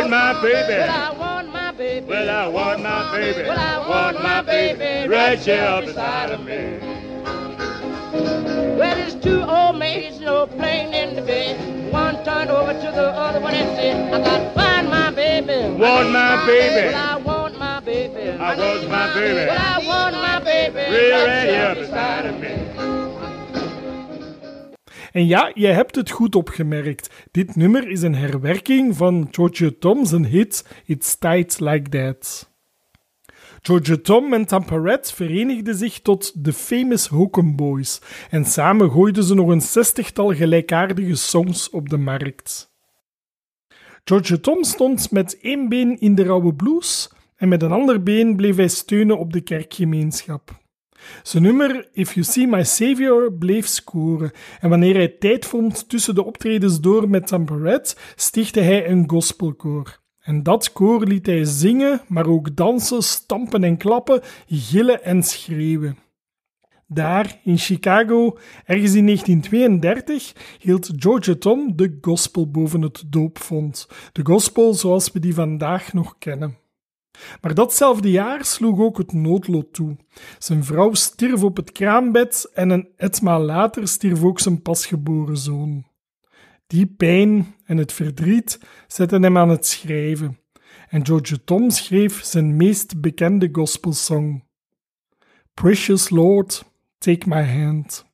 Want 0.00 0.10
my 0.10 0.42
baby. 0.42 0.78
Well, 0.78 0.90
I 0.90 1.18
want 1.18 1.52
my 1.52 1.72
baby. 1.72 2.06
Well, 2.06 2.30
I 2.30 2.48
want 2.48 2.82
my 2.82 3.16
baby. 3.16 3.48
Well, 3.48 3.58
I 3.58 3.88
want 3.88 4.22
my 4.22 4.42
baby 4.42 5.08
right 5.08 5.38
here 5.38 5.82
beside 5.84 6.30
of 6.30 6.40
me. 6.44 6.78
Well, 8.78 8.98
it's 8.98 9.14
two 9.16 9.42
old 9.42 9.78
maids, 9.78 10.18
you 10.18 10.24
know, 10.24 10.46
playing 10.46 10.94
in 10.94 11.16
the 11.16 11.22
bed. 11.22 11.92
One 11.92 12.24
turned 12.24 12.50
over 12.50 12.72
to 12.72 12.78
the 12.80 13.08
other 13.10 13.40
one 13.40 13.54
and 13.54 13.76
said, 13.76 14.14
I 14.14 14.22
got 14.22 14.38
to 14.38 14.50
find 14.54 14.88
my 14.88 15.10
baby. 15.10 15.78
Want 15.78 16.10
my 16.10 16.46
baby. 16.46 16.94
Well, 16.94 17.10
I 17.10 17.16
want 17.16 17.58
my 17.58 17.80
baby. 17.80 18.30
I 18.30 18.56
want 18.56 18.88
my 18.88 19.14
baby. 19.14 19.34
Well, 19.34 19.58
I 19.58 19.86
want 19.86 20.14
my 20.14 20.40
baby 20.40 20.76
Right 20.76 21.48
here 21.48 21.74
beside 21.74 22.26
of 22.26 22.40
me. 22.40 22.79
En 25.12 25.26
ja, 25.26 25.50
je 25.54 25.66
hebt 25.66 25.96
het 25.96 26.10
goed 26.10 26.34
opgemerkt. 26.34 27.10
Dit 27.30 27.56
nummer 27.56 27.88
is 27.88 28.02
een 28.02 28.14
herwerking 28.14 28.96
van 28.96 29.28
Georgia 29.30 29.70
Tom's 29.78 30.10
hit 30.10 30.82
It's 30.84 31.18
Tight 31.18 31.60
Like 31.60 31.88
That. 31.88 32.50
Georgia 33.62 33.96
Tom 34.02 34.32
en 34.32 34.46
Tamperette 34.46 35.14
verenigden 35.14 35.74
zich 35.74 36.00
tot 36.00 36.44
de 36.44 36.52
Famous 36.52 37.06
Hokum 37.06 37.56
Boys 37.56 38.00
en 38.30 38.44
samen 38.44 38.90
gooiden 38.90 39.24
ze 39.24 39.34
nog 39.34 39.48
een 39.48 39.60
zestigtal 39.60 40.34
gelijkaardige 40.34 41.14
songs 41.14 41.70
op 41.70 41.88
de 41.88 41.96
markt. 41.96 42.72
Georgia 44.04 44.36
Tom 44.36 44.64
stond 44.64 45.10
met 45.10 45.38
één 45.40 45.68
been 45.68 46.00
in 46.00 46.14
de 46.14 46.22
rauwe 46.22 46.54
blues 46.54 47.10
en 47.36 47.48
met 47.48 47.62
een 47.62 47.72
ander 47.72 48.02
been 48.02 48.36
bleef 48.36 48.56
hij 48.56 48.68
steunen 48.68 49.18
op 49.18 49.32
de 49.32 49.40
kerkgemeenschap. 49.40 50.59
Zijn 51.22 51.42
nummer 51.42 51.88
If 51.92 52.14
You 52.14 52.26
See 52.26 52.46
My 52.46 52.64
Savior 52.64 53.32
bleef 53.32 53.66
scoren 53.66 54.30
en 54.60 54.68
wanneer 54.68 54.94
hij 54.94 55.08
tijd 55.08 55.46
vond 55.46 55.88
tussen 55.88 56.14
de 56.14 56.24
optredens 56.24 56.80
door 56.80 57.08
met 57.08 57.26
Tamperette, 57.26 57.94
stichtte 58.14 58.60
hij 58.60 58.88
een 58.88 59.10
gospelkoor. 59.10 59.98
En 60.20 60.42
dat 60.42 60.72
koor 60.72 61.04
liet 61.04 61.26
hij 61.26 61.44
zingen, 61.44 62.00
maar 62.08 62.26
ook 62.26 62.56
dansen, 62.56 63.02
stampen 63.02 63.64
en 63.64 63.76
klappen, 63.76 64.20
gillen 64.46 65.04
en 65.04 65.22
schreeuwen. 65.22 65.98
Daar, 66.86 67.40
in 67.44 67.58
Chicago, 67.58 68.38
ergens 68.64 68.94
in 68.94 69.06
1932, 69.06 70.32
hield 70.58 70.90
Georgia 70.96 71.34
Tom 71.38 71.76
de 71.76 71.98
gospel 72.00 72.50
boven 72.50 72.82
het 72.82 73.04
doopvond. 73.06 73.88
De 74.12 74.24
gospel 74.24 74.74
zoals 74.74 75.12
we 75.12 75.20
die 75.20 75.34
vandaag 75.34 75.92
nog 75.92 76.18
kennen. 76.18 76.59
Maar 77.40 77.54
datzelfde 77.54 78.10
jaar 78.10 78.44
sloeg 78.44 78.80
ook 78.80 78.98
het 78.98 79.12
noodlot 79.12 79.72
toe. 79.72 79.96
Zijn 80.38 80.64
vrouw 80.64 80.94
stierf 80.94 81.42
op 81.42 81.56
het 81.56 81.72
kraambed 81.72 82.50
en 82.54 82.70
een 82.70 82.88
etmaal 82.96 83.40
later 83.40 83.88
stierf 83.88 84.22
ook 84.22 84.40
zijn 84.40 84.62
pasgeboren 84.62 85.36
zoon. 85.36 85.84
Die 86.66 86.86
pijn 86.86 87.54
en 87.64 87.76
het 87.76 87.92
verdriet 87.92 88.60
zetten 88.86 89.22
hem 89.22 89.38
aan 89.38 89.48
het 89.48 89.66
schrijven. 89.66 90.38
En 90.88 91.06
Georgia 91.06 91.36
Tom 91.44 91.70
schreef 91.70 92.24
zijn 92.24 92.56
meest 92.56 93.00
bekende 93.00 93.48
gospelsong. 93.52 94.44
Precious 95.54 96.10
Lord, 96.10 96.64
take 96.98 97.28
my 97.28 97.44
hand. 97.44 98.09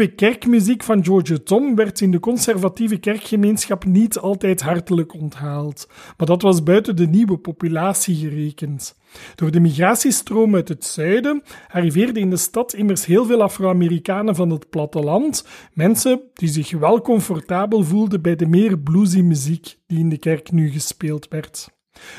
Nieuwe 0.00 0.14
kerkmuziek 0.14 0.82
van 0.82 1.04
Georgia 1.04 1.36
Tom 1.44 1.74
werd 1.74 2.00
in 2.00 2.10
de 2.10 2.20
conservatieve 2.20 2.96
kerkgemeenschap 2.96 3.84
niet 3.84 4.18
altijd 4.18 4.60
hartelijk 4.60 5.14
onthaald, 5.14 5.88
maar 6.16 6.26
dat 6.26 6.42
was 6.42 6.62
buiten 6.62 6.96
de 6.96 7.06
nieuwe 7.06 7.38
populatie 7.38 8.14
gerekend. 8.14 8.98
Door 9.34 9.50
de 9.50 9.60
migratiestroom 9.60 10.54
uit 10.54 10.68
het 10.68 10.84
zuiden 10.84 11.42
arriveerden 11.68 12.22
in 12.22 12.30
de 12.30 12.36
stad 12.36 12.74
immers 12.74 13.06
heel 13.06 13.24
veel 13.24 13.42
Afro-Amerikanen 13.42 14.34
van 14.34 14.50
het 14.50 14.70
platteland, 14.70 15.46
mensen 15.72 16.20
die 16.34 16.48
zich 16.48 16.70
wel 16.70 17.00
comfortabel 17.00 17.84
voelden 17.84 18.22
bij 18.22 18.36
de 18.36 18.46
meer 18.46 18.78
bluesy 18.78 19.20
muziek 19.20 19.76
die 19.86 19.98
in 19.98 20.08
de 20.08 20.18
kerk 20.18 20.52
nu 20.52 20.70
gespeeld 20.70 21.28
werd. 21.28 21.68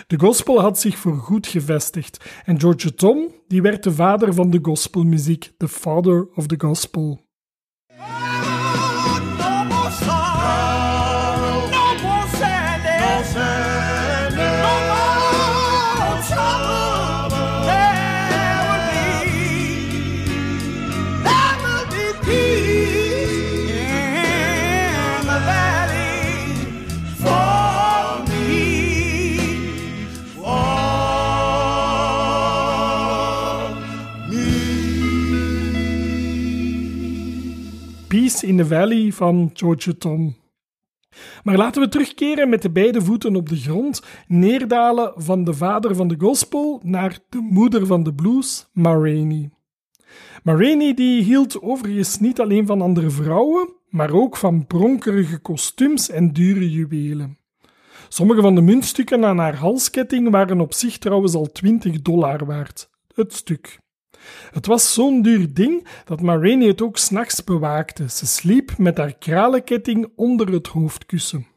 De 0.08 0.20
gospel 0.20 0.62
had 0.62 0.80
zich 0.80 0.98
voorgoed 0.98 1.48
gevestigd 1.48 2.26
en 2.46 2.60
Georgia 2.60 2.92
Tom 2.96 3.32
die 3.48 3.62
werd 3.62 3.84
de 3.84 3.92
vader 3.92 4.34
van 4.34 4.50
de 4.50 4.60
gospelmuziek, 4.62 5.52
the 5.58 5.68
father 5.68 6.28
of 6.36 6.48
the 6.48 6.56
gospel. 6.58 7.30
No 8.10 8.31
in 38.44 38.58
the 38.58 38.66
Valley 38.66 39.12
van 39.12 39.50
Georgia 39.54 39.94
Tom. 39.98 40.36
Maar 41.44 41.58
laten 41.58 41.82
we 41.82 41.88
terugkeren 41.88 42.50
met 42.50 42.62
de 42.62 42.70
beide 42.70 43.02
voeten 43.02 43.36
op 43.36 43.50
de 43.50 43.56
grond, 43.56 44.02
neerdalen 44.28 45.14
van 45.16 45.44
de 45.44 45.54
vader 45.54 45.96
van 45.96 46.08
de 46.08 46.16
gospel 46.18 46.80
naar 46.84 47.20
de 47.30 47.40
moeder 47.40 47.86
van 47.86 48.04
de 48.04 48.14
blues, 48.14 48.70
Ma 48.74 48.92
Rainey. 48.92 49.50
Ma 50.44 50.56
Rainey 50.56 50.94
die 50.94 51.24
hield 51.24 51.62
overigens 51.62 52.20
niet 52.20 52.40
alleen 52.40 52.66
van 52.66 52.82
andere 52.82 53.10
vrouwen, 53.10 53.74
maar 53.90 54.12
ook 54.12 54.38
van 54.38 54.68
pronkerige 54.68 55.38
kostuums 55.38 56.10
en 56.10 56.34
dure 56.34 56.72
juwelen. 56.72 57.38
Sommige 58.10 58.42
van 58.42 58.56
de 58.56 58.62
muntstukken 58.62 59.26
aan 59.26 59.38
haar 59.38 59.56
halsketting 59.56 60.30
waren 60.30 60.62
op 60.62 60.74
zich 60.74 60.98
trouwens 60.98 61.34
al 61.34 61.52
20 61.52 62.02
dollar 62.02 62.46
waard, 62.46 62.90
het 63.14 63.34
stuk. 63.34 63.81
Het 64.52 64.66
was 64.66 64.94
zo'n 64.94 65.22
duur 65.22 65.54
ding 65.54 65.88
dat 66.06 66.22
Ma 66.22 66.38
Rainey 66.38 66.68
het 66.68 66.82
ook 66.82 66.98
s'nachts 66.98 67.44
bewaakte. 67.44 68.10
Ze 68.10 68.26
sliep 68.26 68.78
met 68.78 68.98
haar 68.98 69.18
kralenketting 69.18 70.12
onder 70.16 70.52
het 70.52 70.68
hoofdkussen. 70.68 71.48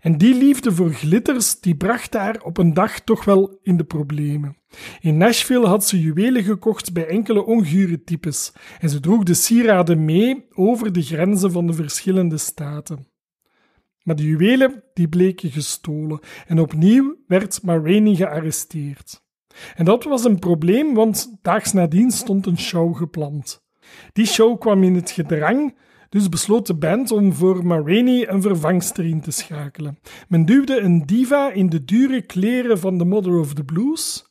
En 0.00 0.18
die 0.18 0.34
liefde 0.34 0.72
voor 0.72 0.92
glitters 0.92 1.60
die 1.60 1.74
bracht 1.74 2.14
haar 2.14 2.42
op 2.42 2.58
een 2.58 2.74
dag 2.74 3.00
toch 3.00 3.24
wel 3.24 3.58
in 3.62 3.76
de 3.76 3.84
problemen. 3.84 4.56
In 5.00 5.16
Nashville 5.16 5.66
had 5.66 5.86
ze 5.86 6.00
juwelen 6.00 6.42
gekocht 6.42 6.92
bij 6.92 7.06
enkele 7.06 7.44
ongure 7.44 8.04
types 8.04 8.52
en 8.80 8.90
ze 8.90 9.00
droeg 9.00 9.22
de 9.22 9.34
sieraden 9.34 10.04
mee 10.04 10.46
over 10.54 10.92
de 10.92 11.02
grenzen 11.02 11.52
van 11.52 11.66
de 11.66 11.72
verschillende 11.72 12.38
staten. 12.38 13.06
Maar 14.02 14.16
de 14.16 14.26
juwelen 14.26 14.82
die 14.94 15.08
bleken 15.08 15.50
gestolen 15.50 16.20
en 16.46 16.58
opnieuw 16.58 17.16
werd 17.26 17.62
Ma 17.62 17.78
Rainey 17.78 18.14
gearresteerd. 18.14 19.21
En 19.74 19.84
dat 19.84 20.04
was 20.04 20.24
een 20.24 20.38
probleem, 20.38 20.94
want 20.94 21.38
daags 21.42 21.72
nadien 21.72 22.10
stond 22.10 22.46
een 22.46 22.58
show 22.58 22.96
gepland. 22.96 23.62
Die 24.12 24.26
show 24.26 24.60
kwam 24.60 24.82
in 24.82 24.94
het 24.94 25.10
gedrang, 25.10 25.74
dus 26.08 26.28
besloot 26.28 26.66
de 26.66 26.74
band 26.74 27.10
om 27.10 27.32
voor 27.32 27.66
Ma 27.66 27.82
Rainey 27.84 28.28
een 28.28 28.42
vervangster 28.42 29.04
in 29.04 29.20
te 29.20 29.30
schakelen. 29.30 29.98
Men 30.28 30.44
duwde 30.44 30.80
een 30.80 31.06
diva 31.06 31.52
in 31.52 31.68
de 31.68 31.84
dure 31.84 32.22
kleren 32.22 32.78
van 32.78 32.98
de 32.98 33.04
Mother 33.04 33.38
of 33.38 33.54
the 33.54 33.64
Blues, 33.64 34.30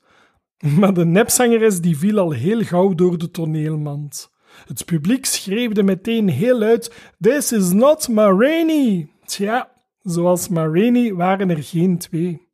maar 0.79 0.93
de 0.93 1.05
nepzangeres 1.05 1.81
die 1.81 1.97
viel 1.97 2.19
al 2.19 2.31
heel 2.31 2.61
gauw 2.61 2.95
door 2.95 3.17
de 3.17 3.31
toneelmand. 3.31 4.31
Het 4.65 4.85
publiek 4.85 5.25
schreeuwde 5.25 5.83
meteen 5.83 6.29
heel 6.29 6.57
luid: 6.57 7.13
This 7.19 7.51
is 7.51 7.71
not 7.71 8.07
Ma 8.07 8.25
Rainey! 8.25 9.09
Tja, 9.25 9.71
zoals 10.01 10.47
Ma 10.47 10.65
Rainey 10.65 11.13
waren 11.13 11.49
er 11.49 11.63
geen 11.63 11.97
twee. 11.97 12.49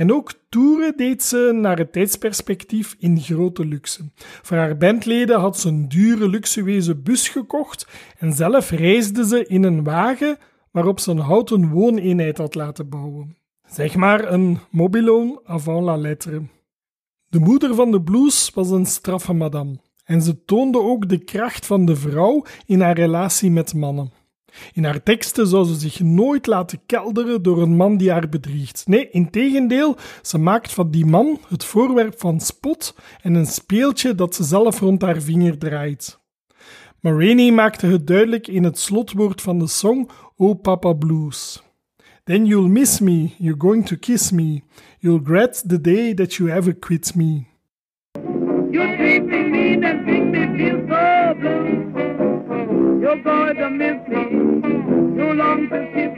En 0.00 0.12
ook 0.12 0.32
toeren 0.48 0.96
deed 0.96 1.22
ze 1.22 1.50
naar 1.54 1.78
het 1.78 1.92
tijdsperspectief 1.92 2.96
in 2.98 3.20
grote 3.20 3.64
luxe. 3.64 4.10
Voor 4.16 4.56
haar 4.56 4.76
bandleden 4.76 5.40
had 5.40 5.58
ze 5.58 5.68
een 5.68 5.88
dure 5.88 6.28
luxueuze 6.28 6.96
bus 6.96 7.28
gekocht 7.28 7.86
en 8.18 8.32
zelf 8.32 8.70
reisde 8.70 9.26
ze 9.26 9.46
in 9.46 9.62
een 9.62 9.84
wagen 9.84 10.38
waarop 10.70 11.00
ze 11.00 11.10
een 11.10 11.18
houten 11.18 11.68
wooneenheid 11.68 12.38
had 12.38 12.54
laten 12.54 12.88
bouwen. 12.88 13.36
Zeg 13.66 13.94
maar 13.94 14.32
een 14.32 14.58
mobiloon 14.70 15.40
avant 15.44 15.84
la 15.84 15.96
lettre. 15.96 16.42
De 17.28 17.38
moeder 17.38 17.74
van 17.74 17.90
de 17.90 18.02
blues 18.02 18.50
was 18.54 18.70
een 18.70 18.86
straffe 18.86 19.32
madame 19.32 19.78
en 20.04 20.22
ze 20.22 20.44
toonde 20.44 20.80
ook 20.80 21.08
de 21.08 21.18
kracht 21.18 21.66
van 21.66 21.84
de 21.84 21.96
vrouw 21.96 22.44
in 22.66 22.80
haar 22.80 22.96
relatie 22.96 23.50
met 23.50 23.74
mannen. 23.74 24.19
In 24.72 24.84
haar 24.84 25.02
teksten 25.02 25.46
zou 25.46 25.66
ze 25.66 25.74
zich 25.74 26.00
nooit 26.00 26.46
laten 26.46 26.80
kelderen 26.86 27.42
door 27.42 27.62
een 27.62 27.76
man 27.76 27.96
die 27.96 28.10
haar 28.10 28.28
bedriegt. 28.28 28.84
Nee, 28.86 29.10
integendeel, 29.10 29.96
ze 30.22 30.38
maakt 30.38 30.72
van 30.72 30.90
die 30.90 31.06
man 31.06 31.38
het 31.48 31.64
voorwerp 31.64 32.14
van 32.18 32.40
spot 32.40 32.96
en 33.22 33.34
een 33.34 33.46
speeltje 33.46 34.14
dat 34.14 34.34
ze 34.34 34.44
zelf 34.44 34.80
rond 34.80 35.02
haar 35.02 35.20
vinger 35.20 35.58
draait. 35.58 36.18
Marini 37.00 37.52
maakte 37.52 37.86
het 37.86 38.06
duidelijk 38.06 38.46
in 38.46 38.64
het 38.64 38.78
slotwoord 38.78 39.42
van 39.42 39.58
de 39.58 39.66
song 39.66 40.08
O 40.36 40.54
Papa 40.54 40.92
Blues. 40.92 41.62
Then 42.24 42.46
you'll 42.46 42.68
miss 42.68 43.00
me, 43.00 43.34
you're 43.38 43.58
going 43.58 43.86
to 43.86 43.96
kiss 43.96 44.30
me, 44.30 44.62
you'll 44.98 45.18
regret 45.18 45.62
the 45.66 45.80
day 45.80 46.14
that 46.14 46.34
you 46.34 46.50
ever 46.50 46.74
quit 46.74 47.14
me. 47.14 47.46
You 48.70 48.96
treat 48.96 49.24
me 49.24 49.74
and 49.84 50.06
make 50.06 50.24
me 50.24 50.56
feel 50.56 50.86
so 50.88 51.34
blue. 51.40 53.00
You're 53.00 53.22
going 53.22 53.56
to 53.56 53.70
miss 53.70 54.08
me. 54.08 54.29
You 55.30 55.36
long 55.36 55.68
to 55.68 55.78
kiss. 55.94 56.10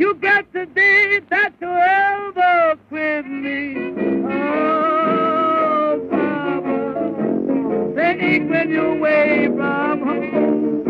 You 0.00 0.14
got 0.14 0.52
the 0.52 0.66
day 0.66 1.20
that 1.30 1.52
you 1.60 1.68
ever 1.68 2.76
quit 2.88 3.24
me. 3.28 3.76
Oh, 4.26 6.00
Papa. 6.10 6.76
Ache 8.00 8.48
when 8.50 8.70
you're 8.70 8.96
away 8.96 9.46
from 9.56 10.00
home. 10.02 10.82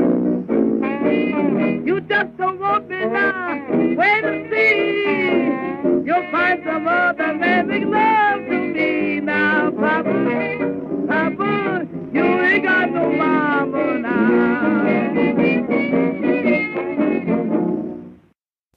You 1.86 2.00
just 2.00 2.34
don't 2.38 2.58
want 2.58 2.88
me 2.88 3.04
now. 3.04 3.60
Wait 3.70 4.24
and 4.24 4.50
see. 4.50 6.06
You'll 6.06 6.30
find 6.30 6.62
some 6.64 6.88
other 6.88 7.34
man 7.34 7.66
make 7.68 7.84
love 7.84 8.46
to 8.46 8.58
me 8.58 9.20
now, 9.20 9.70
Papa. 9.72 10.10
Papa, 11.08 11.86
you 12.10 12.24
ain't 12.24 12.62
got 12.64 12.90
no 12.90 13.12
mama 13.12 13.98
now. 13.98 15.41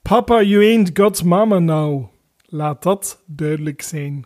Papa, 0.09 0.43
you 0.43 0.61
ain't 0.61 0.91
got 0.93 1.23
mama 1.23 1.59
now. 1.59 2.09
Laat 2.45 2.83
dat 2.83 3.23
duidelijk 3.25 3.81
zijn. 3.81 4.25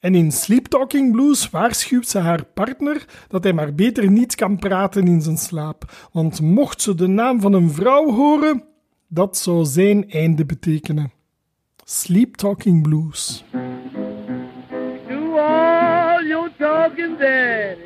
En 0.00 0.14
in 0.14 0.32
Sleep 0.32 0.66
Talking 0.66 1.12
Blues 1.12 1.50
waarschuwt 1.50 2.08
ze 2.08 2.18
haar 2.18 2.44
partner 2.44 3.04
dat 3.28 3.42
hij 3.42 3.52
maar 3.52 3.74
beter 3.74 4.10
niet 4.10 4.34
kan 4.34 4.58
praten 4.58 5.06
in 5.06 5.20
zijn 5.20 5.36
slaap, 5.36 6.08
want 6.12 6.40
mocht 6.40 6.82
ze 6.82 6.94
de 6.94 7.06
naam 7.06 7.40
van 7.40 7.52
een 7.52 7.70
vrouw 7.70 8.10
horen, 8.10 8.64
dat 9.08 9.36
zou 9.36 9.64
zijn 9.64 10.10
einde 10.10 10.44
betekenen. 10.44 11.12
Sleep 11.84 12.36
Talking 12.36 12.82
Blues. 12.82 13.44
Do 15.08 15.38
all 15.38 16.26
your 16.26 16.50
talking, 16.58 17.18
Daddy, 17.18 17.76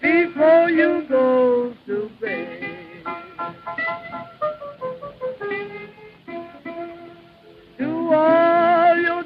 before 0.00 0.72
you 0.72 1.04
go 1.08 1.72
to 1.86 2.10
bed. 2.20 2.61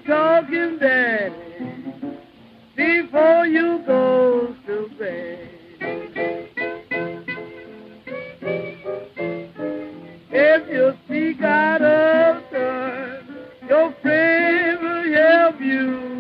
Talking, 0.07 0.79
Daddy, 0.79 1.35
before 2.77 3.47
you 3.47 3.83
go 3.87 4.55
to 4.67 4.89
bed. 4.99 5.49
If 10.31 10.69
you 10.69 10.95
speak 11.05 11.43
out 11.43 11.83
of 11.83 12.51
turn, 12.51 13.27
your 13.69 13.93
friend 14.03 14.79
will 14.81 15.13
help 15.13 15.61
you 15.61 16.17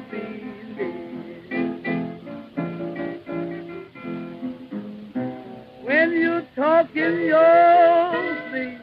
When 5.87 6.11
you 6.11 6.43
talk 6.57 6.95
in 6.97 7.21
your 7.27 8.39
sleep, 8.51 8.81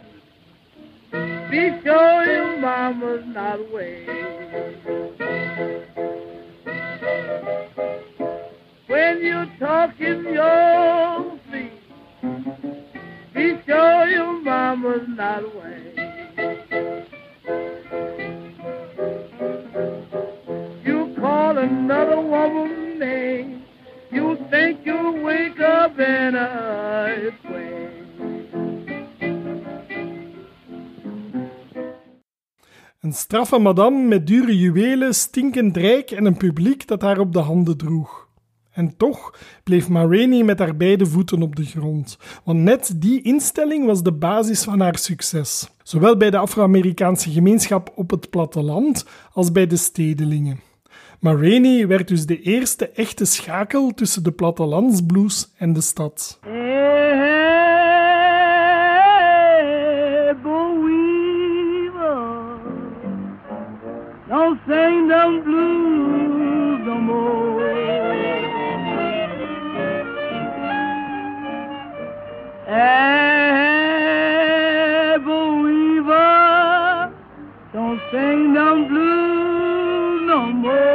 be 1.52 1.82
sure 1.84 2.26
your 2.26 2.58
mama's 2.58 3.26
not 3.28 3.60
away. 3.60 4.33
When 8.88 9.22
you 9.22 9.46
talk 9.58 10.00
in 10.02 10.26
your 10.26 11.40
sleep, 11.48 11.72
be 13.34 13.62
sure 13.66 14.08
your 14.08 14.42
mama's 14.42 15.08
not 15.08 15.44
away. 15.46 15.94
You 20.84 21.16
call 21.18 21.58
another 21.58 22.20
woman's 22.20 23.00
name, 23.00 23.64
you 24.12 24.38
think 24.50 24.86
you'll 24.86 25.22
wake 25.24 25.62
up 25.62 25.98
in 25.98 26.36
a 26.36 27.32
Een 33.04 33.14
straffe 33.14 33.58
madame 33.58 34.08
met 34.08 34.28
dure 34.28 34.58
juwelen, 34.58 35.16
stinkend 35.16 35.78
rijk 35.78 36.12
en 36.12 36.26
een 36.26 36.38
publiek 36.38 36.88
dat 36.88 37.02
haar 37.02 37.20
op 37.20 37.34
de 37.34 37.40
handen 37.40 37.78
droeg. 37.78 38.28
En 38.72 38.98
toch 38.98 39.34
bleef 39.64 39.90
Marini 39.90 40.44
met 40.44 40.60
haar 40.60 40.78
beide 40.78 41.06
voeten 41.06 41.42
op 41.42 41.56
de 41.56 41.66
grond, 41.66 42.18
want 42.44 42.60
net 42.60 42.94
die 42.96 43.22
instelling 43.22 43.86
was 43.86 44.04
de 44.04 44.14
basis 44.14 44.64
van 44.64 44.80
haar 44.80 44.98
succes, 44.98 45.70
zowel 45.82 46.18
bij 46.18 46.30
de 46.30 46.38
Afro-Amerikaanse 46.38 47.32
gemeenschap 47.32 47.92
op 47.96 48.10
het 48.10 48.30
platteland 48.30 49.06
als 49.34 49.52
bij 49.52 49.68
de 49.68 49.78
stedelingen. 49.78 50.60
Marini 51.20 51.86
werd 51.86 52.08
dus 52.08 52.26
de 52.26 52.42
eerste 52.42 52.90
echte 52.90 53.26
schakel 53.26 53.92
tussen 53.94 54.24
de 54.24 54.32
plattelandsblues 54.32 55.52
en 55.58 55.74
de 55.74 55.82
stad. 55.82 56.40
Sing 64.68 65.08
them 65.08 65.44
blues 65.44 66.80
no 66.86 66.96
more. 66.96 67.62
Hey, 72.66 73.98
believer, 75.26 77.12
don't 77.74 78.00
sing 78.12 78.54
them 78.54 78.88
blues 78.88 80.22
no 80.28 80.42
more. 80.54 80.94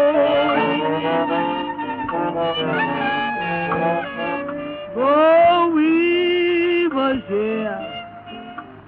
Believers, 5.78 7.22
yeah, 7.30 7.80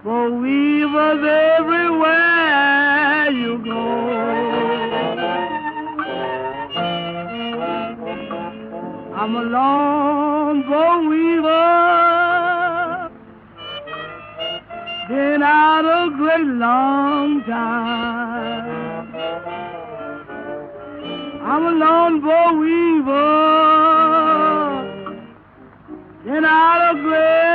believers 0.03 0.60
I'm 9.41 9.47
a 9.47 9.53
lone 9.53 10.63
believer, 10.69 11.49
been 15.09 15.43
out 15.43 15.87
a 15.87 16.11
great 16.15 16.47
long 16.47 17.43
time. 17.45 19.15
I'm 21.43 21.65
a 21.65 21.71
lone 21.71 22.21
believer, 22.21 23.31
been 26.23 26.45
out 26.45 26.95
a 26.95 27.01
great 27.01 27.50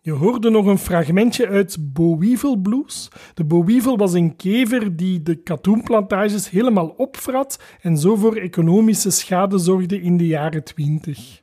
Je 0.00 0.12
hoorde 0.12 0.50
nog 0.50 0.66
een 0.66 0.78
fragmentje 0.78 1.48
uit 1.48 1.92
Boweevil 1.92 2.56
Blues. 2.56 3.10
De 3.34 3.44
Boweevil 3.44 3.96
was 3.96 4.12
een 4.12 4.36
kever 4.36 4.96
die 4.96 5.22
de 5.22 5.34
katoenplantages 5.34 6.50
helemaal 6.50 6.88
opvrat 6.88 7.62
en 7.80 7.96
zo 7.98 8.16
voor 8.16 8.36
economische 8.36 9.10
schade 9.10 9.58
zorgde 9.58 10.00
in 10.00 10.16
de 10.16 10.26
jaren 10.26 10.64
20. 10.64 11.42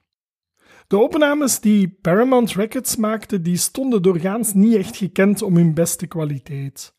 De 0.87 0.97
opnames 0.97 1.59
die 1.59 1.97
Paramount 2.01 2.51
Records 2.51 2.95
maakte, 2.95 3.41
die 3.41 3.57
stonden 3.57 4.01
doorgaans 4.01 4.53
niet 4.53 4.75
echt 4.75 4.97
gekend 4.97 5.41
om 5.41 5.55
hun 5.55 5.73
beste 5.73 6.07
kwaliteit. 6.07 6.93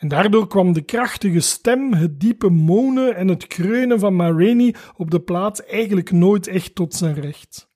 En 0.00 0.08
daardoor 0.08 0.46
kwam 0.46 0.72
de 0.72 0.82
krachtige 0.82 1.40
stem, 1.40 1.92
het 1.92 2.20
diepe 2.20 2.48
monen 2.48 3.16
en 3.16 3.28
het 3.28 3.46
kreunen 3.46 3.98
van 3.98 4.16
Ma 4.16 4.30
Rainey 4.30 4.74
op 4.96 5.10
de 5.10 5.20
plaat 5.20 5.58
eigenlijk 5.58 6.10
nooit 6.10 6.46
echt 6.46 6.74
tot 6.74 6.94
zijn 6.94 7.14
recht. 7.14 7.70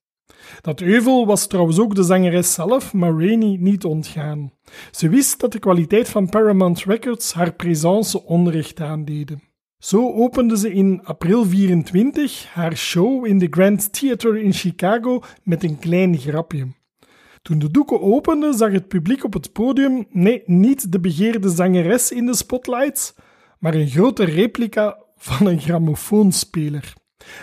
Dat 0.61 0.81
euvel 0.81 1.27
was 1.27 1.47
trouwens 1.47 1.79
ook 1.79 1.95
de 1.95 2.03
zangeres 2.03 2.53
zelf, 2.53 2.93
Ma 2.93 3.07
Rainey, 3.07 3.57
niet 3.61 3.85
ontgaan. 3.85 4.53
Ze 4.91 5.09
wist 5.09 5.41
dat 5.41 5.53
de 5.53 5.59
kwaliteit 5.59 6.09
van 6.09 6.29
Paramount 6.29 6.85
Records 6.85 7.33
haar 7.33 7.53
présence 7.53 8.25
onrecht 8.25 8.81
aandeden. 8.81 9.43
Zo 9.79 10.13
opende 10.13 10.59
ze 10.59 10.73
in 10.73 11.01
april 11.05 11.45
24 11.45 12.47
haar 12.53 12.77
show 12.77 13.27
in 13.27 13.39
de 13.39 13.47
Grand 13.51 13.93
Theater 13.93 14.37
in 14.37 14.53
Chicago 14.53 15.23
met 15.43 15.65
een 15.65 15.79
klein 15.79 16.19
grapje. 16.19 16.67
Toen 17.45 17.59
de 17.59 17.71
doeken 17.71 18.01
openden, 18.01 18.55
zag 18.55 18.73
het 18.73 18.89
publiek 18.89 19.25
op 19.25 19.33
het 19.33 19.53
podium, 19.53 20.07
nee, 20.11 20.43
niet 20.47 20.93
de 20.93 21.01
begeerde 21.01 21.49
zangeres 21.49 22.11
in 22.11 22.27
de 22.27 22.37
spotlights, 22.37 23.15
maar 23.59 23.75
een 23.75 23.89
grote 23.89 24.25
replica 24.25 24.99
van 25.17 25.47
een 25.47 25.61
grammofoonspeler. 25.61 26.93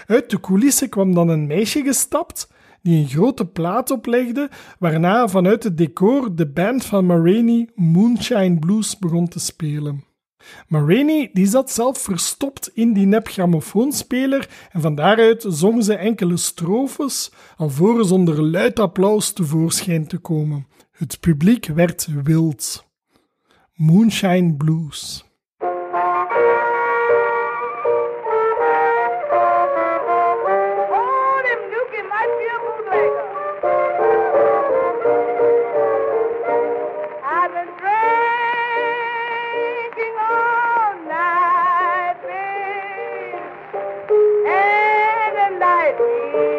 Uit 0.06 0.30
de 0.30 0.39
coulissen 0.39 0.89
kwam 0.89 1.14
dan 1.14 1.30
een 1.30 1.47
meisje 1.47 1.84
gestapt 1.84 2.54
die 2.82 2.97
een 2.97 3.08
grote 3.08 3.45
plaat 3.45 3.91
oplegde, 3.91 4.49
waarna 4.80 5.28
vanuit 5.28 5.64
het 5.64 5.78
decor 5.78 6.36
de 6.36 6.47
band 6.47 6.86
van 6.86 7.06
Marini 7.06 7.70
Moonshine 7.76 8.60
Blues 8.60 8.99
begon 8.99 9.28
te 9.28 9.39
spelen. 9.39 10.04
Marini 10.68 11.30
die 11.34 11.48
zat 11.48 11.72
zelf 11.72 12.02
verstopt 12.02 12.70
in 12.74 12.94
die 12.94 13.06
nep 13.06 13.28
grammofoonspeler 13.28 14.50
en 14.72 14.82
van 14.82 14.96
daaruit 14.96 15.46
zong 15.48 15.84
ze 15.84 15.94
enkele 15.94 16.38
strofes, 16.38 17.32
alvorens 17.58 18.12
onder 18.12 18.42
luid 18.42 18.80
applaus 18.80 19.32
tevoorschijn 19.32 20.08
te 20.08 20.18
komen. 20.18 20.68
Het 20.92 21.20
publiek 21.20 21.66
werd 21.66 22.08
wild. 22.24 22.86
Moonshine 23.74 24.54
Blues. 24.54 25.31
The 46.02 46.08
night 46.34 46.51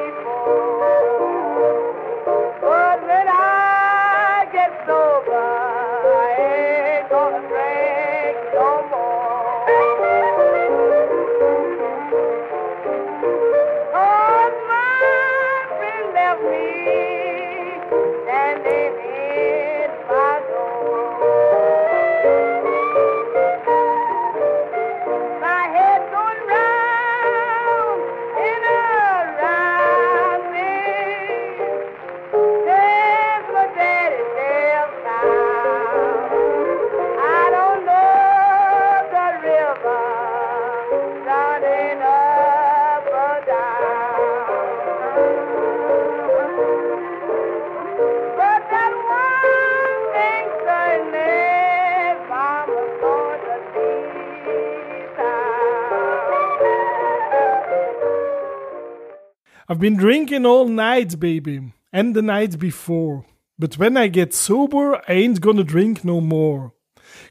been 59.83 59.97
drinking 59.97 60.47
all 60.47 60.69
night, 60.69 61.19
baby, 61.19 61.61
and 61.93 62.15
the 62.15 62.23
night 62.23 62.57
before. 62.57 63.27
But 63.59 63.79
when 63.79 63.97
I 63.97 64.07
get 64.07 64.33
sober, 64.33 65.03
I 65.09 65.15
ain't 65.15 65.41
gonna 65.41 65.65
drink 65.65 66.05
no 66.05 66.21
more. 66.21 66.73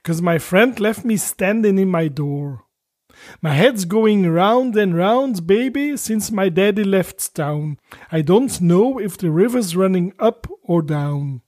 Cause 0.04 0.22
my 0.22 0.38
friend 0.38 0.78
left 0.78 1.06
me 1.06 1.16
standing 1.16 1.80
in 1.80 1.88
my 1.88 2.10
door. 2.10 2.66
My 3.42 3.54
head's 3.54 3.86
going 3.86 4.30
round 4.30 4.76
and 4.76 4.98
round, 4.98 5.48
baby, 5.48 5.96
since 5.96 6.30
my 6.30 6.50
daddy 6.50 6.84
left 6.84 7.34
town. 7.34 7.80
I 8.12 8.22
don't 8.22 8.60
know 8.60 9.00
if 9.00 9.18
the 9.18 9.32
river's 9.32 9.78
running 9.78 10.12
up 10.20 10.46
or 10.62 10.82
down. 10.82 11.44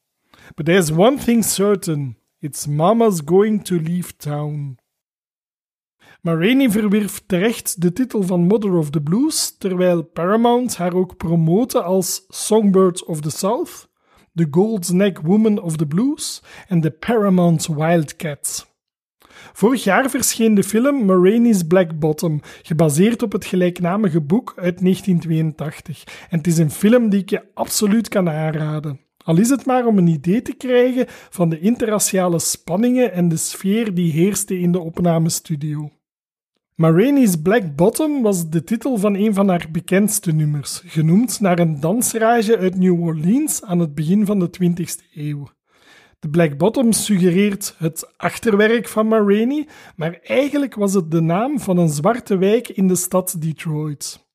But 0.56 0.68
there's 0.68 0.89
one 0.89 1.18
thing 1.18 1.43
certain 1.43 2.16
it's 2.41 2.66
mama's 2.66 3.20
going 3.20 3.64
to 3.64 3.78
leave 3.78 4.18
town. 4.18 4.78
Marini 6.24 6.71
verwierf 6.71 7.21
terecht 7.26 7.82
de 7.82 7.93
titel 7.93 8.21
van 8.21 8.47
Mother 8.47 8.74
of 8.74 8.89
the 8.89 9.01
Blues, 9.01 9.57
terwijl 9.57 10.03
Paramount 10.03 10.78
haar 10.78 10.93
ook 10.93 11.17
promote 11.17 11.82
als 11.82 12.26
Songbird 12.28 13.05
of 13.05 13.21
the 13.21 13.30
South, 13.30 13.89
The 14.34 14.47
Gold's 14.51 14.89
Neck 14.89 15.19
Woman 15.19 15.61
of 15.61 15.78
the 15.78 15.86
Blues 15.86 16.43
en 16.67 16.82
de 16.82 16.91
Paramount 16.91 17.67
Wildcats. 17.67 18.65
Vorig 19.53 19.84
jaar 19.84 20.09
verscheen 20.09 20.53
de 20.53 20.63
film 20.63 21.05
Maraine's 21.05 21.63
Black 21.67 21.99
Bottom, 21.99 22.41
gebaseerd 22.61 23.24
op 23.24 23.32
het 23.32 23.45
gelijknamige 23.45 24.21
boek 24.21 24.53
uit 24.55 24.80
1982. 24.80 26.03
En 26.30 26.38
het 26.38 26.47
is 26.47 26.57
een 26.57 26.71
film 26.71 27.09
die 27.09 27.21
ik 27.21 27.30
je 27.30 27.43
absoluut 27.53 28.07
kan 28.07 28.30
aanraden. 28.30 28.99
Al 29.24 29.39
is 29.39 29.49
het 29.49 29.65
maar 29.65 29.86
om 29.86 29.97
een 29.97 30.07
idee 30.07 30.41
te 30.41 30.53
krijgen 30.53 31.05
van 31.07 31.49
de 31.49 31.59
interraciale 31.59 32.39
spanningen 32.39 33.13
en 33.13 33.30
de 33.30 33.38
sfeer 33.38 33.93
die 33.93 34.11
heerste 34.11 34.59
in 34.59 34.71
de 34.71 34.80
opnamestudio. 34.80 35.91
Maraine's 36.76 37.36
Black 37.41 37.76
Bottom 37.76 38.21
was 38.21 38.49
de 38.49 38.63
titel 38.63 38.97
van 38.97 39.15
een 39.15 39.34
van 39.34 39.47
haar 39.47 39.67
bekendste 39.71 40.32
nummers, 40.32 40.82
genoemd 40.86 41.39
naar 41.39 41.59
een 41.59 41.80
dansrage 41.80 42.57
uit 42.57 42.76
New 42.76 43.01
Orleans 43.01 43.63
aan 43.63 43.80
het 43.80 43.95
begin 43.95 44.26
van 44.26 44.39
de 44.39 44.49
20e 44.61 45.13
eeuw. 45.13 45.47
De 46.19 46.30
Black 46.30 46.57
Bottom 46.57 46.91
suggereert 46.91 47.76
het 47.78 48.13
achterwerk 48.17 48.88
van 48.88 49.07
Ma 49.07 49.17
Rainey, 49.17 49.67
maar 49.95 50.19
eigenlijk 50.24 50.76
was 50.76 50.93
het 50.93 51.11
de 51.11 51.21
naam 51.21 51.59
van 51.59 51.78
een 51.78 51.89
zwarte 51.89 52.38
wijk 52.38 52.69
in 52.69 52.88
de 52.88 52.95
stad 52.95 53.36
Detroit. 53.39 54.28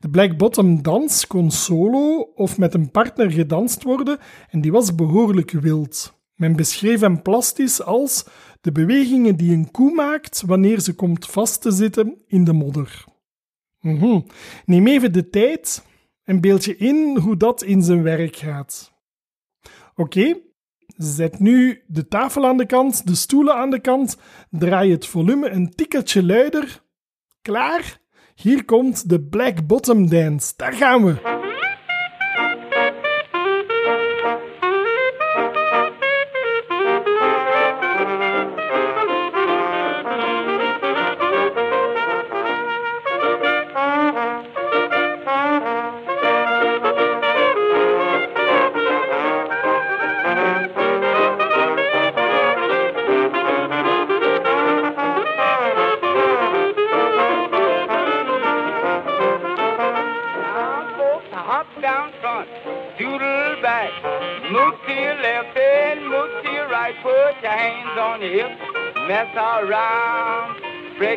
De 0.00 0.08
Black 0.08 0.36
Bottom 0.36 0.82
dans 0.82 1.26
kon 1.26 1.50
solo 1.50 2.20
of 2.34 2.58
met 2.58 2.74
een 2.74 2.90
partner 2.90 3.30
gedanst 3.30 3.82
worden 3.82 4.18
en 4.50 4.60
die 4.60 4.72
was 4.72 4.94
behoorlijk 4.94 5.50
wild. 5.50 6.14
Men 6.34 6.56
beschreef 6.56 7.00
hem 7.00 7.22
plastisch 7.22 7.82
als 7.82 8.26
de 8.66 8.72
bewegingen 8.72 9.36
die 9.36 9.52
een 9.52 9.70
koe 9.70 9.94
maakt 9.94 10.42
wanneer 10.46 10.80
ze 10.80 10.94
komt 10.94 11.26
vast 11.26 11.62
te 11.62 11.70
zitten 11.70 12.22
in 12.26 12.44
de 12.44 12.52
modder. 12.52 13.04
Mhm. 13.80 14.20
Neem 14.64 14.86
even 14.86 15.12
de 15.12 15.30
tijd 15.30 15.84
en 16.24 16.40
beeld 16.40 16.64
je 16.64 16.76
in 16.76 17.16
hoe 17.16 17.36
dat 17.36 17.62
in 17.62 17.82
zijn 17.82 18.02
werk 18.02 18.36
gaat. 18.36 18.92
Oké, 19.94 20.38
zet 20.96 21.38
nu 21.38 21.82
de 21.86 22.08
tafel 22.08 22.46
aan 22.46 22.56
de 22.56 22.66
kant, 22.66 23.06
de 23.06 23.14
stoelen 23.14 23.54
aan 23.54 23.70
de 23.70 23.80
kant, 23.80 24.16
draai 24.50 24.90
het 24.90 25.06
volume 25.06 25.50
een 25.50 25.70
tikkeltje 25.70 26.24
luider. 26.24 26.82
Klaar? 27.42 28.00
Hier 28.34 28.64
komt 28.64 29.08
de 29.08 29.22
Black 29.22 29.66
Bottom 29.66 30.08
Dance. 30.08 30.52
Daar 30.56 30.72
gaan 30.72 31.04
we. 31.04 31.45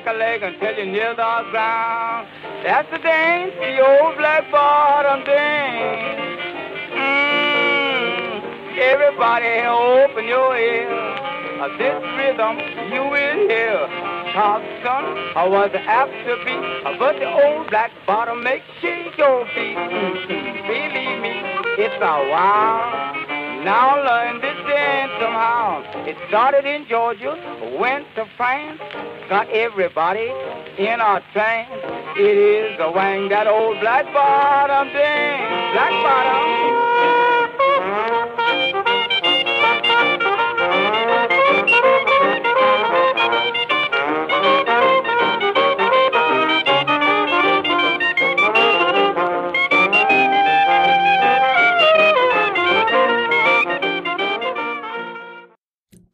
A 0.10 0.14
leg 0.18 0.42
until 0.42 0.74
you're 0.76 0.86
near 0.88 1.14
the 1.14 1.46
ground. 1.52 2.28
That's 2.64 2.90
the 2.92 2.98
dance, 2.98 3.54
the 3.60 3.80
old 3.80 4.18
black 4.18 4.50
bottom 4.52 5.24
dance. 5.24 6.42
Mm, 6.98 8.78
everybody 8.80 9.54
open 9.70 10.26
your 10.28 10.58
ear. 10.58 10.90
Uh, 10.90 11.68
this 11.78 12.02
rhythm 12.18 12.58
you 12.92 13.04
will 13.04 13.38
hear. 13.50 13.88
Charleston 14.34 15.06
I 15.36 15.48
was 15.48 15.70
apt 15.74 16.14
to 16.26 16.34
be, 16.46 16.56
but 16.98 17.20
the 17.20 17.30
old 17.30 17.70
black 17.70 17.92
bottom 18.08 18.44
makes 18.44 18.66
shake 18.82 19.16
your 19.18 19.46
feet. 19.54 19.78
Mm, 19.78 20.66
Believe 20.66 21.22
me, 21.22 21.36
it's 21.86 22.02
a 22.02 22.30
while. 22.32 23.16
Now 23.64 23.98
learn 24.02 24.40
this 24.42 24.56
dance 24.68 25.12
somehow. 25.20 25.84
It 26.08 26.16
started 26.30 26.66
in 26.66 26.88
Georgia, 26.88 27.36
went 27.78 28.06
to 28.16 28.26
France, 28.38 28.80
got 29.30 29.48
everybody 29.52 30.28
in 30.80 31.00
our 31.00 31.22
train. 31.34 31.68
It 32.18 32.36
is 32.36 32.78
the 32.80 32.92
wang 32.92 33.30
that 33.30 33.46
old 33.46 33.80
black 33.80 34.12
bottom 34.12 34.92
dance, 34.92 35.74
black 35.74 37.19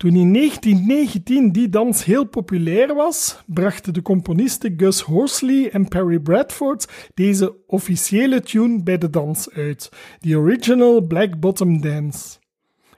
Toen 0.05 0.15
in 0.15 0.33
1919 0.33 1.51
die 1.51 1.69
dans 1.69 2.03
heel 2.03 2.25
populair 2.25 2.95
was, 2.95 3.43
brachten 3.45 3.93
de 3.93 4.01
componisten 4.01 4.73
Gus 4.77 5.01
Horsley 5.01 5.69
en 5.71 5.87
Perry 5.87 6.19
Bradford 6.19 7.09
deze 7.13 7.55
officiële 7.67 8.41
tune 8.41 8.83
bij 8.83 8.97
de 8.97 9.09
dans 9.09 9.49
uit, 9.51 9.89
The 10.19 10.37
Original 10.37 11.01
Black 11.01 11.39
Bottom 11.39 11.81
Dance. 11.81 12.37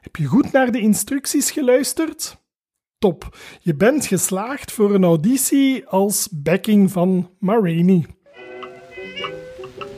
Heb 0.02 0.16
je 0.16 0.26
goed 0.26 0.52
naar 0.52 0.72
de 0.72 0.80
instructies 0.80 1.52
geluisterd? 1.52 2.38
Top, 2.98 3.38
je 3.60 3.76
bent 3.76 4.06
geslaagd 4.06 4.72
voor 4.72 4.94
een 4.94 5.04
auditie 5.04 5.86
als 5.86 6.30
backing 6.32 6.92
van 6.92 7.30
Ma 7.40 7.54
Rainey. 7.54 8.06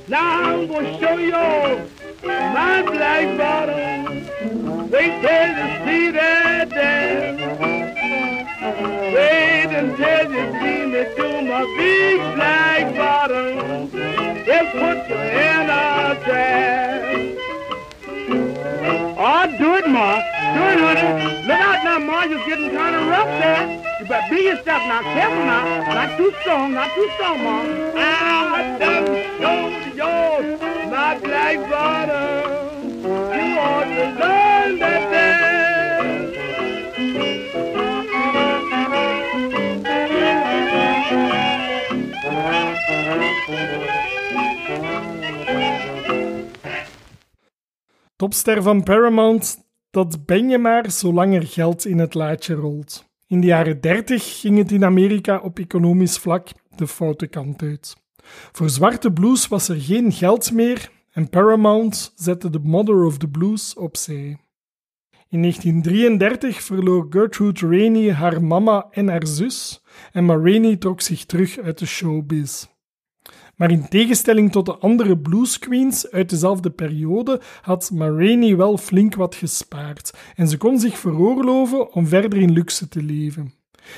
Now 0.06 0.72
show 1.00 1.20
you 1.20 1.78
my 2.24 2.84
black 2.84 3.38
bottom. 3.38 4.19
Wait 4.92 5.22
till 5.22 5.50
you 5.50 5.68
see 5.86 6.12
that 6.12 6.70
dance. 6.70 7.42
Wait 9.14 9.70
until 9.72 10.32
you 10.34 10.44
see 10.60 10.86
me 10.88 11.02
do 11.16 11.28
my 11.48 11.62
big 11.78 12.18
black 12.36 12.96
bottom. 12.96 13.90
Then 13.92 14.66
put 14.72 14.98
you 15.10 15.16
in 15.16 15.70
a 15.70 16.20
trance. 16.26 17.38
Oh, 19.22 19.46
do 19.60 19.76
it, 19.76 19.88
Ma. 19.88 20.16
Do 20.56 20.62
it, 20.74 20.80
honey. 20.80 21.48
Look 21.48 21.60
out 21.60 21.84
now, 21.84 22.00
Ma. 22.00 22.24
You're 22.24 22.46
getting 22.48 22.72
kind 22.72 22.96
of 22.96 23.08
rough 23.08 23.28
there. 23.28 23.64
You 24.00 24.06
better 24.08 24.36
be 24.36 24.42
yourself 24.42 24.82
now. 24.90 25.02
Careful 25.04 25.46
now. 25.46 25.94
Not 25.94 26.18
too 26.18 26.34
strong. 26.42 26.74
Not 26.74 26.96
too 26.96 27.10
strong, 27.14 27.44
Ma. 27.44 27.62
I 27.96 28.78
done 28.80 29.06
showed 29.38 29.74
you 29.94 30.58
my 30.90 31.20
black 31.20 31.70
bottom. 31.70 33.04
You 33.04 33.10
learn 33.10 33.90
that 33.96 34.18
dance. 34.18 34.39
Topster 48.20 48.64
van 48.64 48.84
Paramount, 48.84 49.58
dat 49.90 50.26
ben 50.26 50.50
je 50.50 50.58
maar 50.58 50.92
zolang 50.92 51.36
er 51.36 51.48
geld 51.48 51.86
in 51.86 52.00
het 52.00 52.14
laadje 52.14 52.54
rolt. 52.54 53.06
In 53.28 53.42
de 53.42 53.48
jaren 53.48 53.82
30 53.82 54.40
ging 54.40 54.58
het 54.58 54.72
in 54.72 54.86
Amerika 54.86 55.38
op 55.38 55.60
economisch 55.60 56.18
vlak 56.18 56.48
de 56.76 56.88
foute 56.88 57.28
kant 57.28 57.62
uit. 57.62 57.96
Voor 58.52 58.70
zwarte 58.70 59.12
blues 59.12 59.48
was 59.48 59.70
er 59.70 59.82
geen 59.82 60.12
geld 60.12 60.52
meer 60.52 60.92
en 61.12 61.30
Paramount 61.30 62.14
zette 62.16 62.50
de 62.50 62.60
Mother 62.60 63.04
of 63.04 63.18
the 63.18 63.28
Blues 63.28 63.74
opzij. 63.74 64.38
In 65.32 65.42
1933 65.42 66.62
verloor 66.62 67.08
Gertrude 67.10 67.68
Rainey 67.68 68.14
haar 68.14 68.44
mama 68.44 68.88
en 68.92 69.08
haar 69.08 69.28
zus 69.28 69.84
en 70.12 70.26
Ma 70.26 70.36
Rainey 70.36 70.76
trok 70.76 71.02
zich 71.02 71.26
terug 71.26 71.60
uit 71.60 71.78
de 71.78 71.86
showbiz. 71.86 72.66
Maar 73.56 73.72
in 73.72 73.88
tegenstelling 73.88 74.52
tot 74.52 74.66
de 74.66 74.78
andere 74.78 75.18
blues 75.18 75.60
queens 75.60 76.12
uit 76.12 76.30
dezelfde 76.30 76.70
periode 76.70 77.42
had 77.62 77.92
Ma 77.94 78.08
Rainey 78.10 78.56
wel 78.56 78.78
flink 78.78 79.16
wat 79.16 79.36
gespaard 79.36 80.18
en 80.36 80.48
ze 80.48 80.58
kon 80.58 80.80
zich 80.80 80.98
veroorloven 80.98 81.94
om 81.94 82.08
verder 82.08 82.40
in 82.40 82.52
luxe 82.52 82.88
te 82.88 83.04
leven. 83.04 83.54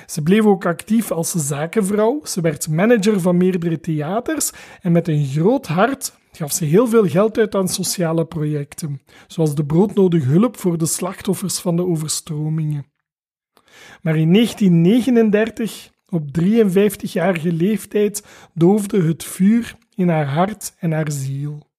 Ze 0.06 0.22
bleef 0.22 0.46
ook 0.46 0.66
actief 0.66 1.12
als 1.12 1.32
zakenvrouw, 1.32 2.22
ze 2.24 2.42
werd 2.42 2.70
manager 2.70 3.20
van 3.20 3.38
meerdere 3.38 3.80
theaters 3.80 4.52
en 4.82 4.92
met 4.92 5.08
een 5.08 5.26
groot 5.26 5.68
hart 5.68 6.20
gaf 6.42 6.52
ze 6.52 6.66
heel 6.66 6.88
veel 6.88 7.08
geld 7.08 7.38
uit 7.38 7.56
aan 7.56 7.68
sociale 7.68 8.26
projecten, 8.26 9.02
zoals 9.28 9.56
de 9.56 9.66
broodnodige 9.66 10.26
hulp 10.26 10.58
voor 10.58 10.78
de 10.78 10.86
slachtoffers 10.86 11.60
van 11.60 11.76
de 11.76 11.86
overstromingen. 11.86 12.86
Maar 14.02 14.18
in 14.18 14.34
1939 14.34 15.90
op 16.10 16.24
53-jarige 16.40 17.54
leeftijd 17.54 18.26
doofde 18.54 19.02
het 19.02 19.24
vuur 19.24 19.76
in 19.96 20.10
haar 20.10 20.26
hart 20.26 20.76
en 20.80 20.92
haar 20.92 21.12
ziel. 21.12 21.70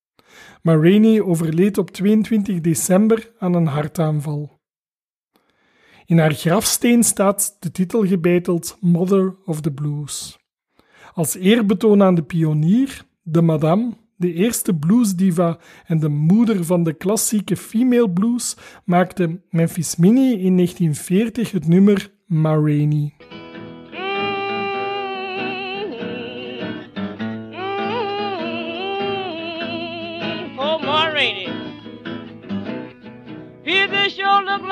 Ma 0.62 0.76
Rainey 0.76 1.20
overleed 1.20 1.78
op 1.78 1.90
22 1.90 2.60
december 2.60 3.32
aan 3.38 3.54
een 3.54 3.66
hartaanval. 3.66 4.60
In 6.06 6.18
haar 6.18 6.34
grafsteen 6.34 7.02
staat 7.02 7.56
de 7.58 7.70
titel 7.70 8.06
gebeiteld 8.06 8.76
Mother 8.80 9.36
of 9.44 9.60
the 9.60 9.72
Blues. 9.72 10.38
Als 11.14 11.34
eerbetoon 11.34 12.02
aan 12.02 12.14
de 12.14 12.22
pionier, 12.22 13.04
de 13.22 13.42
madame, 13.42 14.00
de 14.22 14.32
eerste 14.32 14.74
bluesdiva 14.74 15.58
en 15.86 15.98
de 15.98 16.08
moeder 16.08 16.64
van 16.64 16.82
de 16.82 16.92
klassieke 16.92 17.56
female 17.56 18.10
blues, 18.10 18.56
maakte 18.84 19.40
Memphis 19.50 19.96
Minnie 19.96 20.38
in 20.38 20.56
1940 20.56 21.50
het 21.50 21.68
nummer 21.68 22.12
Ma 22.26 22.54
Rainey. 22.54 23.14
People 33.64 34.10
sure 34.10 34.44
look 34.44 34.62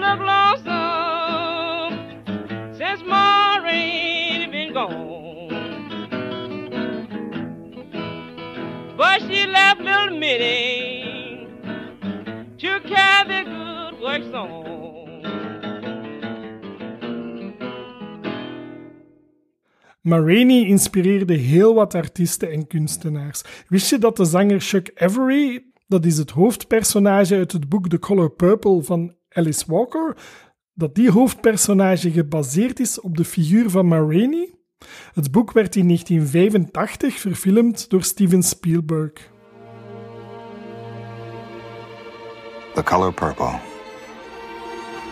Look 0.00 0.20
lonesome 0.20 1.94
since 2.72 3.02
Ma 3.04 3.58
Rainey 3.64 4.46
been 4.46 4.72
gone. 4.72 5.48
But 8.96 9.22
she 9.22 9.46
left 9.46 9.80
little 9.80 10.16
Mitty 10.16 11.48
to 12.58 12.80
carry 12.86 13.26
the 13.28 13.42
good 13.50 14.00
works 14.00 14.32
on. 14.32 14.66
Ma 20.00 20.16
Rainey 20.16 20.66
inspireerde 20.66 21.34
heel 21.34 21.74
wat 21.74 21.94
artiesten 21.94 22.50
en 22.52 22.66
kunstenaars. 22.66 23.42
Wist 23.68 23.90
je 23.90 23.98
dat 23.98 24.16
de 24.16 24.24
zanger 24.24 24.60
Chuck 24.60 24.90
Avery, 24.94 25.64
dat 25.86 26.04
is 26.04 26.18
het 26.18 26.30
hoofdpersonage 26.30 27.34
uit 27.34 27.52
het 27.52 27.68
boek 27.68 27.88
The 27.88 27.98
Color 27.98 28.30
Purple 28.30 28.82
van 28.82 29.16
Alice 29.38 29.64
Walker, 29.66 30.16
dat 30.74 30.94
die 30.94 31.10
hoofdpersonage 31.10 32.10
gebaseerd 32.10 32.80
is 32.80 33.00
op 33.00 33.16
de 33.16 33.24
figuur 33.24 33.70
van 33.70 33.88
Ma 33.88 33.96
Rainey? 33.96 34.54
Het 35.12 35.30
boek 35.30 35.52
werd 35.52 35.76
in 35.76 35.86
1985 35.86 37.18
verfilmd 37.18 37.90
door 37.90 38.02
Steven 38.02 38.42
Spielberg. 38.42 39.12
The 42.74 42.82
Color 42.82 43.12
Purple. 43.12 43.58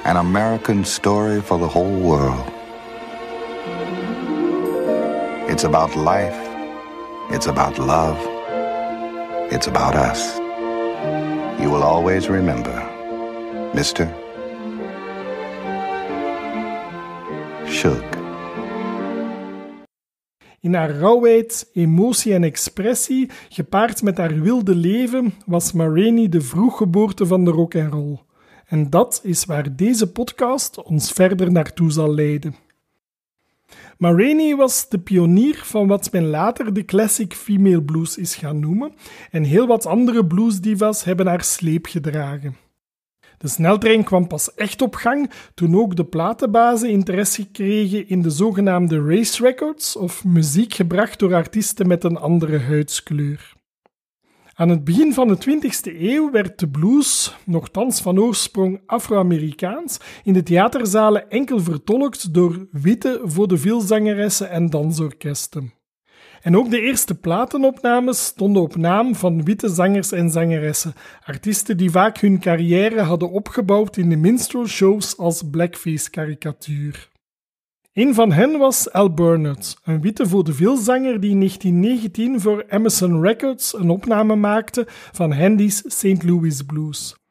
An 0.04 0.16
American 0.16 0.84
story 0.84 1.40
for 1.40 1.58
the 1.58 1.64
whole 1.64 2.00
world. 2.00 2.44
It's 5.48 5.64
about 5.64 5.94
life. 5.94 6.36
It's 7.30 7.46
about 7.46 7.78
love. 7.78 8.18
It's 9.50 9.66
about 9.66 9.94
us. 9.94 10.36
You 11.58 11.70
will 11.70 11.82
always 11.82 12.28
remember, 12.28 12.95
In 20.60 20.74
haar 20.74 20.90
rauwheid, 20.90 21.70
emotie 21.72 22.34
en 22.34 22.44
expressie, 22.44 23.30
gepaard 23.48 24.02
met 24.02 24.16
haar 24.16 24.40
wilde 24.40 24.74
leven, 24.74 25.34
was 25.46 25.72
Ma 25.72 25.84
Rainey 25.84 26.28
de 26.28 26.40
vroeggeboorte 26.40 27.26
van 27.26 27.44
de 27.44 27.50
rock 27.50 27.74
and 27.74 27.92
roll. 27.92 28.18
En 28.66 28.90
dat 28.90 29.20
is 29.22 29.44
waar 29.44 29.76
deze 29.76 30.12
podcast 30.12 30.82
ons 30.82 31.12
verder 31.12 31.52
naartoe 31.52 31.90
zal 31.90 32.14
leiden. 32.14 32.56
Ma 33.98 34.10
Rainey 34.10 34.54
was 34.54 34.88
de 34.88 34.98
pionier 34.98 35.60
van 35.64 35.86
wat 35.86 36.12
men 36.12 36.26
later 36.26 36.74
de 36.74 36.84
classic 36.84 37.34
female 37.34 37.82
blues 37.82 38.16
is 38.16 38.34
gaan 38.36 38.60
noemen, 38.60 38.92
en 39.30 39.42
heel 39.42 39.66
wat 39.66 39.86
andere 39.86 40.26
bluesdivas 40.26 41.04
hebben 41.04 41.26
haar 41.26 41.44
sleep 41.44 41.86
gedragen. 41.86 42.65
De 43.38 43.48
sneltrein 43.48 44.04
kwam 44.04 44.26
pas 44.26 44.54
echt 44.54 44.82
op 44.82 44.94
gang 44.94 45.30
toen 45.54 45.76
ook 45.76 45.96
de 45.96 46.04
platenbazen 46.04 46.90
interesse 46.90 47.50
kregen 47.50 48.08
in 48.08 48.22
de 48.22 48.30
zogenaamde 48.30 49.06
race 49.06 49.42
records 49.42 49.96
of 49.96 50.24
muziek 50.24 50.74
gebracht 50.74 51.18
door 51.18 51.34
artiesten 51.34 51.86
met 51.86 52.04
een 52.04 52.16
andere 52.16 52.58
huidskleur. 52.58 53.54
Aan 54.54 54.68
het 54.68 54.84
begin 54.84 55.14
van 55.14 55.28
de 55.28 55.36
20e 55.36 56.00
eeuw 56.00 56.30
werd 56.30 56.58
de 56.58 56.68
blues, 56.68 57.36
nogthans 57.44 58.00
van 58.00 58.20
oorsprong 58.20 58.80
Afro-Amerikaans, 58.86 59.98
in 60.24 60.32
de 60.32 60.42
theaterzalen 60.42 61.30
enkel 61.30 61.60
vertolkt 61.60 62.34
door 62.34 62.66
witte 62.70 63.20
vaudeville-zangeressen 63.24 64.50
en 64.50 64.70
dansorkesten. 64.70 65.72
En 66.46 66.56
ook 66.56 66.70
de 66.70 66.80
eerste 66.80 67.14
platenopnames 67.14 68.24
stonden 68.24 68.62
op 68.62 68.76
naam 68.76 69.14
van 69.14 69.44
witte 69.44 69.68
zangers 69.68 70.12
en 70.12 70.30
zangeressen, 70.30 70.94
artiesten 71.24 71.76
die 71.76 71.90
vaak 71.90 72.18
hun 72.18 72.40
carrière 72.40 73.00
hadden 73.00 73.30
opgebouwd 73.30 73.96
in 73.96 74.08
de 74.08 74.16
minstrel 74.16 74.66
shows 74.66 75.16
als 75.16 75.42
blackface-karikatuur. 75.50 77.08
Een 77.92 78.14
van 78.14 78.32
hen 78.32 78.58
was 78.58 78.92
Al 78.92 79.14
Burnett, 79.14 79.76
een 79.84 80.00
witte 80.00 80.26
vaudevillezanger 80.26 81.20
die 81.20 81.30
in 81.30 81.38
1919 81.38 82.40
voor 82.40 82.64
Emerson 82.68 83.20
Records 83.20 83.74
een 83.74 83.90
opname 83.90 84.36
maakte 84.36 84.84
van 85.12 85.32
Handy's 85.32 85.82
St. 85.86 86.22
Louis 86.22 86.62
Blues. 86.62 87.25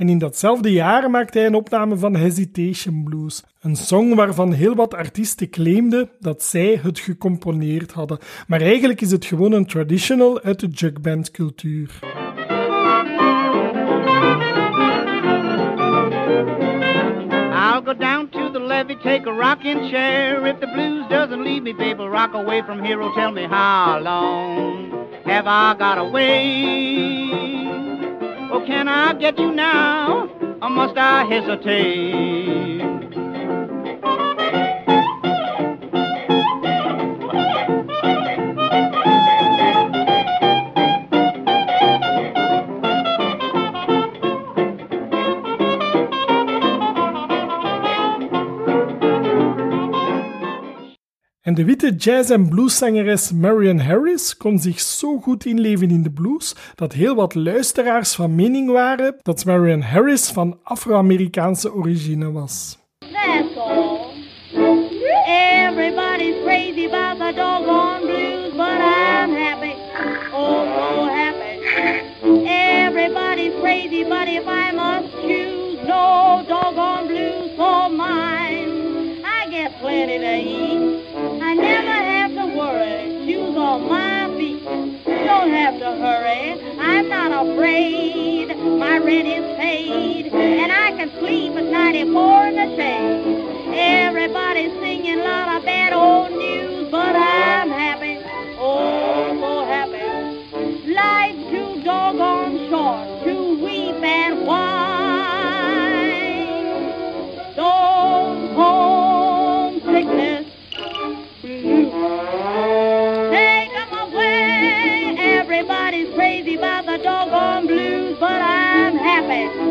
En 0.00 0.08
in 0.08 0.18
datzelfde 0.18 0.72
jaar 0.72 1.10
maakte 1.10 1.38
hij 1.38 1.46
een 1.46 1.54
opname 1.54 1.96
van 1.96 2.16
Hesitation 2.16 3.04
Blues, 3.04 3.44
een 3.60 3.76
song 3.76 4.14
waarvan 4.14 4.52
heel 4.52 4.74
wat 4.74 4.94
artiesten 4.94 5.50
claimden 5.50 6.10
dat 6.20 6.42
zij 6.42 6.78
het 6.82 6.98
gecomponeerd 6.98 7.92
hadden. 7.92 8.18
Maar 8.46 8.60
eigenlijk 8.60 9.00
is 9.00 9.10
het 9.10 9.24
gewoon 9.24 9.52
een 9.52 9.66
traditional 9.66 10.40
uit 10.40 10.60
de 10.60 10.66
jugband 10.66 11.30
cultuur. 11.30 11.98
I'll 17.52 17.82
go 17.84 17.94
down 17.94 18.28
to 18.30 18.50
the 18.50 18.60
levee, 18.60 18.96
take 18.96 19.28
a 19.28 19.32
rocking 19.32 19.90
chair. 19.90 20.46
If 20.46 20.58
the 20.58 20.70
blues 20.74 21.08
doesn't 21.08 21.42
leave 21.42 21.62
me, 21.62 21.74
baby, 21.74 22.02
rock 22.02 22.34
away 22.34 22.62
from 22.62 22.80
here. 22.80 23.00
Oh, 23.00 23.14
tell 23.14 23.32
me 23.32 23.46
how 23.46 24.02
long 24.02 24.92
have 25.24 25.46
I 25.46 25.74
got? 25.78 25.98
Oh, 25.98 27.39
can 28.70 28.86
I 28.86 29.12
get 29.14 29.36
you 29.36 29.50
now, 29.50 30.28
or 30.62 30.70
must 30.70 30.96
I 30.96 31.24
hesitate? 31.24 32.59
En 51.50 51.56
de 51.56 51.64
witte 51.64 51.94
jazz- 51.96 52.30
en 52.30 52.48
blueszangeres 52.48 53.32
Marion 53.32 53.78
Harris 53.78 54.36
kon 54.36 54.58
zich 54.58 54.80
zo 54.80 55.18
goed 55.18 55.44
inleven 55.44 55.90
in 55.90 56.02
de 56.02 56.10
blues 56.10 56.54
dat 56.74 56.92
heel 56.92 57.14
wat 57.14 57.34
luisteraars 57.34 58.14
van 58.14 58.34
mening 58.34 58.70
waren 58.70 59.16
dat 59.22 59.44
Marion 59.44 59.80
Harris 59.80 60.30
van 60.30 60.58
Afro-Amerikaanse 60.62 61.74
origine 61.74 62.32
was. 62.32 62.78
Everybody's 65.26 66.42
crazy 66.44 66.86
about 66.86 67.18
the 67.18 67.32
doggone 67.34 68.00
blues, 68.00 68.52
but 68.56 68.78
I'm 68.80 69.34
happy. 69.34 69.74
Oh, 70.32 70.64
so 70.76 71.04
happy. 71.06 71.58
Everybody's 72.46 73.54
crazy, 73.60 74.04
but 74.04 74.28
if 74.28 74.46
I 74.46 74.72
must 74.74 75.12
choose, 75.22 75.78
no 75.86 76.44
doggone 76.48 77.06
blues 77.06 77.50
for 77.56 77.88
mine. 77.88 79.24
I 79.24 79.48
get 79.50 79.80
plenty 79.80 80.18
to 80.18 80.36
eat. 80.36 80.69
Don't 85.50 85.58
have 85.58 85.80
to 85.80 85.90
hurry. 86.00 86.78
I'm 86.78 87.08
not 87.08 87.32
afraid. 87.32 88.56
My 88.56 88.98
rent 88.98 89.26
is 89.26 89.56
paid. 89.58 90.26
And 90.32 90.70
I 90.70 90.92
can 90.92 91.10
sleep 91.18 91.54
at 91.54 91.64
94 91.64 92.46
in 92.46 92.54
the 92.54 92.76
shade. 92.76 93.74
Everybody's 93.74 94.70
singing 94.74 95.18
a 95.18 95.24
lot 95.24 95.56
of 95.56 95.64
bad 95.64 95.92
old 95.92 96.30
news, 96.38 96.88
but 96.92 97.16
I'm 97.16 97.68
happy. 97.68 98.20
Oh, 98.60 99.29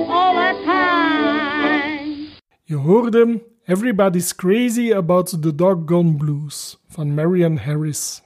all 0.07 0.33
the 0.33 0.61
time. 0.65 2.27
Je 2.63 2.75
hoorde 2.75 3.41
Everybody's 3.65 4.35
Crazy 4.35 4.93
About 4.93 5.41
the 5.41 5.55
Doggone 5.55 6.17
Blues 6.17 6.77
van 6.87 7.13
Marion 7.13 7.57
Harris. 7.57 8.21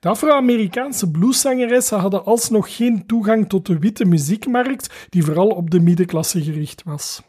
De 0.00 0.08
Afro-Amerikaanse 0.08 1.10
blueszangeressen 1.10 1.98
hadden 1.98 2.24
alsnog 2.24 2.76
geen 2.76 3.06
toegang 3.06 3.48
tot 3.48 3.66
de 3.66 3.78
witte 3.78 4.04
muziekmarkt, 4.04 5.06
die 5.08 5.24
vooral 5.24 5.48
op 5.48 5.70
de 5.70 5.80
middenklasse 5.80 6.42
gericht 6.42 6.82
was. 6.84 7.22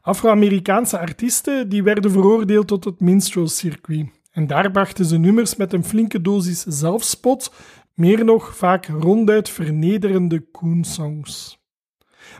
Afro-Amerikaanse 0.00 0.98
artiesten 0.98 1.68
die 1.68 1.82
werden 1.82 2.10
veroordeeld 2.10 2.66
tot 2.66 2.84
het 2.84 3.00
minstrelcircuit. 3.00 4.06
En 4.32 4.46
daar 4.46 4.70
brachten 4.70 5.04
ze 5.04 5.18
nummers 5.18 5.56
met 5.56 5.72
een 5.72 5.84
flinke 5.84 6.20
dosis 6.20 6.62
zelfspot, 6.62 7.52
meer 7.94 8.24
nog 8.24 8.56
vaak 8.56 8.86
ronduit 8.86 9.50
vernederende 9.50 10.50
coonsongs. 10.50 11.62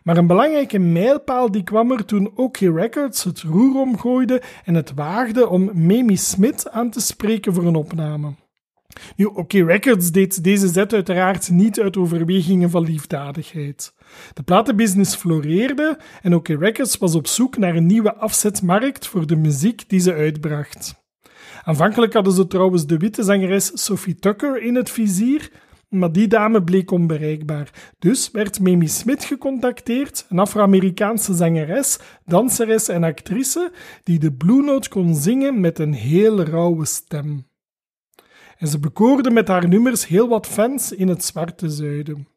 Maar 0.03 0.17
een 0.17 0.27
belangrijke 0.27 0.79
mijlpaal 0.79 1.51
die 1.51 1.63
kwam 1.63 1.91
er 1.91 2.05
toen 2.05 2.31
OK 2.35 2.57
Records 2.57 3.25
het 3.25 3.41
roer 3.41 3.81
omgooide 3.81 4.43
en 4.65 4.75
het 4.75 4.95
waagde 4.95 5.49
om 5.49 5.71
Mamie 5.87 6.17
Smith 6.17 6.71
aan 6.71 6.91
te 6.91 7.01
spreken 7.01 7.55
voor 7.55 7.67
een 7.67 7.75
opname. 7.75 8.35
Nu, 9.17 9.25
OK 9.25 9.53
Records 9.53 10.11
deed 10.11 10.45
deze 10.45 10.69
zet 10.69 10.93
uiteraard 10.93 11.51
niet 11.51 11.81
uit 11.81 11.97
overwegingen 11.97 12.71
van 12.71 12.85
liefdadigheid. 12.85 13.95
De 14.33 14.43
platenbusiness 14.43 15.17
floreerde 15.17 15.99
en 16.23 16.35
OK 16.35 16.49
Records 16.49 16.99
was 16.99 17.15
op 17.15 17.27
zoek 17.27 17.57
naar 17.57 17.75
een 17.75 17.87
nieuwe 17.87 18.15
afzetmarkt 18.15 19.07
voor 19.07 19.27
de 19.27 19.37
muziek 19.37 19.89
die 19.89 20.01
ze 20.01 20.13
uitbracht. 20.13 21.04
Aanvankelijk 21.63 22.13
hadden 22.13 22.33
ze 22.33 22.47
trouwens 22.47 22.87
de 22.87 22.97
witte 22.97 23.23
zangeres 23.23 23.85
Sophie 23.85 24.15
Tucker 24.15 24.63
in 24.63 24.75
het 24.75 24.91
vizier, 24.91 25.51
maar 25.89 26.13
die 26.13 26.27
dame 26.29 26.63
bleek 26.63 26.91
onbereikbaar. 26.91 27.71
Dus 27.99 28.31
werd 28.31 28.61
Mamie 28.61 28.89
Smith 28.89 29.25
gecontacteerd, 29.25 30.27
een 30.29 30.39
Afro-Amerikaanse 30.39 31.35
zangeres, 31.35 31.99
danseres 32.25 32.89
en 32.89 33.05
actrice 33.05 33.73
die 34.03 34.19
de 34.19 34.33
Blue 34.33 34.63
Note 34.63 34.89
kon 34.89 35.15
zingen 35.15 35.61
met 35.61 35.79
een 35.79 35.93
heel 35.93 36.43
rauwe 36.43 36.85
stem. 36.85 37.47
En 38.59 38.69
ze 38.69 38.79
bekoorde 38.79 39.31
met 39.31 39.49
haar 39.49 39.69
nummers 39.69 40.07
heel 40.07 40.29
wat 40.29 40.47
fans 40.47 40.93
in 40.93 41.09
het 41.09 41.25
zwarte 41.25 41.69
zuiden. 41.69 42.29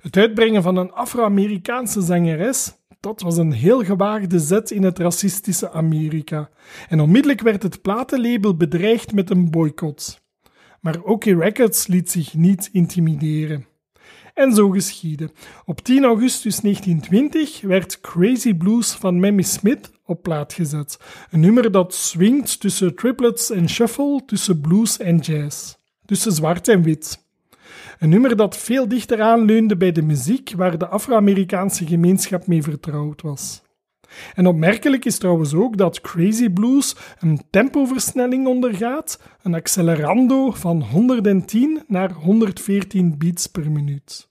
Het 0.00 0.16
uitbrengen 0.16 0.62
van 0.62 0.76
een 0.76 0.92
Afro-Amerikaanse 0.92 2.00
zangeres, 2.00 2.74
dat 3.06 3.20
was 3.20 3.36
een 3.36 3.52
heel 3.52 3.84
gewaagde 3.84 4.38
zet 4.38 4.70
in 4.70 4.82
het 4.82 4.98
racistische 4.98 5.70
Amerika. 5.70 6.48
En 6.88 7.00
onmiddellijk 7.00 7.40
werd 7.40 7.62
het 7.62 7.82
platenlabel 7.82 8.56
bedreigd 8.56 9.12
met 9.12 9.30
een 9.30 9.50
boycott. 9.50 10.22
Maar 10.80 11.02
OK 11.02 11.24
Records 11.24 11.86
liet 11.86 12.10
zich 12.10 12.34
niet 12.34 12.68
intimideren. 12.72 13.66
En 14.34 14.54
zo 14.54 14.70
geschiedde. 14.70 15.30
Op 15.64 15.80
10 15.80 16.04
augustus 16.04 16.60
1920 16.60 17.60
werd 17.60 18.00
Crazy 18.00 18.54
Blues 18.54 18.92
van 18.92 19.20
Mamie 19.20 19.44
Smith 19.44 19.90
op 20.04 20.22
plaat 20.22 20.52
gezet. 20.52 20.98
Een 21.30 21.40
nummer 21.40 21.70
dat 21.70 21.94
swingt 21.94 22.60
tussen 22.60 22.94
triplets 22.94 23.50
en 23.50 23.68
shuffle, 23.68 24.22
tussen 24.26 24.60
blues 24.60 24.98
en 24.98 25.18
jazz. 25.18 25.74
Tussen 26.04 26.32
zwart 26.32 26.68
en 26.68 26.82
wit. 26.82 27.25
Een 27.98 28.08
nummer 28.08 28.36
dat 28.36 28.56
veel 28.56 28.88
dichter 28.88 29.22
aanleunde 29.22 29.76
bij 29.76 29.92
de 29.92 30.02
muziek 30.02 30.52
waar 30.56 30.78
de 30.78 30.86
Afro-Amerikaanse 30.86 31.86
gemeenschap 31.86 32.46
mee 32.46 32.62
vertrouwd 32.62 33.22
was. 33.22 33.62
En 34.34 34.46
opmerkelijk 34.46 35.04
is 35.04 35.18
trouwens 35.18 35.54
ook 35.54 35.76
dat 35.76 36.00
Crazy 36.00 36.48
Blues 36.48 36.96
een 37.20 37.42
tempoversnelling 37.50 38.46
ondergaat, 38.46 39.20
een 39.42 39.54
accelerando 39.54 40.50
van 40.50 40.82
110 40.82 41.82
naar 41.86 42.12
114 42.12 43.18
beats 43.18 43.46
per 43.46 43.70
minuut. 43.70 44.28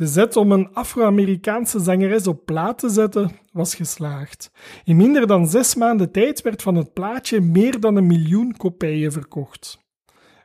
De 0.00 0.06
zet 0.06 0.36
om 0.36 0.52
een 0.52 0.68
Afro-Amerikaanse 0.72 1.80
zangeres 1.80 2.26
op 2.26 2.44
plaat 2.44 2.78
te 2.78 2.88
zetten 2.88 3.30
was 3.52 3.74
geslaagd. 3.74 4.50
In 4.84 4.96
minder 4.96 5.26
dan 5.26 5.46
zes 5.46 5.74
maanden 5.74 6.12
tijd 6.12 6.42
werd 6.42 6.62
van 6.62 6.74
het 6.74 6.92
plaatje 6.92 7.40
meer 7.40 7.80
dan 7.80 7.96
een 7.96 8.06
miljoen 8.06 8.56
kopieën 8.56 9.12
verkocht. 9.12 9.78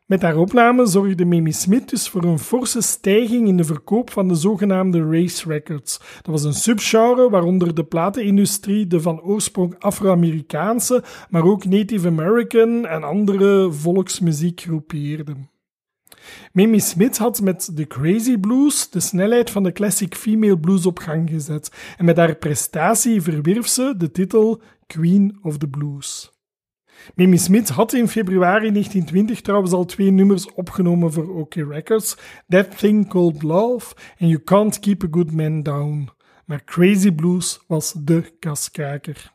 Met 0.05 0.21
haar 0.21 0.37
opname 0.37 0.85
zorgde 0.85 1.25
Mamie 1.25 1.53
Smith 1.53 1.89
dus 1.89 2.09
voor 2.09 2.23
een 2.23 2.39
forse 2.39 2.81
stijging 2.81 3.47
in 3.47 3.57
de 3.57 3.63
verkoop 3.63 4.09
van 4.09 4.27
de 4.27 4.35
zogenaamde 4.35 5.09
race 5.09 5.49
records. 5.49 5.97
Dat 5.97 6.31
was 6.31 6.43
een 6.43 6.53
subgenre 6.53 7.29
waaronder 7.29 7.75
de 7.75 7.83
platenindustrie 7.83 8.87
de 8.87 9.01
van 9.01 9.21
oorsprong 9.21 9.75
Afro-Amerikaanse, 9.79 11.03
maar 11.29 11.43
ook 11.43 11.65
Native 11.65 12.07
American 12.07 12.85
en 12.85 13.03
andere 13.03 13.71
volksmuziek 13.71 14.61
groepeerde. 14.61 15.35
Mamie 16.53 16.79
Smith 16.79 17.17
had 17.17 17.41
met 17.41 17.69
de 17.73 17.87
Crazy 17.87 18.37
Blues 18.37 18.89
de 18.89 18.99
snelheid 18.99 19.49
van 19.49 19.63
de 19.63 19.71
classic 19.71 20.15
female 20.15 20.59
blues 20.59 20.85
op 20.85 20.99
gang 20.99 21.29
gezet 21.29 21.71
en 21.97 22.05
met 22.05 22.17
haar 22.17 22.35
prestatie 22.35 23.21
verwierf 23.21 23.67
ze 23.67 23.93
de 23.97 24.11
titel 24.11 24.61
Queen 24.87 25.37
of 25.41 25.57
the 25.57 25.67
Blues. 25.67 26.33
Mamie 27.15 27.39
Smith 27.39 27.69
had 27.69 27.93
in 27.93 28.07
februari 28.07 28.71
1920 28.71 29.41
trouwens 29.41 29.71
al 29.71 29.85
twee 29.85 30.11
nummers 30.11 30.53
opgenomen 30.53 31.13
voor 31.13 31.35
OK 31.35 31.53
Records, 31.53 32.17
That 32.47 32.77
Thing 32.77 33.09
Called 33.09 33.43
Love 33.43 33.95
en 34.17 34.27
You 34.27 34.43
Can't 34.43 34.79
Keep 34.79 35.03
a 35.03 35.07
Good 35.11 35.31
Man 35.31 35.63
Down. 35.63 36.09
Maar 36.45 36.63
Crazy 36.63 37.11
Blues 37.11 37.59
was 37.67 37.93
de 37.93 38.33
kaskaker. 38.39 39.34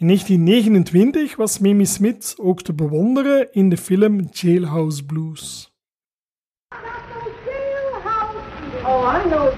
In 0.00 0.06
1929 0.06 1.36
was 1.36 1.58
Mamie 1.58 1.86
Smith 1.86 2.34
ook 2.36 2.62
te 2.62 2.72
bewonderen 2.72 3.52
in 3.52 3.68
de 3.68 3.76
film 3.76 4.28
Jailhouse 4.30 5.04
Blues. 5.04 5.72
Oh, 8.84 9.22
I 9.24 9.28
know. 9.28 9.48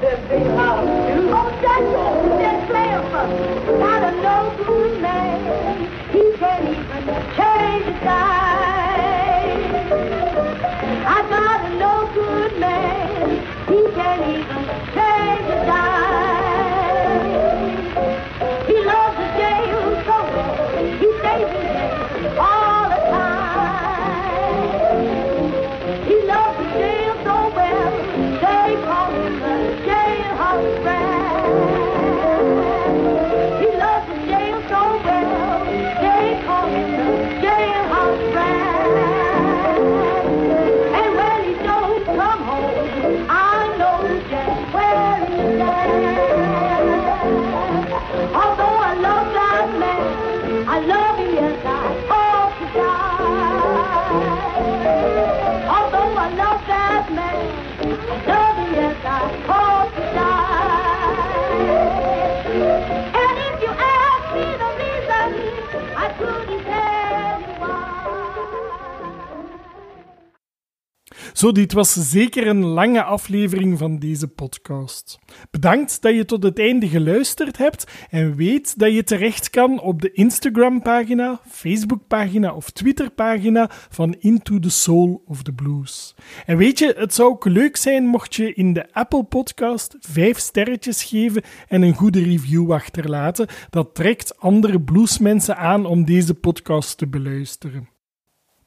Zo, 71.41 71.53
dit 71.53 71.73
was 71.73 71.93
zeker 71.93 72.47
een 72.47 72.65
lange 72.65 73.03
aflevering 73.03 73.79
van 73.79 73.99
deze 73.99 74.29
podcast. 74.29 75.19
Bedankt 75.51 76.03
dat 76.03 76.15
je 76.15 76.25
tot 76.25 76.43
het 76.43 76.59
einde 76.59 76.89
geluisterd 76.89 77.57
hebt 77.57 78.07
en 78.11 78.37
weet 78.37 78.79
dat 78.79 78.95
je 78.95 79.05
terecht 79.05 79.51
kan 79.51 79.81
op 79.81 80.03
de 80.03 80.13
Instagram-pagina, 80.13 81.41
Facebook-pagina 81.49 82.55
of 82.55 82.71
Twitter-pagina 82.71 83.71
van 83.71 84.15
Into 84.19 84.59
the 84.59 84.71
Soul 84.71 85.23
of 85.27 85.43
the 85.43 85.53
Blues. 85.53 86.15
En 86.47 86.57
weet 86.57 86.79
je, 86.79 86.95
het 86.97 87.15
zou 87.15 87.29
ook 87.29 87.45
leuk 87.45 87.77
zijn 87.77 88.07
mocht 88.07 88.35
je 88.35 88.55
in 88.55 88.73
de 88.73 88.93
Apple 88.93 89.25
Podcast 89.25 89.97
vijf 90.01 90.39
sterretjes 90.39 91.05
geven 91.05 91.43
en 91.69 91.83
een 91.83 91.95
goede 91.95 92.23
review 92.23 92.73
achterlaten. 92.73 93.49
Dat 93.71 93.95
trekt 93.95 94.39
andere 94.39 94.81
bluesmensen 94.81 95.57
aan 95.57 95.87
om 95.87 96.05
deze 96.05 96.35
podcast 96.35 96.99
te 96.99 97.09
beluisteren. 97.09 97.89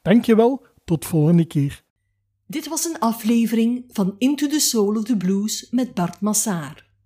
Dankjewel, 0.02 0.66
tot 0.84 1.04
volgende 1.04 1.44
keer. 1.44 1.83
Dit 2.46 2.68
was 2.68 2.84
een 2.84 2.98
aflevering 2.98 3.84
van 3.88 4.14
Into 4.18 4.46
the 4.46 4.60
Soul 4.60 4.96
of 4.96 5.04
the 5.04 5.16
Blues 5.16 5.68
met 5.70 5.94
Bart 5.94 6.20
Massaar. 6.20 6.86